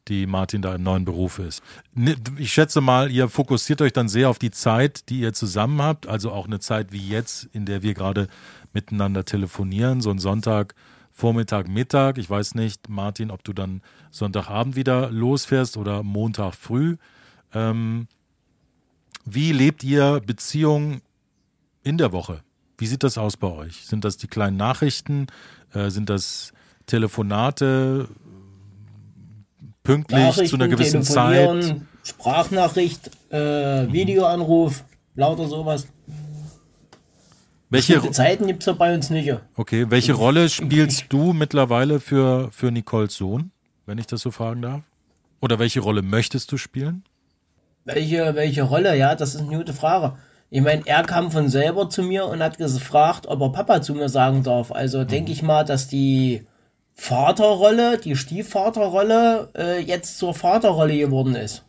die 0.08 0.26
Martin 0.26 0.62
da 0.62 0.74
im 0.74 0.84
neuen 0.84 1.04
Beruf 1.06 1.38
ist. 1.40 1.62
Ne, 1.93 2.16
Ich 2.38 2.52
schätze 2.54 2.82
mal, 2.82 3.12
ihr 3.12 3.28
fokussiert 3.30 3.82
euch 3.82 3.93
dann 3.93 4.08
sehr 4.08 4.30
auf 4.30 4.39
die 4.39 4.52
Zeit, 4.52 5.10
die 5.10 5.20
ihr 5.20 5.34
zusammen 5.34 5.82
habt, 5.82 6.08
also 6.08 6.32
auch 6.32 6.47
eine 6.47 6.60
Zeit 6.60 6.91
wie 6.91 7.08
jetzt, 7.10 7.47
in 7.52 7.66
der 7.66 7.84
wir 7.84 7.93
gerade 7.93 8.28
miteinander 8.74 9.26
telefonieren, 9.26 10.02
so 10.02 10.10
ein 10.12 10.18
Sonntag, 10.20 10.76
Vormittag, 11.12 11.68
Mittag. 11.68 12.18
Ich 12.18 12.30
weiß 12.30 12.56
nicht, 12.56 12.88
Martin, 12.89 13.30
ob 13.30 13.43
du 13.43 13.52
dann 13.54 13.82
Sonntagabend 14.12 14.76
wieder 14.76 15.10
losfährst 15.12 15.78
oder 15.78 16.03
Montag 16.03 16.55
früh. 16.55 16.97
Ähm, 17.53 18.07
wie 19.26 19.51
lebt 19.51 19.84
ihr 19.84 20.22
Beziehung 20.26 21.01
in 21.84 21.97
der 21.97 22.12
Woche? 22.12 22.41
Wie 22.78 22.88
sieht 22.88 23.03
das 23.03 23.18
aus 23.18 23.38
bei 23.38 23.47
euch? 23.47 23.86
Sind 23.86 24.05
das 24.05 24.18
die 24.18 24.28
kleinen 24.28 24.57
Nachrichten? 24.57 25.28
Äh, 25.74 25.89
sind 25.89 26.10
das 26.10 26.53
Telefonate? 26.86 28.07
Pünktlich 29.84 30.49
zu 30.49 30.55
einer 30.55 30.68
gewissen 30.68 31.03
Zeit? 31.03 31.76
Sprachnachricht, 32.03 33.12
äh, 33.32 33.91
Videoanruf, 33.91 34.84
lauter 35.16 35.47
sowas. 35.47 35.88
Welche, 37.70 37.93
Bestimmte 37.93 38.16
Zeiten 38.16 38.47
gibt's 38.47 38.66
ja 38.66 38.74
bei 38.74 38.95
uns 38.95 39.12
nicht. 39.12 39.32
okay, 39.55 39.86
welche 39.89 40.14
Rolle 40.14 40.49
spielst 40.49 41.05
du 41.10 41.34
mittlerweile 41.34 41.99
für, 41.99 42.49
für 42.51 42.72
Nicoles 42.72 43.16
Sohn, 43.16 43.51
wenn 43.90 43.98
ich 43.98 44.08
das 44.08 44.22
so 44.22 44.30
fragen 44.30 44.62
darf? 44.62 44.82
Oder 45.42 45.58
welche 45.58 45.80
Rolle 45.80 46.04
möchtest 46.04 46.52
du 46.52 46.58
spielen? 46.58 47.04
Welche, 47.86 48.36
welche 48.36 48.62
Rolle? 48.62 48.96
Ja, 48.96 49.16
das 49.16 49.34
ist 49.34 49.42
eine 49.42 49.58
gute 49.58 49.74
Frage. 49.74 50.16
Ich 50.52 50.62
meine, 50.62 50.84
er 50.86 51.04
kam 51.04 51.32
von 51.32 51.50
selber 51.50 51.90
zu 51.90 52.04
mir 52.04 52.26
und 52.26 52.42
hat 52.44 52.60
gefragt, 52.60 53.26
ob 53.28 53.42
er 53.42 53.52
Papa 53.52 53.82
zu 53.82 53.96
mir 53.96 54.08
sagen 54.08 54.44
darf. 54.44 54.72
Also 54.72 55.04
denke 55.06 55.32
ich 55.32 55.42
mal, 55.42 55.64
dass 55.64 55.88
die 55.88 56.46
Vaterrolle, 56.94 57.98
die 57.98 58.16
Stiefvaterrolle, 58.16 59.50
äh, 59.58 59.80
jetzt 59.82 60.20
zur 60.20 60.36
Vaterrolle 60.36 60.98
geworden 60.98 61.36
ist. 61.36 61.64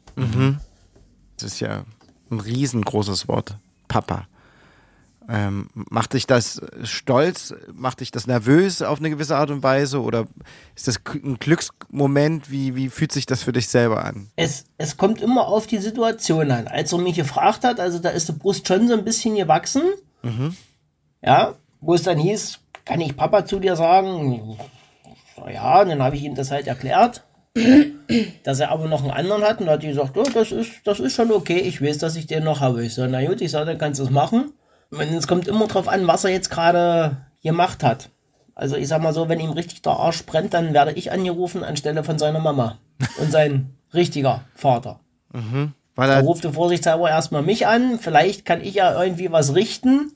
Das 1.37 1.53
ist 1.53 1.61
ja 1.61 1.85
ein 2.31 2.41
riesengroßes 2.41 3.29
Wort. 3.29 3.57
Papa. 3.89 4.27
Ähm, 5.29 5.69
macht 5.75 6.15
dich 6.15 6.27
das 6.27 6.61
stolz? 6.83 7.55
Macht 7.73 8.01
dich 8.01 8.11
das 8.11 8.27
nervös 8.27 8.83
auf 8.83 8.99
eine 8.99 9.11
gewisse 9.11 9.37
Art 9.37 9.51
und 9.51 9.63
Weise? 9.63 10.03
Oder 10.03 10.27
ist 10.75 10.89
das 10.89 11.01
ein 11.23 11.39
Glücksmoment? 11.39 12.51
Wie, 12.51 12.75
wie 12.75 12.89
fühlt 12.89 13.13
sich 13.13 13.27
das 13.27 13.43
für 13.43 13.53
dich 13.53 13.69
selber 13.69 14.05
an? 14.05 14.29
Es, 14.37 14.65
es 14.79 14.97
kommt 14.97 15.21
immer 15.21 15.47
auf 15.47 15.67
die 15.67 15.79
Situation 15.79 16.51
an. 16.51 16.67
Als 16.67 16.93
er 16.93 16.99
mich 16.99 17.17
gefragt 17.17 17.65
hat, 17.65 17.79
also 17.79 17.99
da 17.99 18.09
ist 18.11 18.29
die 18.29 18.33
Brust 18.33 18.67
schon 18.67 18.89
so 18.89 18.95
ein 18.95 19.05
bisschen 19.05 19.37
gewachsen. 19.37 19.83
Ja, 21.23 21.55
wo 21.81 21.95
es 21.95 22.03
dann 22.03 22.19
hieß, 22.19 22.59
kann 22.85 23.01
ich 23.01 23.17
Papa 23.17 23.45
zu 23.45 23.61
dir 23.61 23.77
sagen? 23.77 24.59
Ja, 25.53 25.85
dann 25.85 26.03
habe 26.03 26.17
ich 26.17 26.25
ihm 26.25 26.35
das 26.35 26.51
halt 26.51 26.67
erklärt, 26.67 27.25
dass 28.45 28.61
er 28.61 28.71
aber 28.71 28.89
noch 28.89 29.03
einen 29.03 29.13
anderen 29.13 29.43
hat. 29.43 29.61
Und 29.61 29.67
dann 29.67 29.75
hat 29.75 29.83
die 29.83 29.89
gesagt, 29.89 30.17
oh, 30.17 30.23
das, 30.23 30.53
ist, 30.53 30.73
das 30.85 31.01
ist 31.01 31.15
schon 31.15 31.31
okay, 31.31 31.59
ich 31.59 31.81
weiß, 31.81 31.99
dass 31.99 32.17
ich 32.17 32.27
den 32.27 32.45
noch 32.45 32.61
habe. 32.61 32.85
Ich 32.85 32.95
so, 32.95 33.07
na 33.07 33.25
gut, 33.25 33.41
ich 33.41 33.51
sage, 33.51 33.67
dann 33.67 33.79
kannst 33.79 34.01
du 34.01 34.05
es 34.05 34.11
machen. 34.11 34.53
Es 34.91 35.27
kommt 35.29 35.47
immer 35.49 35.67
drauf 35.69 35.89
an, 35.89 36.07
was 36.07 36.25
er 36.25 36.31
jetzt 36.31 36.51
gerade 36.51 37.19
gemacht 37.43 37.83
hat. 37.85 38.11
Also 38.55 38.77
ich 38.77 38.89
sag 38.89 39.01
mal 39.01 39.15
so, 39.15 39.29
wenn 39.29 39.41
ihm 39.41 39.51
richtig 39.51 39.83
der 39.83 39.93
Arsch 39.93 40.25
brennt, 40.27 40.53
dann 40.53 40.75
werde 40.75 40.93
ich 40.93 41.13
angerufen 41.13 41.65
anstelle 41.65 42.05
von 42.05 42.19
seiner 42.19 42.41
Mama 42.41 42.79
und 43.21 43.31
sein 43.31 43.75
richtiger 43.95 44.43
Vater. 44.55 45.01
Weil 45.33 46.09
Da 46.09 46.15
er, 46.17 46.23
ruft 46.23 46.45
er 46.45 46.53
vorsichtshalber 46.53 47.09
erstmal 47.09 47.43
mich 47.43 47.67
an. 47.67 47.99
Vielleicht 48.01 48.45
kann 48.45 48.61
ich 48.61 48.75
ja 48.75 49.01
irgendwie 49.03 49.31
was 49.33 49.55
richten. 49.55 50.13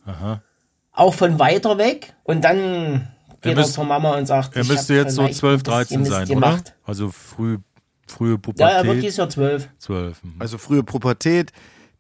Auch 0.93 1.15
von 1.15 1.39
weiter 1.39 1.79
weg. 1.79 2.15
Und 2.25 2.45
dann 2.45 3.09
geht 3.41 3.53
er, 3.53 3.57
müsst- 3.57 3.75
zur 3.75 3.85
Mama 3.85 4.17
und 4.17 4.27
sagt, 4.27 4.57
Er 4.57 4.63
ich 4.63 4.69
müsste 4.69 4.95
jetzt 4.95 5.15
so 5.15 5.23
vielleicht 5.23 5.39
12, 5.39 5.53
ein 5.53 5.59
bisschen 5.63 5.75
13 5.75 6.01
Mist 6.01 6.13
sein, 6.13 6.29
gemacht. 6.29 6.75
oder? 6.79 6.89
Also 6.89 7.11
früh, 7.11 7.59
frühe 8.07 8.39
Ja, 8.57 8.69
er 8.69 8.75
wird 8.77 8.83
Pubertät. 8.85 9.03
dieses 9.05 9.17
Jahr 9.19 9.29
zwölf. 9.31 9.69
12. 9.79 10.25
mhm. 10.25 10.35
also 10.39 10.59
frühe 10.59 10.83
Pubertät, 10.83 11.53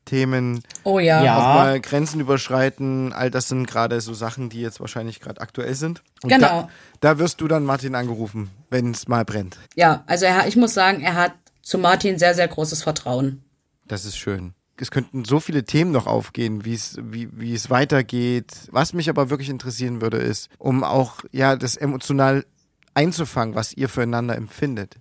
Themen, 0.04 0.62
Oh 0.84 0.98
ja. 0.98 1.22
Ja. 1.24 1.36
auch 1.38 1.54
mal 1.54 1.80
Grenzen 1.80 2.20
überschreiten, 2.20 3.12
all 3.12 3.30
das 3.30 3.48
sind 3.48 3.66
gerade 3.66 4.00
so 4.00 4.14
Sachen, 4.14 4.50
die 4.50 4.60
jetzt 4.60 4.80
wahrscheinlich 4.80 5.20
gerade 5.20 5.40
aktuell 5.40 5.74
sind. 5.74 6.02
Und 6.22 6.30
Genau. 6.30 6.68
Da, 7.00 7.14
da 7.14 7.18
wirst 7.18 7.40
du 7.40 7.48
dann 7.48 7.64
Martin 7.64 7.94
angerufen, 7.94 8.50
wenn 8.70 8.90
es 8.90 9.08
mal 9.08 9.24
brennt. 9.24 9.58
Ja, 9.74 10.04
also 10.06 10.26
er, 10.26 10.46
ich 10.46 10.56
muss 10.56 10.74
sagen, 10.74 11.00
er 11.02 11.14
hat 11.14 11.32
zu 11.62 11.78
Martin 11.78 12.18
sehr, 12.18 12.34
sehr 12.34 12.48
großes 12.48 12.82
Vertrauen. 12.82 13.42
Das 13.86 14.04
ist 14.04 14.16
schön. 14.16 14.54
Es 14.76 14.90
könnten 14.90 15.24
so 15.24 15.38
viele 15.40 15.64
Themen 15.64 15.92
noch 15.92 16.06
aufgehen, 16.06 16.64
wie 16.64 16.74
es, 16.74 16.98
wie, 17.00 17.28
wie 17.32 17.54
es 17.54 17.70
weitergeht. 17.70 18.52
Was 18.70 18.92
mich 18.92 19.08
aber 19.08 19.30
wirklich 19.30 19.48
interessieren 19.48 20.00
würde, 20.00 20.16
ist, 20.16 20.48
um 20.58 20.82
auch, 20.82 21.20
ja, 21.30 21.54
das 21.56 21.76
emotional 21.76 22.44
einzufangen, 22.92 23.54
was 23.54 23.72
ihr 23.72 23.88
füreinander 23.88 24.36
empfindet. 24.36 24.96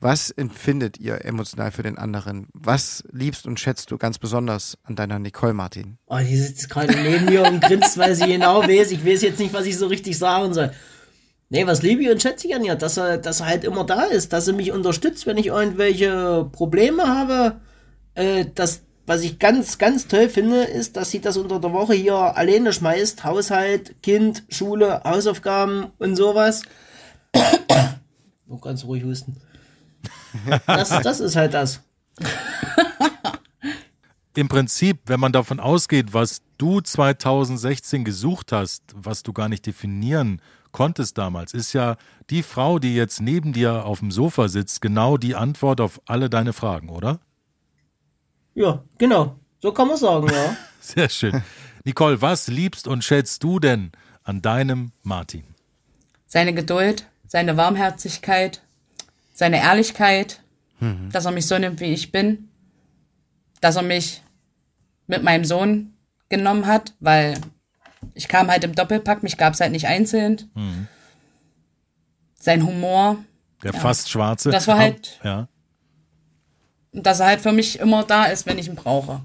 Was 0.00 0.30
empfindet 0.30 0.98
ihr 0.98 1.24
emotional 1.24 1.72
für 1.72 1.82
den 1.82 1.98
anderen? 1.98 2.46
Was 2.54 3.02
liebst 3.10 3.46
und 3.48 3.58
schätzt 3.58 3.90
du 3.90 3.98
ganz 3.98 4.18
besonders 4.18 4.78
an 4.84 4.94
deiner 4.94 5.18
Nicole 5.18 5.54
Martin? 5.54 5.98
Oh, 6.06 6.18
die 6.18 6.36
sitzt 6.36 6.70
gerade 6.70 6.94
neben 6.96 7.24
mir 7.24 7.42
und 7.42 7.60
grinst, 7.60 7.98
weil 7.98 8.14
sie 8.14 8.26
genau 8.26 8.62
weiß. 8.62 8.92
Ich 8.92 9.04
weiß 9.04 9.22
jetzt 9.22 9.40
nicht, 9.40 9.52
was 9.52 9.66
ich 9.66 9.76
so 9.76 9.88
richtig 9.88 10.16
sagen 10.16 10.54
soll. 10.54 10.72
Nee, 11.48 11.66
was 11.66 11.82
liebe 11.82 12.02
ich 12.02 12.10
und 12.10 12.22
schätze 12.22 12.46
ich 12.46 12.54
an 12.54 12.64
ihr, 12.64 12.76
dass 12.76 12.96
er, 12.96 13.18
dass 13.18 13.40
er 13.40 13.46
halt 13.46 13.64
immer 13.64 13.84
da 13.84 14.04
ist, 14.04 14.32
dass 14.32 14.46
er 14.46 14.54
mich 14.54 14.70
unterstützt, 14.70 15.26
wenn 15.26 15.36
ich 15.36 15.46
irgendwelche 15.46 16.48
Probleme 16.52 17.08
habe. 17.08 17.60
Äh, 18.14 18.46
das, 18.54 18.82
was 19.04 19.22
ich 19.22 19.40
ganz, 19.40 19.78
ganz 19.78 20.06
toll 20.06 20.28
finde, 20.28 20.62
ist, 20.62 20.96
dass 20.96 21.10
sie 21.10 21.20
das 21.20 21.36
unter 21.36 21.58
der 21.58 21.72
Woche 21.72 21.94
hier 21.94 22.14
alleine 22.14 22.72
schmeißt. 22.72 23.24
Haushalt, 23.24 24.00
Kind, 24.02 24.44
Schule, 24.48 25.02
Hausaufgaben 25.02 25.88
und 25.98 26.14
sowas. 26.14 26.62
Nur 28.46 28.60
ganz 28.60 28.84
ruhig 28.84 29.02
husten. 29.02 29.40
Das, 30.66 30.88
das 30.88 31.20
ist 31.20 31.36
halt 31.36 31.54
das. 31.54 31.80
Im 34.34 34.48
Prinzip, 34.48 35.00
wenn 35.06 35.18
man 35.18 35.32
davon 35.32 35.58
ausgeht, 35.58 36.12
was 36.14 36.42
du 36.58 36.80
2016 36.80 38.04
gesucht 38.04 38.52
hast, 38.52 38.82
was 38.94 39.22
du 39.22 39.32
gar 39.32 39.48
nicht 39.48 39.66
definieren 39.66 40.40
konntest 40.70 41.18
damals, 41.18 41.54
ist 41.54 41.72
ja 41.72 41.96
die 42.30 42.42
Frau, 42.42 42.78
die 42.78 42.94
jetzt 42.94 43.20
neben 43.20 43.52
dir 43.52 43.84
auf 43.84 44.00
dem 44.00 44.10
Sofa 44.10 44.48
sitzt, 44.48 44.80
genau 44.80 45.16
die 45.16 45.34
Antwort 45.34 45.80
auf 45.80 46.00
alle 46.06 46.30
deine 46.30 46.52
Fragen, 46.52 46.88
oder? 46.88 47.18
Ja, 48.54 48.84
genau. 48.98 49.36
So 49.60 49.72
kann 49.72 49.88
man 49.88 49.96
sagen, 49.96 50.28
ja. 50.28 50.56
Sehr 50.80 51.08
schön. 51.08 51.42
Nicole, 51.84 52.20
was 52.22 52.48
liebst 52.48 52.86
und 52.86 53.02
schätzt 53.02 53.42
du 53.42 53.58
denn 53.58 53.92
an 54.22 54.42
deinem 54.42 54.92
Martin? 55.02 55.44
Seine 56.26 56.54
Geduld, 56.54 57.06
seine 57.26 57.56
Warmherzigkeit, 57.56 58.62
seine 59.38 59.62
Ehrlichkeit, 59.62 60.42
dass 61.12 61.24
er 61.26 61.30
mich 61.30 61.46
so 61.46 61.56
nimmt, 61.58 61.78
wie 61.80 61.92
ich 61.92 62.10
bin, 62.10 62.48
dass 63.60 63.76
er 63.76 63.82
mich 63.82 64.20
mit 65.06 65.22
meinem 65.22 65.44
Sohn 65.44 65.94
genommen 66.28 66.66
hat, 66.66 66.94
weil 66.98 67.38
ich 68.14 68.26
kam 68.26 68.48
halt 68.50 68.64
im 68.64 68.74
Doppelpack, 68.74 69.22
mich 69.22 69.36
gab 69.36 69.54
es 69.54 69.60
halt 69.60 69.70
nicht 69.70 69.86
einzeln. 69.86 70.50
Sein 72.40 72.64
Humor, 72.66 73.16
Der 73.62 73.72
fast 73.72 74.10
schwarze. 74.10 74.50
Das 74.50 74.66
war 74.66 74.78
halt- 74.78 75.20
Ja. 75.22 75.46
dass 76.92 77.20
er 77.20 77.26
halt 77.26 77.40
für 77.40 77.52
mich 77.52 77.78
immer 77.78 78.02
da 78.04 78.24
ist, 78.24 78.44
wenn 78.46 78.58
ich 78.58 78.66
ihn 78.68 78.74
brauche. 78.74 79.20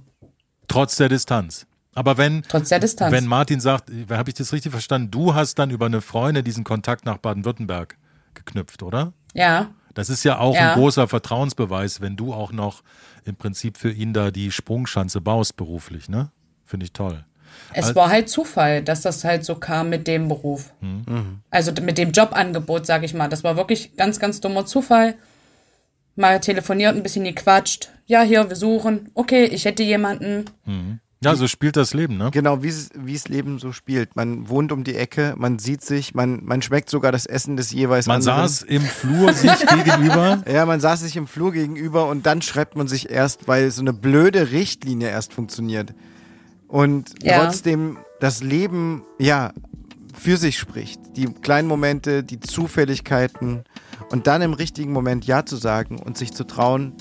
Trotz 0.67 0.95
der 0.97 1.09
Distanz. 1.09 1.65
Aber 1.95 2.17
wenn, 2.17 2.43
Trotz 2.43 2.69
der 2.69 2.79
Distanz. 2.79 3.11
wenn 3.11 3.25
Martin 3.25 3.59
sagt, 3.59 3.91
habe 4.11 4.29
ich 4.29 4.35
das 4.35 4.53
richtig 4.53 4.71
verstanden, 4.71 5.09
du 5.11 5.33
hast 5.33 5.55
dann 5.59 5.69
über 5.71 5.85
eine 5.87 6.01
Freundin 6.01 6.43
diesen 6.43 6.63
Kontakt 6.63 7.05
nach 7.05 7.17
Baden-Württemberg 7.17 7.97
geknüpft, 8.35 8.83
oder? 8.83 9.13
ja, 9.33 9.71
Das 9.93 10.09
ist 10.09 10.23
ja 10.23 10.39
auch 10.39 10.55
Ja. 10.55 10.73
ein 10.73 10.79
großer 10.79 11.07
Vertrauensbeweis, 11.07 12.01
wenn 12.01 12.15
du 12.15 12.33
auch 12.33 12.51
noch 12.51 12.83
im 13.25 13.35
Prinzip 13.35 13.77
für 13.77 13.91
ihn 13.91 14.13
da 14.13 14.31
die 14.31 14.51
Sprungschanze 14.51 15.21
baust 15.21 15.55
beruflich, 15.55 16.09
ne? 16.09 16.31
Finde 16.65 16.85
ich 16.85 16.93
toll. 16.93 17.23
es 17.73 17.95
war 17.95 18.09
halt 18.09 18.29
Zufall, 18.29 18.81
dass 18.83 19.01
das 19.01 19.23
halt 19.23 19.45
so 19.45 19.55
kam 19.55 19.89
mit 19.89 20.07
dem 20.07 20.27
Beruf. 20.27 20.73
Also 21.51 21.71
mit 21.81 21.97
dem 21.99 22.11
Jobangebot, 22.11 22.85
sag 22.85 23.03
ich 23.03 23.13
mal. 23.13 23.29
Das 23.29 23.43
war 23.43 23.55
wirklich 23.55 23.95
ganz, 23.95 24.19
ganz 24.19 24.41
dummer 24.41 24.65
Zufall. 24.65 25.15
Mal 26.15 26.39
telefoniert, 26.39 26.95
ein 26.95 27.03
bisschen 27.03 27.23
gequatscht. 27.23 27.89
Ja, 28.05 28.21
hier, 28.23 28.47
wir 28.49 28.55
suchen. 28.55 29.09
Okay, 29.13 29.45
ich 29.45 29.65
hätte 29.65 29.83
jemanden. 29.83 30.45
Ja, 31.23 31.35
so 31.35 31.47
spielt 31.47 31.75
das 31.77 31.93
Leben, 31.93 32.17
ne? 32.17 32.29
Genau, 32.31 32.63
wie 32.63 32.67
es, 32.69 32.89
wie 32.95 33.15
es 33.15 33.27
Leben 33.27 33.59
so 33.59 33.71
spielt. 33.71 34.15
Man 34.15 34.49
wohnt 34.49 34.71
um 34.71 34.83
die 34.83 34.95
Ecke, 34.95 35.33
man 35.37 35.59
sieht 35.59 35.81
sich, 35.83 36.13
man, 36.13 36.43
man 36.43 36.61
schmeckt 36.61 36.89
sogar 36.89 37.11
das 37.11 37.25
Essen 37.25 37.57
des 37.57 37.71
jeweils 37.71 38.05
Man 38.07 38.17
anderen. 38.17 38.47
saß 38.47 38.63
im 38.63 38.81
Flur 38.81 39.33
sich 39.33 39.51
gegenüber. 39.67 40.43
Ja, 40.51 40.65
man 40.65 40.79
saß 40.79 41.01
sich 41.01 41.15
im 41.15 41.27
Flur 41.27 41.51
gegenüber 41.51 42.07
und 42.09 42.25
dann 42.25 42.41
schreibt 42.41 42.75
man 42.75 42.87
sich 42.87 43.09
erst, 43.09 43.47
weil 43.47 43.71
so 43.71 43.81
eine 43.81 43.93
blöde 43.93 44.51
Richtlinie 44.51 45.09
erst 45.09 45.33
funktioniert. 45.33 45.93
Und 46.67 47.11
Ja. 47.23 47.43
trotzdem 47.45 47.97
das 48.19 48.41
Leben, 48.41 49.03
ja, 49.19 49.53
für 50.15 50.37
sich 50.37 50.57
spricht. 50.57 50.99
Die 51.15 51.25
kleinen 51.25 51.67
Momente, 51.67 52.23
die 52.23 52.39
Zufälligkeiten 52.39 53.63
und 54.11 54.27
dann 54.27 54.41
im 54.41 54.53
richtigen 54.53 54.91
Moment 54.91 55.25
Ja 55.25 55.45
zu 55.45 55.55
sagen 55.55 55.99
und 55.99 56.17
sich 56.17 56.33
zu 56.33 56.43
trauen, 56.43 56.93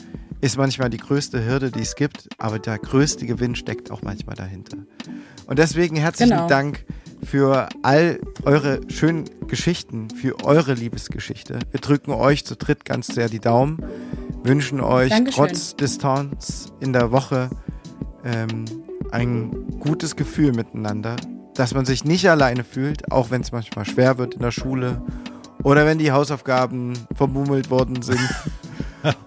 ist 0.42 0.58
manchmal 0.58 0.90
die 0.90 0.98
größte 0.98 1.46
Hürde, 1.46 1.70
die 1.70 1.82
es 1.82 1.94
gibt, 1.94 2.28
aber 2.36 2.58
der 2.58 2.76
größte 2.76 3.26
Gewinn 3.26 3.54
steckt 3.54 3.92
auch 3.92 4.02
manchmal 4.02 4.34
dahinter. 4.34 4.76
Und 5.46 5.58
deswegen 5.58 5.94
herzlichen 5.96 6.32
Genau. 6.32 6.48
Dank 6.48 6.84
für 7.22 7.68
all 7.82 8.18
eure 8.44 8.80
schönen 8.88 9.30
Geschichten, 9.46 10.10
für 10.10 10.44
eure 10.44 10.74
Liebesgeschichte. 10.74 11.60
Wir 11.70 11.80
drücken 11.80 12.10
euch 12.10 12.44
zu 12.44 12.56
dritt 12.56 12.84
ganz 12.84 13.06
sehr 13.06 13.28
die 13.28 13.38
Daumen, 13.38 13.78
wünschen 14.42 14.80
euch 14.80 15.10
Dankeschön. 15.10 15.46
trotz 15.46 15.76
Distanz 15.76 16.72
in 16.80 16.92
der 16.92 17.12
Woche 17.12 17.48
ähm, 18.24 18.64
ein 19.12 19.78
gutes 19.78 20.16
Gefühl 20.16 20.52
miteinander, 20.52 21.14
dass 21.54 21.72
man 21.72 21.84
sich 21.84 22.04
nicht 22.04 22.28
alleine 22.28 22.64
fühlt, 22.64 23.12
auch 23.12 23.30
wenn 23.30 23.42
es 23.42 23.52
manchmal 23.52 23.84
schwer 23.84 24.18
wird 24.18 24.34
in 24.34 24.40
der 24.40 24.50
Schule 24.50 25.02
oder 25.62 25.86
wenn 25.86 25.98
die 25.98 26.10
Hausaufgaben 26.10 26.94
vermummelt 27.14 27.70
worden 27.70 28.02
sind. 28.02 28.18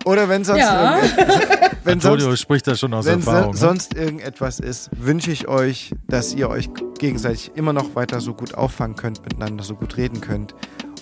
Oder 0.06 0.30
wenn 0.30 0.44
sonst, 0.44 0.60
Ja. 0.60 1.00
wenn 1.84 1.94
Antonio 1.96 2.26
sonst, 2.28 2.42
spricht 2.42 2.68
da 2.68 2.76
schon 2.76 2.94
aus 2.94 3.06
wenn 3.06 3.22
so, 3.22 3.32
Erfahrung. 3.32 3.54
ne? 3.54 3.58
sonst 3.58 3.94
irgendetwas 3.96 4.60
ist, 4.60 4.90
wünsche 4.98 5.32
ich 5.32 5.48
euch, 5.48 5.92
dass 6.08 6.34
ihr 6.34 6.50
euch 6.50 6.70
gegenseitig 7.00 7.52
immer 7.56 7.74
noch 7.74 7.96
weiter 7.96 8.22
so 8.22 8.34
gut 8.34 8.54
auffangen 8.56 8.96
könnt, 8.96 9.22
miteinander 9.24 9.64
so 9.64 9.76
gut 9.76 9.98
reden 9.98 10.22
könnt. 10.22 10.56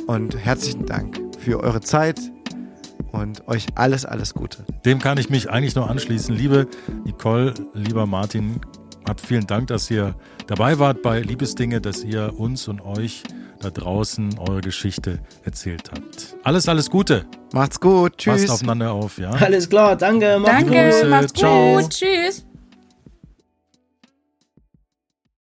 Und 0.07 0.35
herzlichen 0.37 0.85
Dank 0.85 1.19
für 1.39 1.59
eure 1.61 1.81
Zeit 1.81 2.19
und 3.11 3.47
euch 3.47 3.67
alles, 3.75 4.05
alles 4.05 4.33
Gute. 4.33 4.65
Dem 4.85 4.99
kann 4.99 5.17
ich 5.17 5.29
mich 5.29 5.49
eigentlich 5.49 5.75
nur 5.75 5.89
anschließen. 5.89 6.35
Liebe 6.35 6.67
Nicole, 7.05 7.53
lieber 7.73 8.05
Martin, 8.05 8.59
habt 9.07 9.21
vielen 9.21 9.45
Dank, 9.47 9.67
dass 9.67 9.89
ihr 9.91 10.15
dabei 10.47 10.79
wart 10.79 11.01
bei 11.03 11.19
Liebesdinge, 11.21 11.79
dass 11.79 12.03
ihr 12.03 12.33
uns 12.37 12.67
und 12.67 12.81
euch 12.81 13.23
da 13.63 13.69
draußen 13.71 14.37
eure 14.39 14.61
Geschichte 14.61 15.19
erzählt 15.43 15.89
habt. 15.91 16.35
Alles, 16.43 16.67
alles 16.67 16.89
Gute. 16.89 17.25
Macht's 17.53 17.79
gut. 17.79 18.17
Tschüss. 18.17 18.41
Passt 18.41 18.51
aufeinander 18.51 18.91
auf, 18.91 19.17
ja? 19.17 19.31
Alles 19.31 19.69
klar, 19.69 19.95
danke. 19.95 20.39
Macht's 20.39 20.55
Danke, 20.55 20.89
Grüße, 20.89 21.05
macht's 21.07 21.33
ciao. 21.33 21.79
gut. 21.79 21.89
Tschüss. 21.89 22.45